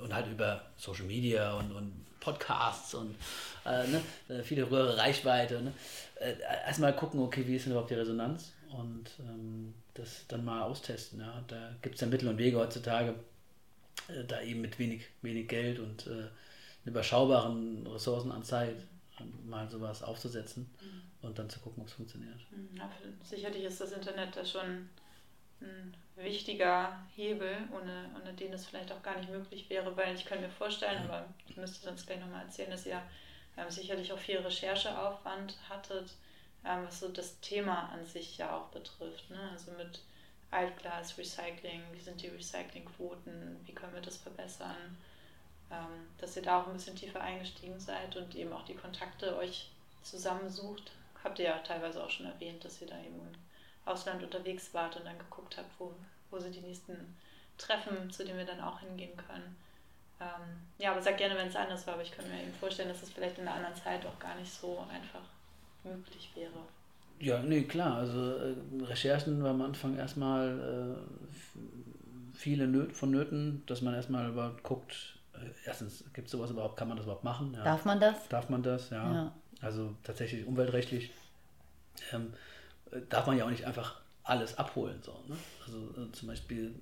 und, 0.00 0.14
halt 0.14 0.28
über 0.28 0.62
Social 0.76 1.06
Media 1.06 1.54
und, 1.54 1.72
und 1.72 1.92
Podcasts 2.20 2.94
und 2.94 3.16
äh, 3.66 3.84
ne, 3.88 4.00
viele 4.44 4.70
höhere 4.70 4.96
Reichweite. 4.96 5.60
Ne? 5.60 5.72
Erstmal 6.64 6.94
gucken, 6.94 7.18
okay, 7.18 7.44
wie 7.48 7.56
ist 7.56 7.64
denn 7.64 7.72
überhaupt 7.72 7.90
die 7.90 7.96
Resonanz 7.96 8.52
und 8.70 9.10
ähm, 9.18 9.74
das 9.94 10.24
dann 10.28 10.44
mal 10.44 10.62
austesten. 10.62 11.20
Ja? 11.20 11.42
Da 11.48 11.70
gibt 11.82 11.96
es 11.96 12.00
ja 12.00 12.06
Mittel 12.06 12.28
und 12.28 12.38
Wege 12.38 12.58
heutzutage, 12.58 13.16
äh, 14.08 14.24
da 14.24 14.40
eben 14.42 14.60
mit 14.60 14.78
wenig, 14.78 15.06
wenig 15.22 15.48
Geld 15.48 15.78
und 15.78 16.06
äh, 16.06 16.28
überschaubaren 16.84 17.86
Ressourcen 17.86 18.32
an 18.32 18.42
Zeit 18.42 18.76
mal 19.44 19.68
sowas 19.68 20.02
aufzusetzen 20.02 20.68
mhm. 20.80 21.28
und 21.28 21.38
dann 21.38 21.48
zu 21.48 21.60
gucken, 21.60 21.82
ob 21.82 21.88
es 21.88 21.94
funktioniert. 21.94 22.38
Mhm, 22.50 22.76
ja, 22.76 22.90
sicherlich 23.22 23.64
ist 23.64 23.80
das 23.80 23.92
Internet 23.92 24.36
da 24.36 24.44
schon 24.44 24.88
ein 25.60 25.94
wichtiger 26.16 26.98
Hebel, 27.14 27.56
ohne, 27.72 28.10
ohne 28.20 28.32
den 28.34 28.52
es 28.52 28.66
vielleicht 28.66 28.92
auch 28.92 29.02
gar 29.02 29.16
nicht 29.18 29.30
möglich 29.30 29.68
wäre, 29.70 29.96
weil 29.96 30.14
ich 30.14 30.24
könnte 30.24 30.44
mir 30.44 30.50
vorstellen, 30.50 31.02
aber 31.04 31.26
ich 31.48 31.56
müsste 31.56 31.84
sonst 31.84 32.06
gleich 32.06 32.20
nochmal 32.20 32.42
erzählen, 32.42 32.70
dass 32.70 32.86
ihr 32.86 33.00
ähm, 33.56 33.70
sicherlich 33.70 34.12
auch 34.12 34.18
viel 34.18 34.38
Rechercheaufwand 34.38 35.56
hattet, 35.68 36.14
ähm, 36.64 36.84
was 36.84 37.00
so 37.00 37.08
das 37.08 37.40
Thema 37.40 37.90
an 37.90 38.04
sich 38.04 38.38
ja 38.38 38.56
auch 38.56 38.68
betrifft. 38.68 39.30
Ne? 39.30 39.38
Also 39.52 39.72
mit 39.72 40.00
Altglas, 40.52 41.16
Recycling, 41.16 41.82
wie 41.92 42.00
sind 42.00 42.20
die 42.22 42.28
Recyclingquoten, 42.28 43.60
wie 43.64 43.72
können 43.72 43.94
wir 43.94 44.02
das 44.02 44.18
verbessern, 44.18 44.96
ähm, 45.70 46.08
dass 46.18 46.36
ihr 46.36 46.42
da 46.42 46.60
auch 46.60 46.66
ein 46.66 46.74
bisschen 46.74 46.96
tiefer 46.96 47.20
eingestiegen 47.20 47.80
seid 47.80 48.14
und 48.16 48.34
eben 48.34 48.52
auch 48.52 48.64
die 48.64 48.74
Kontakte 48.74 49.36
euch 49.36 49.70
zusammensucht. 50.02 50.92
Habt 51.24 51.38
ihr 51.38 51.46
ja 51.46 51.58
teilweise 51.58 52.04
auch 52.04 52.10
schon 52.10 52.26
erwähnt, 52.26 52.64
dass 52.64 52.80
ihr 52.80 52.86
da 52.86 52.98
eben 52.98 53.20
Ausland 53.84 54.22
unterwegs 54.22 54.74
wart 54.74 54.96
und 54.96 55.06
dann 55.06 55.18
geguckt 55.18 55.56
habt, 55.56 55.70
wo, 55.78 55.94
wo 56.30 56.38
sind 56.38 56.54
die 56.54 56.60
nächsten 56.60 57.16
Treffen, 57.56 58.10
zu 58.10 58.24
denen 58.24 58.38
wir 58.38 58.46
dann 58.46 58.60
auch 58.60 58.80
hingehen 58.80 59.16
können. 59.16 59.56
Ähm, 60.20 60.60
ja, 60.78 60.92
aber 60.92 61.02
sag 61.02 61.16
gerne, 61.16 61.36
wenn 61.36 61.48
es 61.48 61.56
anders 61.56 61.86
war, 61.86 61.94
aber 61.94 62.02
ich 62.02 62.12
könnte 62.12 62.30
mir 62.30 62.42
eben 62.42 62.54
vorstellen, 62.54 62.88
dass 62.88 63.02
es 63.02 63.10
vielleicht 63.10 63.38
in 63.38 63.48
einer 63.48 63.56
anderen 63.56 63.76
Zeit 63.76 64.04
auch 64.04 64.18
gar 64.18 64.34
nicht 64.34 64.52
so 64.52 64.84
einfach 64.90 65.24
möglich 65.82 66.30
wäre. 66.34 66.60
Ja, 67.20 67.42
nee, 67.42 67.62
klar. 67.62 67.96
Also 67.96 68.36
äh, 68.36 68.54
Recherchen 68.82 69.42
war 69.42 69.50
am 69.50 69.62
Anfang 69.62 69.96
erstmal 69.96 70.96
äh, 70.96 71.58
viele 72.34 72.66
Nöt 72.66 72.92
vonnöten, 72.92 73.62
dass 73.66 73.82
man 73.82 73.94
erstmal 73.94 74.28
überhaupt 74.28 74.62
guckt, 74.62 75.18
äh, 75.34 75.38
erstens, 75.64 76.04
gibt 76.12 76.26
es 76.26 76.32
sowas 76.32 76.50
überhaupt, 76.50 76.76
kann 76.76 76.88
man 76.88 76.96
das 76.96 77.06
überhaupt 77.06 77.24
machen? 77.24 77.54
Ja. 77.54 77.64
Darf 77.64 77.84
man 77.84 78.00
das? 78.00 78.28
Darf 78.28 78.48
man 78.48 78.62
das, 78.62 78.90
ja. 78.90 79.12
Ja. 79.12 79.32
Also 79.60 79.94
tatsächlich 80.02 80.46
umweltrechtlich 80.46 81.12
ähm, 82.12 82.32
äh, 82.90 83.00
darf 83.08 83.26
man 83.26 83.38
ja 83.38 83.44
auch 83.44 83.50
nicht 83.50 83.64
einfach 83.64 84.00
alles 84.24 84.58
abholen. 84.58 84.98
So, 85.02 85.12
ne? 85.28 85.36
Also 85.64 85.78
äh, 86.02 86.12
zum 86.12 86.28
Beispiel, 86.28 86.74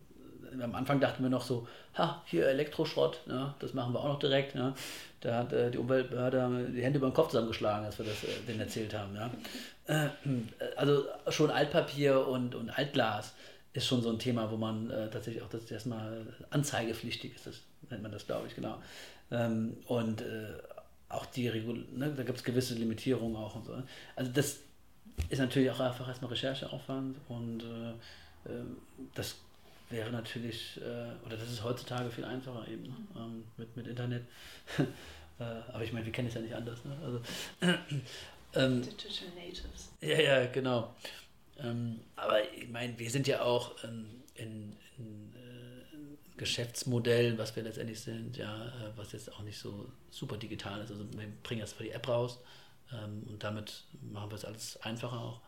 am 0.62 0.74
Anfang 0.74 1.00
dachten 1.00 1.22
wir 1.22 1.30
noch 1.30 1.42
so, 1.42 1.66
ha, 1.94 2.22
hier 2.26 2.48
Elektroschrott, 2.48 3.20
ja, 3.26 3.54
das 3.58 3.74
machen 3.74 3.92
wir 3.92 4.00
auch 4.00 4.08
noch 4.08 4.18
direkt. 4.18 4.54
Ja. 4.54 4.74
Da 5.20 5.36
hat 5.36 5.52
äh, 5.52 5.70
die 5.70 5.78
Umweltbehörde 5.78 6.70
die 6.74 6.82
Hände 6.82 6.98
über 6.98 7.08
den 7.08 7.14
Kopf 7.14 7.28
zusammengeschlagen, 7.28 7.84
als 7.84 7.98
wir 7.98 8.06
das 8.06 8.24
äh, 8.24 8.46
denen 8.46 8.60
erzählt 8.60 8.94
haben. 8.94 9.14
Ja. 9.14 9.30
Äh, 9.86 10.08
also 10.76 11.04
schon 11.28 11.50
Altpapier 11.50 12.26
und, 12.26 12.54
und 12.54 12.70
Altglas 12.70 13.34
ist 13.72 13.86
schon 13.86 14.02
so 14.02 14.10
ein 14.10 14.18
Thema, 14.18 14.50
wo 14.50 14.56
man 14.56 14.90
äh, 14.90 15.10
tatsächlich 15.10 15.42
auch 15.42 15.48
das 15.48 15.70
erstmal 15.70 16.26
anzeigepflichtig 16.50 17.34
ist, 17.34 17.46
das 17.46 17.60
nennt 17.90 18.02
man 18.02 18.12
das, 18.12 18.26
glaube 18.26 18.46
ich, 18.48 18.54
genau. 18.54 18.78
Ähm, 19.30 19.76
und 19.86 20.22
äh, 20.22 20.54
auch 21.08 21.26
die 21.26 21.48
Regul 21.48 21.86
ne, 21.92 22.12
da 22.16 22.22
gibt 22.22 22.38
es 22.38 22.44
gewisse 22.44 22.74
Limitierungen 22.74 23.36
auch 23.36 23.56
und 23.56 23.66
so. 23.66 23.74
Also 24.16 24.30
das 24.32 24.58
ist 25.28 25.38
natürlich 25.38 25.70
auch 25.70 25.80
einfach 25.80 26.08
erstmal 26.08 26.30
Rechercheaufwand 26.30 27.16
und 27.28 27.62
äh, 27.62 28.50
das 29.14 29.36
wäre 29.90 30.10
natürlich, 30.10 30.78
äh, 30.78 31.26
oder 31.26 31.36
das 31.36 31.50
ist 31.50 31.62
heutzutage 31.62 32.10
viel 32.10 32.24
einfacher 32.24 32.66
eben 32.68 32.84
ne? 32.84 32.96
ähm, 33.16 33.44
mit, 33.56 33.76
mit 33.76 33.86
Internet. 33.86 34.24
äh, 34.78 35.42
aber 35.42 35.82
ich 35.82 35.92
meine, 35.92 36.06
wir 36.06 36.12
kennen 36.12 36.28
es 36.28 36.34
ja 36.34 36.40
nicht 36.40 36.54
anders. 36.54 36.84
Ne? 36.84 36.96
Also, 37.04 37.20
ähm, 38.54 38.82
Digital 38.82 39.28
Natives. 39.36 39.92
ja, 40.00 40.20
ja, 40.20 40.46
genau. 40.46 40.94
Ähm, 41.58 42.00
aber 42.16 42.52
ich 42.54 42.68
meine, 42.68 42.98
wir 42.98 43.10
sind 43.10 43.26
ja 43.26 43.42
auch 43.42 43.72
ähm, 43.84 44.06
in, 44.34 44.76
in 44.96 45.32
äh, 45.34 46.36
Geschäftsmodell, 46.38 47.36
was 47.36 47.54
wir 47.56 47.62
letztendlich 47.62 48.00
sind, 48.00 48.36
ja, 48.36 48.66
äh, 48.66 48.96
was 48.96 49.12
jetzt 49.12 49.32
auch 49.32 49.42
nicht 49.42 49.58
so 49.58 49.90
super 50.10 50.36
digital 50.36 50.80
ist. 50.80 50.90
Also 50.90 51.04
wir 51.12 51.28
bringen 51.42 51.60
jetzt 51.60 51.76
zwar 51.76 51.84
die 51.84 51.92
App 51.92 52.08
raus 52.08 52.38
ähm, 52.92 53.24
und 53.28 53.42
damit 53.42 53.84
machen 54.00 54.30
wir 54.30 54.36
es 54.36 54.44
alles 54.44 54.80
einfacher 54.82 55.20
auch. 55.20 55.40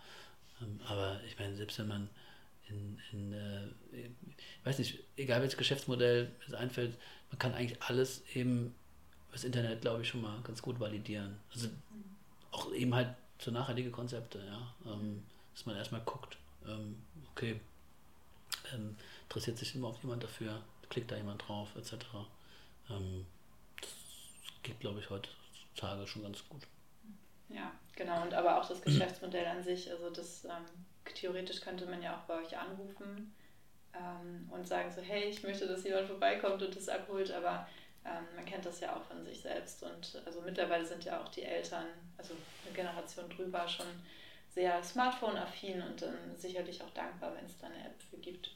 Ähm, 0.60 0.80
aber 0.86 1.20
ich 1.26 1.38
meine, 1.38 1.56
selbst 1.56 1.78
wenn 1.78 1.88
man 1.88 2.08
in, 2.68 2.98
in 3.12 3.32
äh, 3.32 3.66
ich 3.92 4.64
weiß 4.64 4.78
nicht, 4.78 4.98
egal 5.16 5.40
welches 5.40 5.58
Geschäftsmodell 5.58 6.30
es 6.46 6.54
einfällt, 6.54 6.96
man 7.30 7.38
kann 7.38 7.54
eigentlich 7.54 7.82
alles 7.82 8.22
eben 8.34 8.74
das 9.32 9.44
Internet, 9.44 9.80
glaube 9.80 10.02
ich, 10.02 10.08
schon 10.08 10.22
mal 10.22 10.40
ganz 10.42 10.60
gut 10.62 10.78
validieren. 10.78 11.38
Also 11.52 11.68
auch 12.50 12.72
eben 12.72 12.94
halt 12.94 13.14
so 13.38 13.50
nachhaltige 13.50 13.90
Konzepte, 13.90 14.38
ja. 14.38 14.92
Ähm, 14.92 15.22
dass 15.54 15.66
man 15.66 15.76
erstmal 15.76 16.02
guckt, 16.02 16.36
ähm, 16.66 17.02
okay, 17.32 17.60
ähm, 18.72 18.96
interessiert 19.24 19.58
sich 19.58 19.74
immer 19.74 19.88
auf 19.88 20.02
jemand 20.02 20.22
dafür, 20.22 20.62
klickt 20.88 21.10
da 21.10 21.16
jemand 21.16 21.46
drauf, 21.46 21.74
etc. 21.76 21.94
Ähm, 22.90 23.26
das 23.80 23.90
geht, 24.62 24.80
glaube 24.80 25.00
ich, 25.00 25.10
heutzutage 25.10 26.06
schon 26.06 26.22
ganz 26.22 26.46
gut. 26.48 26.62
Ja, 27.48 27.72
genau. 27.96 28.22
Und 28.22 28.34
aber 28.34 28.60
auch 28.60 28.68
das 28.68 28.80
Geschäftsmodell 28.80 29.46
an 29.46 29.62
sich, 29.62 29.90
also 29.90 30.10
das 30.10 30.44
ähm, 30.44 30.64
theoretisch 31.14 31.60
könnte 31.60 31.86
man 31.86 32.02
ja 32.02 32.16
auch 32.16 32.22
bei 32.26 32.40
euch 32.42 32.56
anrufen 32.56 33.34
ähm, 33.94 34.48
und 34.50 34.66
sagen 34.66 34.90
so, 34.90 35.00
hey, 35.02 35.24
ich 35.28 35.42
möchte, 35.42 35.66
dass 35.66 35.84
jemand 35.84 36.06
vorbeikommt 36.08 36.62
und 36.62 36.74
das 36.76 36.88
abholt, 36.88 37.30
aber 37.30 37.66
ähm, 38.04 38.24
man 38.36 38.44
kennt 38.44 38.64
das 38.66 38.80
ja 38.80 38.96
auch 38.96 39.02
von 39.02 39.22
sich 39.24 39.40
selbst 39.40 39.82
und 39.82 40.20
also 40.26 40.40
mittlerweile 40.42 40.84
sind 40.84 41.04
ja 41.04 41.20
auch 41.22 41.28
die 41.28 41.42
Eltern, 41.42 41.86
also 42.16 42.34
eine 42.64 42.74
Generation 42.74 43.28
drüber 43.30 43.66
schon 43.68 43.86
sehr 44.50 44.82
smartphone-affin 44.82 45.80
und 45.82 46.02
dann 46.02 46.14
sicherlich 46.36 46.82
auch 46.82 46.90
dankbar, 46.90 47.34
wenn 47.34 47.46
es 47.46 47.56
da 47.58 47.68
eine 47.68 47.86
App 47.86 48.02
für 48.10 48.18
gibt, 48.18 48.50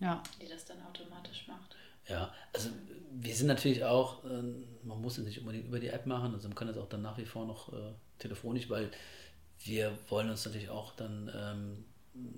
Ja. 0.00 0.22
die 0.40 0.48
das 0.48 0.64
dann 0.64 0.82
automatisch 0.86 1.46
macht. 1.46 1.76
Ja, 2.08 2.32
also 2.52 2.70
wir 3.12 3.34
sind 3.34 3.48
natürlich 3.48 3.84
auch, 3.84 4.24
ähm, 4.24 4.64
man 4.84 5.00
muss 5.00 5.18
es 5.18 5.24
nicht 5.24 5.40
unbedingt 5.40 5.66
über 5.66 5.80
die 5.80 5.88
App 5.88 6.06
machen, 6.06 6.32
also 6.34 6.48
man 6.48 6.54
kann 6.56 6.68
das 6.68 6.78
auch 6.78 6.88
dann 6.88 7.02
nach 7.02 7.18
wie 7.18 7.24
vor 7.26 7.46
noch 7.46 7.72
äh, 7.72 7.92
telefonisch, 8.18 8.68
weil 8.70 8.90
wir 9.66 9.96
wollen 10.08 10.30
uns 10.30 10.44
natürlich 10.44 10.70
auch 10.70 10.92
dann 10.92 11.30
ähm, 11.34 11.84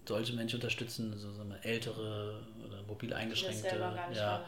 solche 0.07 0.33
Menschen 0.33 0.57
unterstützen, 0.57 1.17
so 1.17 1.33
sagen 1.33 1.51
wir, 1.51 1.65
ältere 1.65 2.43
oder 2.67 2.83
mobil 2.83 3.11
Die 3.11 3.15
eingeschränkte, 3.15 3.75
nicht 4.09 4.17
ja, 4.17 4.45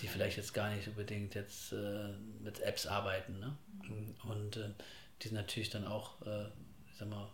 die 0.00 0.08
vielleicht 0.08 0.36
jetzt 0.36 0.52
gar 0.52 0.70
nicht 0.70 0.88
unbedingt 0.88 1.34
jetzt 1.34 1.72
äh, 1.72 2.08
mit 2.40 2.60
Apps 2.60 2.86
arbeiten. 2.86 3.38
Ne? 3.38 3.56
Und 4.28 4.56
äh, 4.56 4.70
die 5.22 5.28
sind 5.28 5.36
natürlich 5.36 5.70
dann 5.70 5.86
auch, 5.86 6.20
äh, 6.26 6.44
ich 6.90 6.98
sag 6.98 7.08
mal, 7.08 7.28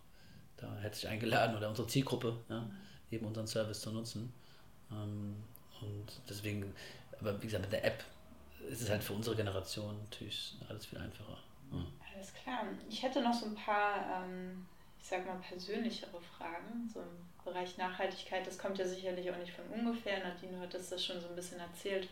da 0.57 0.73
hätte 0.81 0.97
sich 0.97 1.09
eingeladen 1.09 1.57
oder 1.57 1.69
unsere 1.69 1.89
Zielgruppe, 1.89 2.37
ja, 2.49 2.69
eben 3.11 3.27
unseren 3.27 3.47
Service 3.47 3.81
zu 3.81 3.91
nutzen. 3.91 4.33
Ähm, 4.91 5.37
und 5.81 6.13
deswegen, 6.29 6.73
aber 7.19 7.41
wie 7.43 7.47
gesagt, 7.47 7.65
mit 7.65 7.73
der 7.73 7.85
App 7.85 8.05
ist 8.69 8.83
es 8.83 8.91
halt 8.91 9.03
für 9.03 9.15
unsere 9.15 9.35
Generation 9.35 9.99
natürlich 9.99 10.55
alles 10.69 10.87
viel 10.87 10.99
einfacher. 10.99 11.39
Ja. 11.73 11.85
Alles 12.15 12.33
klar. 12.35 12.65
Ich 12.89 13.03
hätte 13.03 13.21
noch 13.23 13.35
so 13.35 13.47
ein 13.47 13.55
paar, 13.57 14.25
ähm, 14.25 14.67
ich 15.03 15.09
sag 15.09 15.27
mal, 15.27 15.37
persönlichere 15.37 16.21
Fragen, 16.21 16.89
so 16.93 17.01
im 17.01 17.45
Bereich 17.45 17.77
Nachhaltigkeit. 17.77 18.47
Das 18.47 18.57
kommt 18.57 18.79
ja 18.79 18.87
sicherlich 18.87 19.29
auch 19.31 19.37
nicht 19.37 19.53
von 19.53 19.67
ungefähr. 19.67 20.23
Nadine 20.23 20.61
hat 20.61 20.73
das 20.73 20.91
das 20.91 21.05
schon 21.05 21.21
so 21.21 21.29
ein 21.29 21.35
bisschen 21.35 21.59
erzählt, 21.59 22.09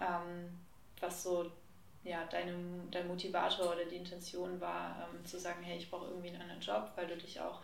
ähm, 0.00 0.56
was 1.00 1.24
so 1.24 1.50
ja, 2.04 2.24
deine, 2.26 2.54
dein 2.92 3.08
Motivator 3.08 3.74
oder 3.74 3.84
die 3.84 3.96
Intention 3.96 4.60
war, 4.60 5.08
ähm, 5.12 5.24
zu 5.26 5.38
sagen, 5.38 5.62
hey, 5.64 5.78
ich 5.78 5.90
brauche 5.90 6.06
irgendwie 6.06 6.28
einen 6.28 6.42
anderen 6.42 6.60
Job, 6.60 6.92
weil 6.94 7.08
du 7.08 7.16
dich 7.16 7.40
auch 7.40 7.60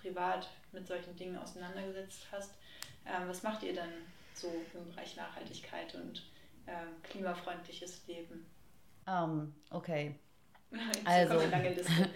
privat 0.00 0.48
mit 0.70 0.86
solchen 0.86 1.16
Dingen 1.16 1.36
auseinandergesetzt 1.36 2.26
hast. 2.30 2.54
Ähm, 3.04 3.28
was 3.28 3.42
macht 3.42 3.64
ihr 3.64 3.74
denn 3.74 3.92
so 4.34 4.48
im 4.72 4.88
Bereich 4.92 5.16
Nachhaltigkeit 5.16 5.94
und 5.96 6.22
ähm, 6.68 6.88
klimafreundliches 7.02 8.06
Leben? 8.06 8.46
Ähm, 9.06 9.52
okay. 9.70 10.14
Also. 11.04 11.34
kommt 11.38 11.42
eine 11.42 11.64
lange 11.64 11.74
Liste. 11.74 12.08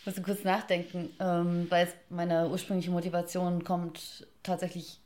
Ich 0.00 0.06
muss 0.06 0.22
kurz 0.24 0.44
nachdenken, 0.44 1.10
ähm, 1.20 1.66
weil 1.68 1.86
meine 2.08 2.48
ursprüngliche 2.48 2.90
Motivation 2.90 3.64
kommt 3.64 4.26
tatsächlich 4.42 4.98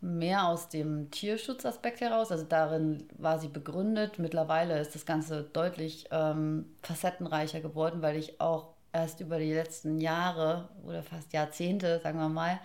mehr 0.00 0.48
aus 0.48 0.68
dem 0.68 1.12
Tierschutzaspekt 1.12 2.00
heraus. 2.00 2.32
Also 2.32 2.44
darin 2.44 3.04
war 3.16 3.38
sie 3.38 3.46
begründet. 3.46 4.18
Mittlerweile 4.18 4.80
ist 4.80 4.96
das 4.96 5.06
Ganze 5.06 5.44
deutlich 5.44 6.06
ähm, 6.10 6.66
facettenreicher 6.82 7.60
geworden, 7.60 8.02
weil 8.02 8.16
ich 8.16 8.40
auch 8.40 8.70
erst 8.92 9.20
über 9.20 9.38
die 9.38 9.52
letzten 9.52 10.00
Jahre 10.00 10.68
oder 10.84 11.04
fast 11.04 11.32
Jahrzehnte, 11.32 12.00
sagen 12.02 12.18
wir 12.18 12.28
mal, 12.28 12.58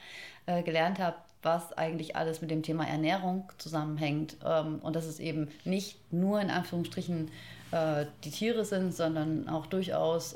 äh, 0.48 0.64
gelernt 0.64 0.98
habe, 0.98 1.18
was 1.44 1.72
eigentlich 1.74 2.16
alles 2.16 2.42
mit 2.42 2.50
dem 2.50 2.64
Thema 2.64 2.88
Ernährung 2.88 3.52
zusammenhängt. 3.60 4.38
Ähm, 4.44 4.80
und 4.80 4.96
dass 4.96 5.06
es 5.06 5.20
eben 5.20 5.50
nicht 5.66 6.12
nur 6.12 6.42
in 6.42 6.50
Anführungsstrichen 6.50 7.30
äh, 7.72 8.08
die 8.24 8.32
Tiere 8.32 8.66
sind, 8.66 8.96
sondern 8.96 9.48
auch 9.48 9.68
durchaus 9.68 10.36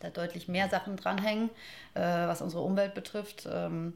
da 0.00 0.10
deutlich 0.10 0.48
mehr 0.48 0.68
Sachen 0.68 0.96
dranhängen, 0.96 1.50
äh, 1.94 2.00
was 2.00 2.42
unsere 2.42 2.62
Umwelt 2.62 2.94
betrifft. 2.94 3.48
Ähm, 3.50 3.94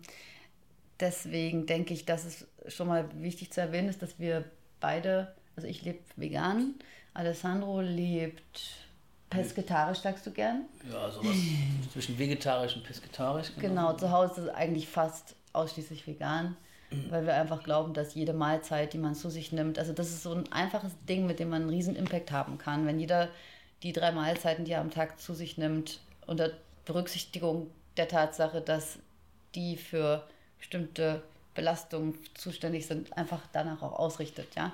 deswegen 1.00 1.66
denke 1.66 1.94
ich, 1.94 2.04
dass 2.04 2.24
es 2.24 2.46
schon 2.72 2.88
mal 2.88 3.08
wichtig 3.20 3.52
zu 3.52 3.60
erwähnen 3.60 3.88
ist, 3.88 4.02
dass 4.02 4.18
wir 4.18 4.44
beide, 4.80 5.34
also 5.56 5.68
ich 5.68 5.82
lebe 5.82 6.00
vegan, 6.16 6.74
Alessandro 7.14 7.80
lebt 7.80 8.88
pesketarisch, 9.30 9.98
sagst 9.98 10.26
du 10.26 10.30
gern? 10.30 10.64
Ja, 10.90 11.10
sowas 11.10 11.36
zwischen 11.92 12.18
vegetarisch 12.18 12.76
und 12.76 12.84
pesketarisch. 12.84 13.52
Genau, 13.58 13.92
zu 13.94 14.10
Hause 14.10 14.42
ist 14.42 14.48
eigentlich 14.50 14.88
fast 14.88 15.34
ausschließlich 15.52 16.06
vegan, 16.06 16.56
weil 17.10 17.26
wir 17.26 17.34
einfach 17.34 17.62
glauben, 17.62 17.92
dass 17.92 18.14
jede 18.14 18.32
Mahlzeit, 18.32 18.92
die 18.92 18.98
man 18.98 19.14
zu 19.14 19.30
sich 19.30 19.52
nimmt, 19.52 19.78
also 19.78 19.92
das 19.92 20.08
ist 20.08 20.22
so 20.22 20.32
ein 20.32 20.50
einfaches 20.52 20.92
Ding, 21.08 21.26
mit 21.26 21.40
dem 21.40 21.50
man 21.50 21.62
einen 21.62 21.70
riesen 21.70 21.96
Impact 21.96 22.30
haben 22.30 22.58
kann. 22.58 22.86
Wenn 22.86 22.98
jeder 22.98 23.28
die 23.82 23.92
drei 23.92 24.12
Mahlzeiten, 24.12 24.64
die 24.64 24.72
er 24.72 24.80
am 24.80 24.90
Tag 24.90 25.20
zu 25.20 25.34
sich 25.34 25.58
nimmt, 25.58 26.00
unter 26.26 26.50
Berücksichtigung 26.84 27.70
der 27.96 28.08
Tatsache, 28.08 28.60
dass 28.60 28.98
die 29.54 29.76
für 29.76 30.24
bestimmte 30.58 31.22
Belastungen 31.54 32.14
zuständig 32.34 32.86
sind, 32.86 33.16
einfach 33.16 33.40
danach 33.52 33.82
auch 33.82 33.98
ausrichtet, 33.98 34.48
ja. 34.56 34.72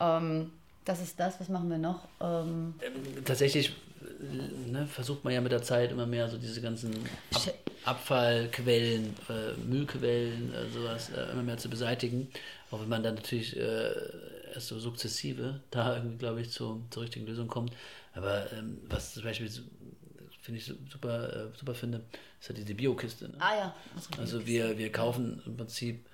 Ähm, 0.00 0.52
das 0.84 1.00
ist 1.00 1.20
das, 1.20 1.38
was 1.38 1.48
machen 1.48 1.68
wir 1.70 1.78
noch? 1.78 2.08
Ähm, 2.20 2.74
Ähm, 2.82 3.24
Tatsächlich 3.24 3.72
äh, 4.00 4.70
ne, 4.70 4.86
versucht 4.86 5.22
man 5.22 5.34
ja 5.34 5.40
mit 5.40 5.52
der 5.52 5.62
Zeit 5.62 5.92
immer 5.92 6.06
mehr 6.06 6.28
so 6.28 6.38
diese 6.38 6.60
ganzen 6.60 6.94
Ab 7.34 7.54
Abfallquellen, 7.84 9.14
äh, 9.28 9.52
Müllquellen, 9.66 10.52
äh, 10.54 10.68
sowas 10.70 11.10
äh, 11.10 11.32
immer 11.32 11.42
mehr 11.42 11.58
zu 11.58 11.68
beseitigen. 11.68 12.28
Auch 12.70 12.80
wenn 12.80 12.88
man 12.88 13.02
dann 13.02 13.16
natürlich 13.16 13.56
äh, 13.56 13.90
erst 14.54 14.68
so 14.68 14.78
sukzessive 14.78 15.60
da 15.70 15.96
irgendwie, 15.96 16.16
glaube 16.16 16.40
ich, 16.40 16.50
zu, 16.50 16.82
zur 16.90 17.02
richtigen 17.02 17.26
Lösung 17.26 17.48
kommt. 17.48 17.72
Aber 18.18 18.52
ähm, 18.52 18.78
was 18.88 19.14
zum 19.14 19.22
Beispiel 19.24 19.48
so- 19.48 19.62
finde 20.40 20.58
ich 20.60 20.66
su- 20.66 20.76
super, 20.90 21.32
äh, 21.52 21.56
super 21.58 21.74
finde, 21.74 22.04
ist 22.40 22.48
ja 22.48 22.54
diese 22.54 22.74
Biokiste. 22.74 23.28
Ne? 23.28 23.34
ah 23.38 23.56
ja, 23.56 23.74
Also 24.18 24.46
wir, 24.46 24.76
wir 24.78 24.90
kaufen 24.92 25.42
im 25.46 25.56
Prinzip 25.56 26.06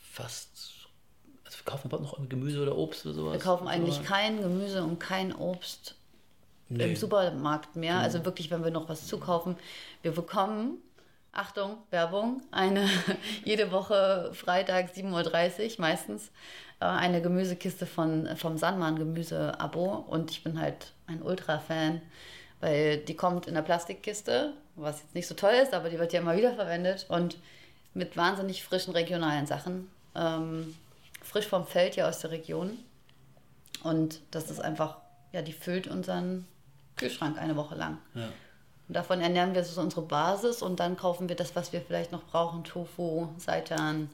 fast, 0.00 0.72
also 1.44 1.58
wir 1.58 1.64
kaufen 1.64 1.88
überhaupt 1.88 2.18
noch 2.20 2.28
Gemüse 2.28 2.62
oder 2.62 2.76
Obst 2.76 3.04
oder 3.06 3.14
sowas. 3.14 3.32
Wir 3.34 3.40
kaufen 3.40 3.68
eigentlich 3.68 3.98
Oder- 3.98 4.06
kein 4.08 4.40
Gemüse 4.40 4.82
und 4.82 4.98
kein 5.00 5.34
Obst 5.34 5.96
nee. 6.68 6.84
im 6.84 6.96
Supermarkt 6.96 7.76
mehr. 7.76 7.94
Mhm. 7.96 8.00
Also 8.00 8.24
wirklich, 8.24 8.50
wenn 8.50 8.64
wir 8.64 8.70
noch 8.70 8.88
was 8.88 9.06
zukaufen. 9.06 9.56
Wir 10.02 10.12
bekommen, 10.12 10.78
Achtung, 11.32 11.78
Werbung, 11.90 12.42
eine 12.52 12.88
jede 13.44 13.70
Woche 13.72 14.30
Freitag 14.34 14.92
7.30 14.94 15.74
Uhr 15.74 15.80
meistens 15.80 16.30
eine 16.92 17.22
Gemüsekiste 17.22 17.86
von, 17.86 18.28
vom 18.36 18.58
Sandmann 18.58 18.96
Gemüse-Abo. 18.96 20.04
Und 20.08 20.30
ich 20.30 20.42
bin 20.42 20.60
halt 20.60 20.92
ein 21.06 21.22
Ultra-Fan, 21.22 22.00
weil 22.60 22.98
die 22.98 23.14
kommt 23.14 23.46
in 23.46 23.54
der 23.54 23.62
Plastikkiste, 23.62 24.52
was 24.76 25.00
jetzt 25.00 25.14
nicht 25.14 25.26
so 25.26 25.34
toll 25.34 25.54
ist, 25.62 25.74
aber 25.74 25.90
die 25.90 25.98
wird 25.98 26.12
ja 26.12 26.20
immer 26.20 26.36
wieder 26.36 26.54
verwendet. 26.54 27.06
Und 27.08 27.38
mit 27.94 28.16
wahnsinnig 28.16 28.64
frischen 28.64 28.92
regionalen 28.92 29.46
Sachen. 29.46 29.90
Ähm, 30.14 30.74
frisch 31.22 31.46
vom 31.46 31.66
Feld 31.66 31.96
ja 31.96 32.08
aus 32.08 32.20
der 32.20 32.30
Region. 32.30 32.78
Und 33.82 34.20
das 34.30 34.50
ist 34.50 34.60
einfach, 34.60 34.98
ja, 35.32 35.42
die 35.42 35.52
füllt 35.52 35.86
unseren 35.86 36.46
Kühlschrank 36.96 37.38
eine 37.38 37.56
Woche 37.56 37.74
lang. 37.74 37.98
Ja. 38.14 38.28
Und 38.88 38.96
davon 38.96 39.20
ernähren 39.20 39.54
wir 39.54 39.64
so 39.64 39.80
unsere 39.80 40.02
Basis 40.02 40.60
und 40.60 40.78
dann 40.80 40.96
kaufen 40.96 41.28
wir 41.28 41.36
das, 41.36 41.56
was 41.56 41.72
wir 41.72 41.80
vielleicht 41.80 42.12
noch 42.12 42.24
brauchen, 42.24 42.64
Tofu, 42.64 43.28
Seitan, 43.38 44.10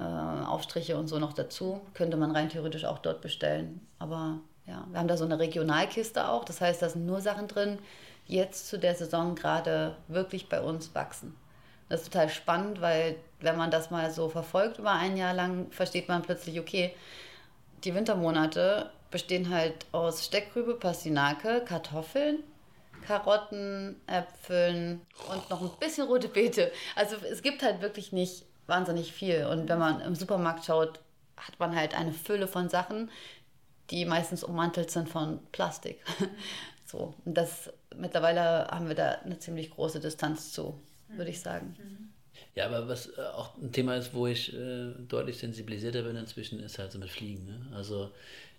äh, 0.00 0.44
Aufstriche 0.46 0.96
und 0.96 1.08
so 1.08 1.18
noch 1.18 1.32
dazu. 1.32 1.80
Könnte 1.94 2.16
man 2.16 2.30
rein 2.30 2.48
theoretisch 2.48 2.84
auch 2.84 2.98
dort 2.98 3.20
bestellen. 3.20 3.86
Aber 3.98 4.38
ja, 4.66 4.86
wir 4.90 4.98
haben 4.98 5.08
da 5.08 5.16
so 5.16 5.24
eine 5.24 5.38
Regionalkiste 5.38 6.28
auch. 6.28 6.44
Das 6.44 6.60
heißt, 6.60 6.80
da 6.80 6.88
sind 6.88 7.06
nur 7.06 7.20
Sachen 7.20 7.48
drin, 7.48 7.78
die 8.28 8.36
jetzt 8.36 8.68
zu 8.68 8.78
der 8.78 8.94
Saison 8.94 9.34
gerade 9.34 9.96
wirklich 10.08 10.48
bei 10.48 10.60
uns 10.60 10.94
wachsen. 10.94 11.36
Das 11.88 12.02
ist 12.02 12.12
total 12.12 12.28
spannend, 12.28 12.80
weil 12.80 13.16
wenn 13.40 13.56
man 13.56 13.70
das 13.70 13.90
mal 13.90 14.10
so 14.10 14.28
verfolgt 14.28 14.78
über 14.78 14.92
ein 14.92 15.16
Jahr 15.16 15.34
lang, 15.34 15.70
versteht 15.70 16.08
man 16.08 16.22
plötzlich, 16.22 16.60
okay, 16.60 16.94
die 17.84 17.94
Wintermonate 17.94 18.90
bestehen 19.10 19.50
halt 19.50 19.86
aus 19.90 20.24
Steckrübe, 20.24 20.74
Pastinake, 20.74 21.62
Kartoffeln, 21.66 22.44
Karotten, 23.06 24.00
Äpfeln 24.06 25.00
und 25.32 25.50
noch 25.50 25.62
ein 25.62 25.70
bisschen 25.80 26.06
rote 26.06 26.28
Beete. 26.28 26.70
Also 26.94 27.16
es 27.28 27.42
gibt 27.42 27.62
halt 27.62 27.80
wirklich 27.80 28.12
nicht 28.12 28.44
wahnsinnig 28.70 29.12
viel. 29.12 29.44
Und 29.44 29.68
wenn 29.68 29.78
man 29.78 30.00
im 30.00 30.14
Supermarkt 30.14 30.64
schaut, 30.64 31.00
hat 31.36 31.58
man 31.58 31.76
halt 31.76 31.94
eine 31.94 32.12
Fülle 32.12 32.48
von 32.48 32.70
Sachen, 32.70 33.10
die 33.90 34.06
meistens 34.06 34.42
ummantelt 34.42 34.90
sind 34.90 35.08
von 35.08 35.40
Plastik. 35.52 36.00
so, 36.86 37.14
und 37.26 37.34
das 37.34 37.70
mittlerweile 37.94 38.68
haben 38.68 38.88
wir 38.88 38.94
da 38.94 39.10
eine 39.24 39.38
ziemlich 39.38 39.70
große 39.70 40.00
Distanz 40.00 40.52
zu 40.52 40.80
würde 41.16 41.30
ich 41.30 41.40
sagen. 41.40 41.76
Ja, 42.54 42.66
aber 42.66 42.88
was 42.88 43.06
äh, 43.16 43.22
auch 43.34 43.56
ein 43.58 43.72
Thema 43.72 43.96
ist, 43.96 44.12
wo 44.14 44.26
ich 44.26 44.52
äh, 44.52 44.92
deutlich 45.08 45.38
sensibilisierter 45.38 46.02
bin 46.02 46.16
inzwischen, 46.16 46.60
ist 46.60 46.78
halt 46.78 46.92
so 46.92 46.98
mit 46.98 47.10
Fliegen. 47.10 47.46
Ne? 47.46 47.76
Also 47.76 48.10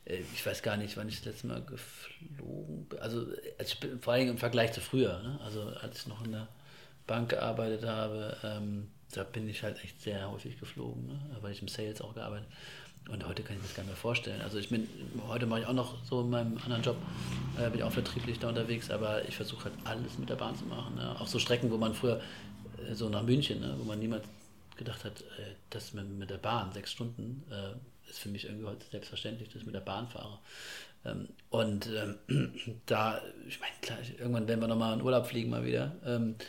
äh, 0.06 0.22
ich 0.34 0.46
weiß 0.46 0.62
gar 0.62 0.78
nicht, 0.78 0.98
wann 0.98 1.10
ich 1.10 1.18
das 1.18 1.26
letzte 1.26 1.48
Mal 1.48 1.62
geflogen 1.64 2.86
bin. 2.86 3.00
Also 3.00 3.26
als 3.58 3.74
ich, 3.74 3.80
vor 4.02 4.14
allem 4.14 4.30
im 4.30 4.38
Vergleich 4.38 4.72
zu 4.72 4.82
früher. 4.82 5.22
Ne? 5.22 5.40
Also 5.44 5.64
als 5.82 6.00
ich 6.00 6.08
noch 6.08 6.24
in 6.24 6.32
der 6.32 6.48
Bank 7.08 7.30
gearbeitet 7.30 7.84
habe, 7.84 8.38
ähm, 8.44 8.88
da 9.12 9.24
bin 9.24 9.48
ich 9.50 9.64
halt 9.64 9.84
echt 9.84 10.02
sehr 10.02 10.32
häufig 10.32 10.60
geflogen, 10.60 11.08
ne? 11.08 11.20
weil 11.42 11.52
ich 11.52 11.62
im 11.62 11.68
Sales 11.68 12.02
auch 12.02 12.14
gearbeitet 12.14 12.48
und 13.10 13.28
heute 13.28 13.44
kann 13.44 13.56
ich 13.56 13.62
mir 13.62 13.68
das 13.68 13.76
gar 13.76 13.84
nicht 13.84 13.92
mehr 13.92 13.98
vorstellen. 13.98 14.42
Also 14.42 14.58
ich 14.58 14.70
bin, 14.70 14.88
heute 15.28 15.46
mache 15.46 15.62
ich 15.62 15.66
auch 15.66 15.74
noch 15.74 16.04
so 16.06 16.22
in 16.22 16.30
meinem 16.30 16.58
anderen 16.64 16.84
Job, 16.84 16.96
äh, 17.58 17.70
bin 17.70 17.80
ich 17.80 17.84
auch 17.84 17.92
vertrieblich 17.92 18.40
da 18.40 18.50
unterwegs, 18.50 18.92
aber 18.92 19.28
ich 19.28 19.36
versuche 19.36 19.66
halt 19.66 19.74
alles 19.86 20.18
mit 20.18 20.30
der 20.30 20.36
Bahn 20.36 20.56
zu 20.56 20.66
machen. 20.66 20.96
Ne? 20.96 21.20
Auch 21.20 21.28
so 21.28 21.40
Strecken, 21.40 21.72
wo 21.72 21.78
man 21.78 21.94
früher, 21.94 22.22
äh, 22.90 22.94
so 22.94 23.10
nach 23.10 23.24
München, 23.24 23.60
ne? 23.60 23.76
wo 23.80 23.84
man 23.84 24.00
niemals 24.00 24.24
gedacht 24.78 25.04
hat, 25.04 25.22
äh, 25.22 25.56
das 25.70 25.94
mit, 25.94 26.10
mit 26.10 26.30
der 26.30 26.38
Bahn, 26.38 26.72
sechs 26.72 26.92
Stunden, 26.92 27.44
äh, 27.52 28.10
ist 28.10 28.20
für 28.20 28.30
mich 28.30 28.46
irgendwie 28.46 28.66
heute 28.66 28.86
selbstverständlich, 28.92 29.50
dass 29.50 29.62
ich 29.62 29.66
mit 29.66 29.76
der 29.76 29.82
Bahn 29.82 30.08
fahre. 30.08 30.40
Ähm, 31.04 31.28
und 31.50 31.88
ähm, 31.88 32.18
da, 32.86 33.20
ich 33.48 33.60
meine, 33.60 33.74
klar, 33.82 33.98
irgendwann 34.20 34.48
werden 34.48 34.62
wir 34.62 34.68
nochmal 34.68 34.94
in 34.94 35.02
Urlaub 35.02 35.26
fliegen 35.26 35.50
mal 35.50 35.66
wieder. 35.66 35.96
Ähm, 36.06 36.36
äh, 36.40 36.44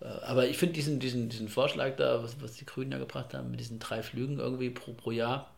aber 0.00 0.48
ich 0.48 0.58
finde 0.58 0.74
diesen, 0.74 0.98
diesen, 0.98 1.28
diesen 1.28 1.48
Vorschlag 1.48 1.96
da, 1.96 2.22
was, 2.22 2.40
was 2.42 2.54
die 2.54 2.66
Grünen 2.66 2.92
ja 2.92 2.98
gebracht 2.98 3.34
haben, 3.34 3.50
mit 3.50 3.60
diesen 3.60 3.78
drei 3.78 4.02
Flügen 4.02 4.38
irgendwie 4.38 4.70
pro, 4.70 4.92
pro 4.92 5.10
Jahr, 5.10 5.50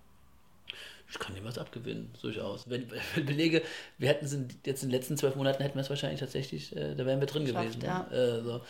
ich 1.09 1.19
kann 1.19 1.35
dem 1.35 1.45
was 1.45 1.59
abgewinnen, 1.59 2.11
durchaus. 2.21 2.69
Wenn, 2.69 2.91
wenn 3.15 3.27
belege, 3.27 3.63
wir 3.99 4.09
hätten 4.09 4.25
es 4.25 4.37
jetzt 4.65 4.83
in 4.83 4.89
den 4.89 4.95
letzten 4.95 5.17
zwölf 5.17 5.37
Monaten 5.37 5.63
hätten 5.63 5.77
wir 5.77 5.83
es 5.83 5.91
wahrscheinlich 5.91 6.21
tatsächlich, 6.21 6.75
äh, 6.77 6.95
da 6.95 7.07
wären 7.07 7.21
wir 7.21 7.27
drin 7.27 7.45
Geschafft, 7.45 7.81
gewesen. 7.81 7.83
Ja. 7.83 8.07
Äh, 8.11 8.43
so. 8.43 8.61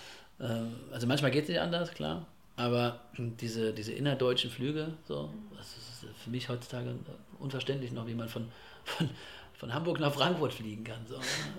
ähm, 0.40 0.76
also 0.92 1.06
manchmal 1.06 1.30
geht 1.30 1.44
es 1.44 1.48
nicht 1.48 1.60
anders, 1.60 1.92
klar. 1.92 2.26
Aber 2.56 3.00
diese, 3.18 3.72
diese 3.74 3.92
innerdeutschen 3.92 4.50
Flüge, 4.50 4.94
so, 5.06 5.30
das 5.58 5.76
ist 5.76 6.06
für 6.24 6.30
mich 6.30 6.48
heutzutage 6.48 6.94
unverständlich 7.38 7.92
noch, 7.92 8.06
wie 8.06 8.14
man 8.14 8.30
von, 8.30 8.48
von, 8.84 9.10
von 9.52 9.74
Hamburg 9.74 10.00
nach 10.00 10.12
Frankfurt 10.12 10.54
fliegen 10.54 10.84
kann. 10.84 11.06
So. 11.06 11.16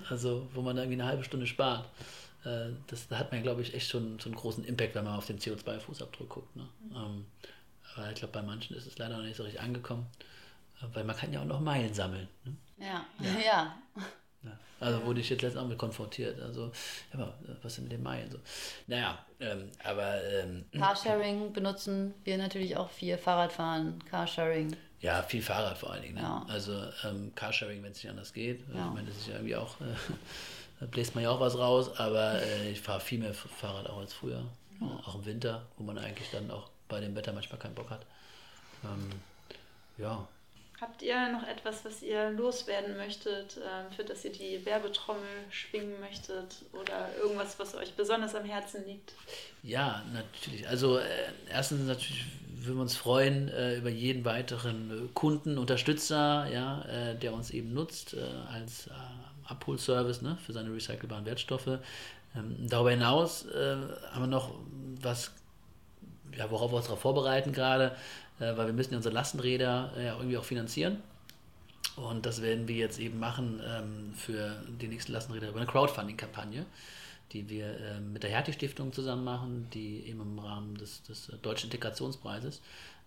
Also, 0.10 0.48
wo 0.54 0.62
man 0.62 0.76
da 0.76 0.82
irgendwie 0.82 1.00
eine 1.00 1.10
halbe 1.10 1.24
Stunde 1.24 1.46
spart. 1.46 1.88
Äh, 2.46 2.70
das, 2.88 3.08
da 3.08 3.18
hat 3.20 3.32
man, 3.32 3.44
glaube 3.44 3.62
ich, 3.62 3.74
echt 3.74 3.90
schon, 3.90 4.20
schon 4.20 4.34
einen 4.34 4.42
großen 4.42 4.64
Impact, 4.64 4.96
wenn 4.96 5.04
man 5.04 5.18
auf 5.18 5.26
den 5.26 5.40
CO2-Fußabdruck 5.40 6.28
guckt. 6.28 6.56
Ne? 6.56 6.68
Mhm. 6.90 6.96
Ähm, 6.96 7.26
aber 7.96 8.10
ich 8.10 8.16
glaube, 8.16 8.34
bei 8.34 8.42
manchen 8.42 8.76
ist 8.76 8.86
es 8.86 8.98
leider 8.98 9.18
noch 9.18 9.24
nicht 9.24 9.38
so 9.38 9.44
richtig 9.44 9.62
angekommen. 9.62 10.08
Weil 10.94 11.04
man 11.04 11.16
kann 11.16 11.34
ja 11.34 11.42
auch 11.42 11.46
noch 11.46 11.60
Meilen 11.60 11.94
sammeln. 11.94 12.28
Ne? 12.46 12.56
Ja. 12.80 13.06
ja. 13.20 13.40
ja. 13.46 13.78
ja. 14.44 14.60
Also 14.80 15.04
wurde 15.06 15.22
ich 15.22 15.30
jetzt 15.30 15.42
letztens 15.42 15.64
auch 15.64 15.68
mit 15.68 15.78
konfrontiert. 15.78 16.40
Also, 16.40 16.72
ja, 17.18 17.34
was 17.64 17.76
sind 17.76 17.92
denn 17.92 17.98
die 17.98 18.04
Meilen 18.04 18.30
so? 18.30 18.38
Naja, 18.86 19.26
ähm, 19.40 19.72
aber. 19.84 20.24
Ähm, 20.24 20.66
Carsharing 20.78 21.52
benutzen 21.52 22.14
wir 22.24 22.38
natürlich 22.38 22.78
auch 22.78 22.92
viel. 22.92 23.18
Fahrradfahren, 23.18 24.04
Carsharing. 24.06 24.76
Ja, 25.00 25.24
viel 25.24 25.42
Fahrrad 25.42 25.78
vor 25.78 25.92
allen 25.92 26.04
Dingen. 26.04 26.16
Ne? 26.16 26.22
Ja. 26.22 26.46
Also 26.48 26.80
ähm, 27.04 27.34
Carsharing, 27.34 27.82
wenn 27.84 27.92
es 27.92 28.04
nicht 28.04 28.10
anders 28.10 28.34
geht. 28.34 28.62
Ich 28.62 28.76
meine, 28.76 29.08
das 29.08 29.18
ist 29.18 29.28
ja 29.28 29.36
irgendwie 29.36 29.56
auch. 29.56 29.82
Äh, 29.82 29.86
da 30.80 30.86
bläst 30.86 31.16
man 31.16 31.24
ja 31.24 31.32
auch 31.32 31.40
was 31.40 31.58
raus, 31.58 31.98
aber 31.98 32.42
äh, 32.42 32.72
ich 32.72 32.82
fahre 32.82 33.00
viel 33.00 33.20
mehr 33.20 33.34
Fahrrad 33.34 33.90
auch 33.90 34.00
als 34.00 34.14
früher. 34.14 34.44
Ja. 34.80 34.88
Auch 35.06 35.16
im 35.16 35.26
Winter, 35.26 35.66
wo 35.78 35.84
man 35.84 35.98
eigentlich 35.98 36.30
dann 36.32 36.52
auch 36.52 36.70
bei 36.88 37.00
dem 37.00 37.16
Wetter 37.16 37.34
manchmal 37.34 37.60
keinen 37.60 37.76
Bock 37.76 37.90
hat. 37.90 38.06
Ähm, 38.84 39.10
ja, 39.98 40.28
Habt 40.80 41.02
ihr 41.02 41.32
noch 41.32 41.48
etwas, 41.48 41.84
was 41.86 42.04
ihr 42.04 42.30
loswerden 42.30 42.98
möchtet, 42.98 43.58
äh, 43.58 43.96
für 43.96 44.04
das 44.04 44.24
ihr 44.24 44.32
die 44.32 44.64
Werbetrommel 44.64 45.24
schwingen 45.50 46.00
möchtet 46.00 46.58
oder 46.72 47.10
irgendwas, 47.20 47.58
was 47.58 47.74
euch 47.74 47.94
besonders 47.94 48.36
am 48.36 48.46
Herzen 48.46 48.86
liegt? 48.86 49.14
Ja, 49.64 50.04
natürlich. 50.14 50.68
Also 50.68 51.00
äh, 51.00 51.06
erstens 51.50 51.88
natürlich 51.88 52.26
würden 52.58 52.78
wir 52.78 52.82
uns 52.84 52.96
freuen 52.96 53.48
äh, 53.50 53.78
über 53.78 53.90
jeden 53.90 54.24
weiteren 54.24 55.08
äh, 55.08 55.10
Kunden, 55.16 55.58
Unterstützer, 55.58 56.48
ja, 56.54 56.84
äh, 56.84 57.16
der 57.16 57.34
uns 57.34 57.50
eben 57.50 57.74
nutzt 57.74 58.14
äh, 58.14 58.20
als 58.54 58.88
Abholservice 59.48 60.22
ne, 60.22 60.38
für 60.46 60.54
seine 60.54 60.74
recycelbaren 60.74 61.26
Wertstoffe. 61.26 61.80
Ähm, 62.36 62.56
darüber 62.68 62.92
hinaus 62.92 63.46
haben 64.12 64.24
wir 64.24 64.28
noch 64.28 64.54
was, 65.02 65.32
ja, 66.36 66.50
worauf 66.52 66.72
wir 66.72 66.78
uns 66.78 66.86
darauf 66.86 67.02
vorbereiten 67.02 67.54
gerade 67.54 67.96
äh, 68.40 68.56
weil 68.56 68.68
wir 68.68 68.74
müssen 68.74 68.92
ja 68.92 68.98
unsere 68.98 69.14
Lastenräder 69.14 69.92
ja 69.98 70.16
irgendwie 70.16 70.38
auch 70.38 70.44
finanzieren. 70.44 71.02
Und 71.96 72.26
das 72.26 72.42
werden 72.42 72.68
wir 72.68 72.76
jetzt 72.76 73.00
eben 73.00 73.20
machen 73.20 73.62
ähm, 73.66 74.14
für 74.14 74.56
die 74.80 74.88
nächsten 74.88 75.12
Lastenräder 75.12 75.50
über 75.50 75.58
eine 75.58 75.68
Crowdfunding-Kampagne, 75.68 76.66
die 77.32 77.50
wir 77.50 77.80
äh, 77.80 78.00
mit 78.00 78.22
der 78.24 78.30
Hertie-Stiftung 78.30 78.94
zusammen 78.94 79.24
machen, 79.24 79.68
die 79.74 80.06
eben 80.08 80.22
im 80.22 80.38
Rahmen 80.38 80.76
des, 80.76 81.02
des 81.04 81.32
Deutschen 81.42 81.68
Integrationspreises 81.68 82.62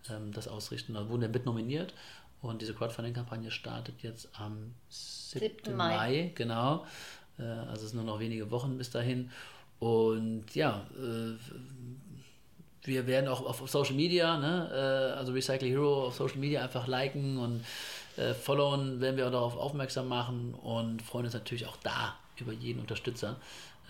ähm, 0.09 0.33
das 0.33 0.49
ausrichten. 0.49 0.93
Da 0.93 1.07
wurden 1.07 1.21
wir 1.21 1.29
mit 1.29 1.45
nominiert 1.45 1.93
und 2.41 2.61
diese 2.61 2.73
Crowdfunding-Kampagne 2.73 3.51
startet 3.51 4.01
jetzt 4.01 4.29
am 4.33 4.73
7. 4.89 5.51
7. 5.63 5.77
Mai. 5.77 5.95
Mai. 5.95 6.31
genau. 6.35 6.85
Äh, 7.37 7.43
also 7.43 7.85
es 7.85 7.91
sind 7.91 8.03
nur 8.03 8.13
noch 8.13 8.19
wenige 8.19 8.49
Wochen 8.51 8.77
bis 8.77 8.89
dahin. 8.89 9.31
Und 9.79 10.53
ja, 10.53 10.85
äh, 10.95 11.37
wir 12.83 13.07
werden 13.07 13.27
auch 13.27 13.45
auf 13.45 13.69
Social 13.69 13.95
Media, 13.95 14.37
ne, 14.37 14.69
äh, 14.71 15.17
also 15.17 15.33
Recycle 15.33 15.69
Hero 15.69 16.07
auf 16.07 16.15
Social 16.15 16.37
Media 16.37 16.63
einfach 16.63 16.87
liken 16.87 17.37
und 17.37 17.63
äh, 18.17 18.33
followen, 18.33 19.01
werden 19.01 19.17
wir 19.17 19.27
auch 19.27 19.31
darauf 19.31 19.57
aufmerksam 19.57 20.07
machen 20.07 20.53
und 20.53 21.01
freuen 21.01 21.25
uns 21.25 21.33
natürlich 21.33 21.67
auch 21.67 21.77
da 21.77 22.15
über 22.37 22.53
jeden 22.53 22.79
Unterstützer. 22.79 23.37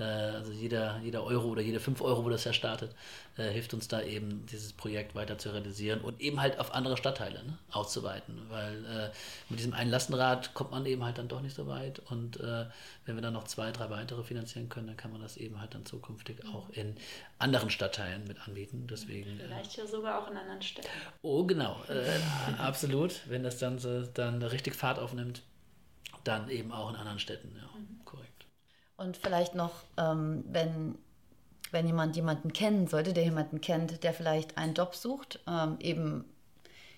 Äh, 0.02 0.36
also 0.36 0.52
jeder, 0.52 0.99
jeder 1.04 1.24
Euro 1.24 1.49
oder 1.49 1.62
jede 1.62 1.80
5 1.80 2.02
Euro, 2.02 2.26
wo 2.26 2.30
das 2.30 2.43
ja 2.43 2.54
startet, 2.54 2.95
äh, 3.38 3.49
hilft 3.49 3.74
uns 3.74 3.88
da 3.88 4.02
eben, 4.02 4.45
dieses 4.47 4.74
Projekt 4.74 5.14
weiter 5.14 5.38
zu 5.38 5.49
realisieren 5.52 6.02
und 6.02 6.20
eben 6.20 6.41
halt 6.41 6.60
auf 6.60 6.74
andere 6.74 6.97
Stadtteile 6.97 7.43
ne, 7.43 7.58
auszuweiten. 7.72 8.41
Weil 8.49 8.86
äh, 8.86 9.10
mit 9.49 9.60
diesem 9.60 9.74
einen 9.74 9.91
Lastenrad 9.91 10.56
kommt 10.56 10.72
man 10.72 10.86
eben 10.88 11.04
halt 11.04 11.20
dann 11.20 11.28
doch 11.28 11.41
nicht 11.41 11.56
so 11.56 11.68
weit. 11.68 11.99
Und 12.10 12.39
äh, 12.39 12.66
wenn 13.06 13.16
wir 13.16 13.22
dann 13.22 13.34
noch 13.34 13.43
zwei, 13.43 13.72
drei 13.72 13.89
weitere 13.91 14.24
finanzieren 14.24 14.70
können, 14.70 14.88
dann 14.88 14.97
kann 14.97 15.12
man 15.12 15.22
das 15.22 15.38
eben 15.38 15.62
halt 15.62 15.76
dann 15.76 15.86
zukünftig 15.86 16.43
auch 16.47 16.70
in 16.72 16.95
anderen 17.38 17.70
Stadtteilen 17.70 18.24
mit 18.28 18.47
anbieten. 18.47 18.88
Deswegen, 18.89 19.39
äh, 19.39 19.43
Vielleicht 19.43 19.78
ja 19.78 19.86
sogar 19.86 20.20
auch 20.20 20.32
in 20.32 20.38
anderen 20.38 20.62
Städten. 20.62 20.89
Oh, 21.22 21.43
genau. 21.45 21.80
absolut. 22.58 23.22
Wenn 23.28 23.43
das 23.43 23.60
dann, 23.60 23.78
so, 23.78 24.02
dann 24.02 24.41
richtig 24.41 24.76
Fahrt 24.76 24.97
aufnimmt, 24.97 25.43
dann 26.24 26.49
eben 26.49 26.72
auch 26.72 26.89
in 26.89 26.95
anderen 26.95 27.20
Städten. 27.20 27.56
Ja, 27.56 27.80
mhm. 27.80 28.04
korrekt. 28.06 28.41
Und 29.02 29.18
vielleicht 29.18 29.56
noch, 29.56 29.72
ähm, 29.97 30.43
wenn, 30.47 30.95
wenn 31.72 31.88
jemand 31.88 32.16
jemanden 32.16 32.54
kennen 32.54 32.88
sollte, 32.88 33.14
der 33.14 33.24
jemanden 33.24 33.60
kennt, 33.60 34.04
der 34.04 34.14
vielleicht 34.14 34.58
einen 34.58 34.76
Job 34.76 34.93
sucht, 34.93 35.39
ähm, 35.47 35.78
eben 35.80 36.26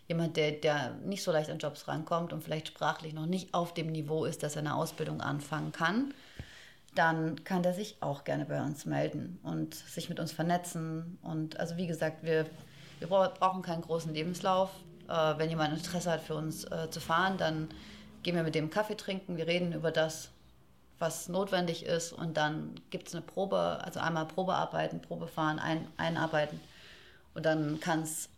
jemand, 0.08 0.36
der, 0.36 0.52
der 0.52 0.96
nicht 1.06 1.24
so 1.24 1.32
leicht 1.32 1.50
an 1.50 1.60
Jobs 1.60 1.88
rankommt 1.88 2.34
und 2.34 2.44
vielleicht 2.44 2.68
sprachlich 2.68 3.14
noch 3.14 3.26
nicht 3.26 3.54
auf 3.54 3.74
dem 3.74 3.88
Niveau 3.88 4.26
ist, 4.26 4.44
dass 4.44 4.56
er 4.56 4.60
eine 4.60 4.76
Ausbildung 4.76 5.22
anfangen 5.22 5.72
kann, 5.72 6.14
dann 6.94 7.44
kann 7.46 7.64
der 7.64 7.74
sich 7.74 7.98
auch 8.02 8.26
gerne 8.26 8.46
bei 8.46 8.62
uns 8.62 8.86
melden 8.86 9.40
und 9.44 9.74
sich 9.74 10.10
mit 10.10 10.20
uns 10.20 10.34
vernetzen. 10.34 11.18
Und 11.22 11.58
also 11.60 11.78
wie 11.78 11.88
gesagt, 11.88 12.24
wir, 12.24 12.46
wir 13.00 13.08
brauchen 13.08 13.62
keinen 13.62 13.82
großen 13.82 14.14
Lebenslauf. 14.14 14.70
Äh, 15.08 15.38
wenn 15.38 15.50
jemand 15.50 15.74
Interesse 15.74 16.12
hat, 16.12 16.22
für 16.22 16.36
uns 16.36 16.66
äh, 16.66 16.90
zu 16.90 17.00
fahren, 17.00 17.38
dann 17.38 17.70
gehen 18.24 18.36
wir 18.36 18.44
mit 18.44 18.56
dem 18.56 18.70
Kaffee 18.70 18.96
trinken, 18.96 19.38
wir 19.38 19.48
reden 19.48 19.72
über 19.72 19.92
das, 19.92 20.30
was 21.04 21.28
notwendig 21.28 21.86
ist 21.86 22.14
und 22.14 22.38
dann 22.38 22.76
gibt 22.90 23.10
es 23.10 23.14
eine 23.14 23.22
Probe, 23.22 23.82
also 23.84 24.00
einmal 24.00 24.26
Probearbeiten, 24.26 25.02
Probefahren, 25.02 25.60
ein, 25.60 25.86
einarbeiten 25.98 26.62
und 27.34 27.46
dann 27.46 27.82
kann 27.82 28.04
es 28.04 28.30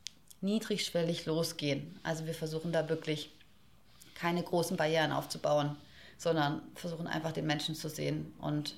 niedrigschwellig 0.42 1.28
losgehen. 1.28 2.00
Also 2.02 2.26
wir 2.26 2.34
versuchen 2.34 2.72
da 2.72 2.90
wirklich 2.90 3.30
keine 4.16 4.42
großen 4.42 4.78
Barrieren 4.78 5.12
aufzubauen, 5.12 5.76
sondern 6.18 6.64
versuchen 6.74 7.06
einfach 7.06 7.34
den 7.34 7.46
Menschen 7.46 7.76
zu 7.76 7.88
sehen 7.88 8.34
und 8.40 8.76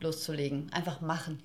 loszulegen. 0.00 0.72
Einfach 0.72 1.02
machen. 1.02 1.42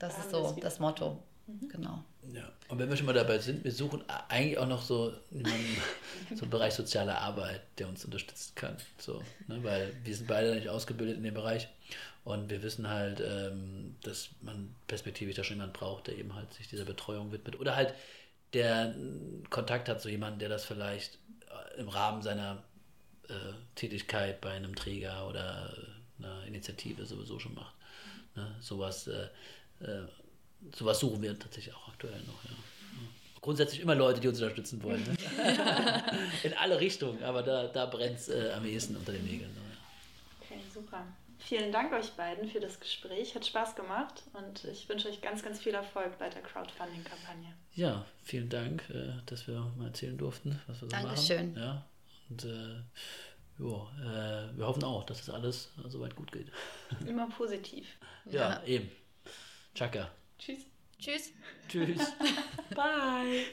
Das 0.00 0.18
ist 0.18 0.30
so 0.30 0.56
das 0.60 0.80
Motto. 0.80 1.22
Mhm. 1.46 1.68
Genau. 1.68 2.04
Ja, 2.32 2.50
und 2.68 2.78
wenn 2.78 2.88
wir 2.88 2.96
schon 2.96 3.06
mal 3.06 3.12
dabei 3.12 3.38
sind, 3.38 3.64
wir 3.64 3.72
suchen 3.72 4.02
eigentlich 4.28 4.58
auch 4.58 4.66
noch 4.66 4.82
so 4.82 5.12
jemanden, 5.30 5.76
so 6.34 6.42
einen 6.42 6.50
Bereich 6.50 6.74
soziale 6.74 7.18
Arbeit, 7.18 7.62
der 7.78 7.88
uns 7.88 8.04
unterstützen 8.04 8.52
kann. 8.54 8.76
So, 8.98 9.22
ne? 9.46 9.62
Weil 9.62 9.92
wir 10.04 10.14
sind 10.14 10.26
beide 10.26 10.54
nicht 10.54 10.68
ausgebildet 10.68 11.16
in 11.16 11.22
dem 11.22 11.34
Bereich 11.34 11.68
und 12.24 12.48
wir 12.48 12.62
wissen 12.62 12.88
halt, 12.88 13.20
ähm, 13.20 13.96
dass 14.02 14.30
man 14.40 14.74
perspektivisch 14.86 15.36
da 15.36 15.44
schon 15.44 15.56
jemanden 15.56 15.78
braucht, 15.78 16.06
der 16.06 16.16
eben 16.16 16.34
halt 16.34 16.52
sich 16.54 16.68
dieser 16.68 16.84
Betreuung 16.84 17.32
widmet. 17.32 17.60
Oder 17.60 17.76
halt 17.76 17.94
der 18.54 18.94
Kontakt 19.50 19.88
hat 19.88 20.00
zu 20.00 20.08
jemandem, 20.08 20.38
der 20.38 20.48
das 20.48 20.64
vielleicht 20.64 21.18
äh, 21.48 21.80
im 21.80 21.88
Rahmen 21.88 22.22
seiner 22.22 22.62
äh, 23.28 23.34
Tätigkeit 23.74 24.40
bei 24.40 24.52
einem 24.52 24.74
Träger 24.74 25.28
oder 25.28 25.76
einer 26.18 26.44
Initiative 26.44 27.04
sowieso 27.04 27.38
schon 27.38 27.54
macht. 27.54 27.74
Ne? 28.36 28.54
Sowas, 28.60 29.06
äh, 29.06 29.28
äh, 29.80 30.06
sowas 30.74 30.98
suchen 31.00 31.22
wir 31.22 31.38
tatsächlich 31.38 31.74
auch 31.74 31.88
aktuell 31.88 32.20
noch. 32.20 32.44
Ja. 32.44 32.50
Grundsätzlich 33.40 33.80
immer 33.80 33.94
Leute, 33.94 34.20
die 34.20 34.28
uns 34.28 34.40
unterstützen 34.40 34.82
wollen. 34.82 35.02
Ne? 35.04 35.16
In 36.44 36.54
alle 36.54 36.80
Richtungen, 36.80 37.22
aber 37.22 37.42
da, 37.42 37.66
da 37.66 37.86
brennt 37.86 38.18
es 38.18 38.28
äh, 38.30 38.52
am 38.56 38.64
ehesten 38.64 38.96
unter 38.96 39.12
den 39.12 39.24
Nägeln. 39.24 39.52
Ne? 39.52 39.60
Okay, 40.40 40.60
super. 40.72 41.06
Vielen 41.38 41.70
Dank 41.70 41.92
euch 41.92 42.12
beiden 42.12 42.48
für 42.48 42.60
das 42.60 42.80
Gespräch. 42.80 43.34
Hat 43.34 43.44
Spaß 43.44 43.76
gemacht 43.76 44.22
und 44.32 44.64
ich 44.64 44.88
wünsche 44.88 45.10
euch 45.10 45.20
ganz, 45.20 45.42
ganz 45.42 45.60
viel 45.60 45.74
Erfolg 45.74 46.18
bei 46.18 46.30
der 46.30 46.40
Crowdfunding-Kampagne. 46.40 47.52
Ja, 47.74 48.06
vielen 48.22 48.48
Dank, 48.48 48.88
äh, 48.88 49.12
dass 49.26 49.46
wir 49.46 49.60
mal 49.76 49.88
erzählen 49.88 50.16
durften, 50.16 50.58
was 50.66 50.80
wir 50.80 50.88
so 50.88 50.96
Dankeschön. 50.96 51.52
machen. 51.52 51.62
Ja, 51.62 51.86
und 52.30 52.44
äh, 52.44 52.76
jo, 53.58 53.88
äh, 54.00 54.56
wir 54.56 54.66
hoffen 54.66 54.84
auch, 54.84 55.04
dass 55.04 55.18
das 55.18 55.34
alles 55.34 55.70
soweit 55.86 56.16
gut 56.16 56.32
geht. 56.32 56.50
Immer 57.06 57.28
positiv. 57.28 57.86
ja, 58.24 58.52
ja, 58.52 58.62
eben. 58.64 58.90
Chaka. 59.74 60.10
Tschüss. 60.38 60.66
Tschüss. 60.98 61.32
Tschüss. 61.68 61.98
Bye. 62.74 63.46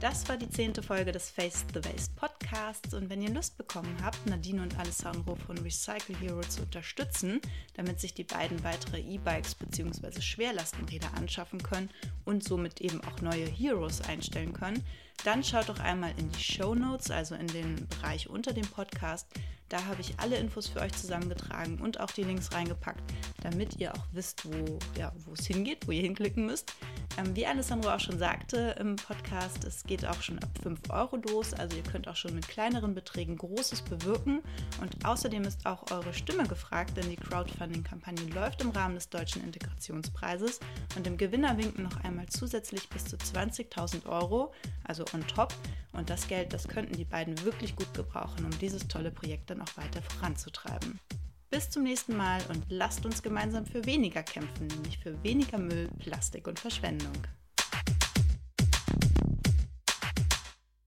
Das 0.00 0.28
war 0.28 0.36
die 0.36 0.48
zehnte 0.48 0.80
Folge 0.80 1.10
des 1.10 1.28
Face 1.28 1.64
the 1.74 1.84
Waste 1.84 2.12
Podcasts 2.14 2.94
und 2.94 3.10
wenn 3.10 3.20
ihr 3.20 3.30
Lust 3.30 3.58
bekommen 3.58 3.96
habt, 4.04 4.24
Nadine 4.26 4.62
und 4.62 4.78
Alessandro 4.78 5.34
von 5.34 5.58
Recycle 5.58 6.16
Hero 6.20 6.40
zu 6.42 6.62
unterstützen, 6.62 7.40
damit 7.74 7.98
sich 7.98 8.14
die 8.14 8.22
beiden 8.22 8.62
weitere 8.62 9.00
E-Bikes 9.00 9.56
bzw. 9.56 10.20
Schwerlastenräder 10.20 11.12
anschaffen 11.16 11.60
können 11.60 11.90
und 12.24 12.44
somit 12.44 12.80
eben 12.80 13.02
auch 13.02 13.20
neue 13.22 13.46
Heroes 13.46 14.00
einstellen 14.02 14.52
können, 14.52 14.84
dann 15.24 15.42
schaut 15.42 15.68
doch 15.68 15.80
einmal 15.80 16.12
in 16.16 16.30
die 16.30 16.44
Show 16.44 16.76
Notes, 16.76 17.10
also 17.10 17.34
in 17.34 17.48
den 17.48 17.88
Bereich 17.88 18.30
unter 18.30 18.52
dem 18.52 18.68
Podcast. 18.68 19.26
Da 19.68 19.84
habe 19.84 20.00
ich 20.00 20.18
alle 20.18 20.36
Infos 20.36 20.66
für 20.66 20.80
euch 20.80 20.92
zusammengetragen 20.92 21.78
und 21.78 22.00
auch 22.00 22.10
die 22.10 22.24
Links 22.24 22.52
reingepackt, 22.52 23.02
damit 23.42 23.78
ihr 23.78 23.92
auch 23.94 24.06
wisst, 24.12 24.44
wo 24.46 24.78
ja, 24.98 25.12
es 25.32 25.46
hingeht, 25.46 25.86
wo 25.86 25.92
ihr 25.92 26.02
hinklicken 26.02 26.46
müsst. 26.46 26.72
Ähm, 27.18 27.34
wie 27.34 27.46
Alessandro 27.46 27.90
auch 27.90 28.00
schon 28.00 28.18
sagte 28.18 28.76
im 28.78 28.96
Podcast, 28.96 29.64
es 29.64 29.82
geht 29.82 30.06
auch 30.06 30.22
schon 30.22 30.38
ab 30.38 30.50
5 30.62 30.90
Euro 30.90 31.16
los, 31.16 31.52
also 31.52 31.76
ihr 31.76 31.82
könnt 31.82 32.08
auch 32.08 32.16
schon 32.16 32.34
mit 32.34 32.48
kleineren 32.48 32.94
Beträgen 32.94 33.36
Großes 33.36 33.82
bewirken. 33.82 34.40
Und 34.80 35.04
außerdem 35.04 35.44
ist 35.44 35.66
auch 35.66 35.90
eure 35.90 36.14
Stimme 36.14 36.44
gefragt, 36.44 36.96
denn 36.96 37.10
die 37.10 37.16
Crowdfunding-Kampagne 37.16 38.24
läuft 38.34 38.62
im 38.62 38.70
Rahmen 38.70 38.94
des 38.94 39.10
Deutschen 39.10 39.42
Integrationspreises 39.42 40.60
und 40.96 41.06
dem 41.06 41.16
Gewinner 41.16 41.58
winken 41.58 41.82
noch 41.82 42.04
einmal 42.04 42.26
zusätzlich 42.26 42.88
bis 42.88 43.04
zu 43.04 43.16
20.000 43.16 44.06
Euro, 44.06 44.52
also 44.84 45.04
on 45.12 45.26
top. 45.26 45.52
Und 45.92 46.10
das 46.10 46.28
Geld, 46.28 46.52
das 46.52 46.68
könnten 46.68 46.96
die 46.96 47.04
beiden 47.04 47.42
wirklich 47.44 47.74
gut 47.74 47.92
gebrauchen, 47.94 48.44
um 48.44 48.56
dieses 48.60 48.86
tolle 48.86 49.10
Projekt 49.10 49.50
dann 49.50 49.57
auch 49.60 49.76
weiter 49.76 50.02
voranzutreiben. 50.02 50.98
Bis 51.50 51.70
zum 51.70 51.82
nächsten 51.82 52.16
Mal 52.16 52.40
und 52.50 52.64
lasst 52.68 53.06
uns 53.06 53.22
gemeinsam 53.22 53.64
für 53.64 53.86
weniger 53.86 54.22
kämpfen, 54.22 54.66
nämlich 54.66 54.98
für 54.98 55.22
weniger 55.22 55.58
Müll, 55.58 55.88
Plastik 55.98 56.46
und 56.46 56.60
Verschwendung. 56.60 57.16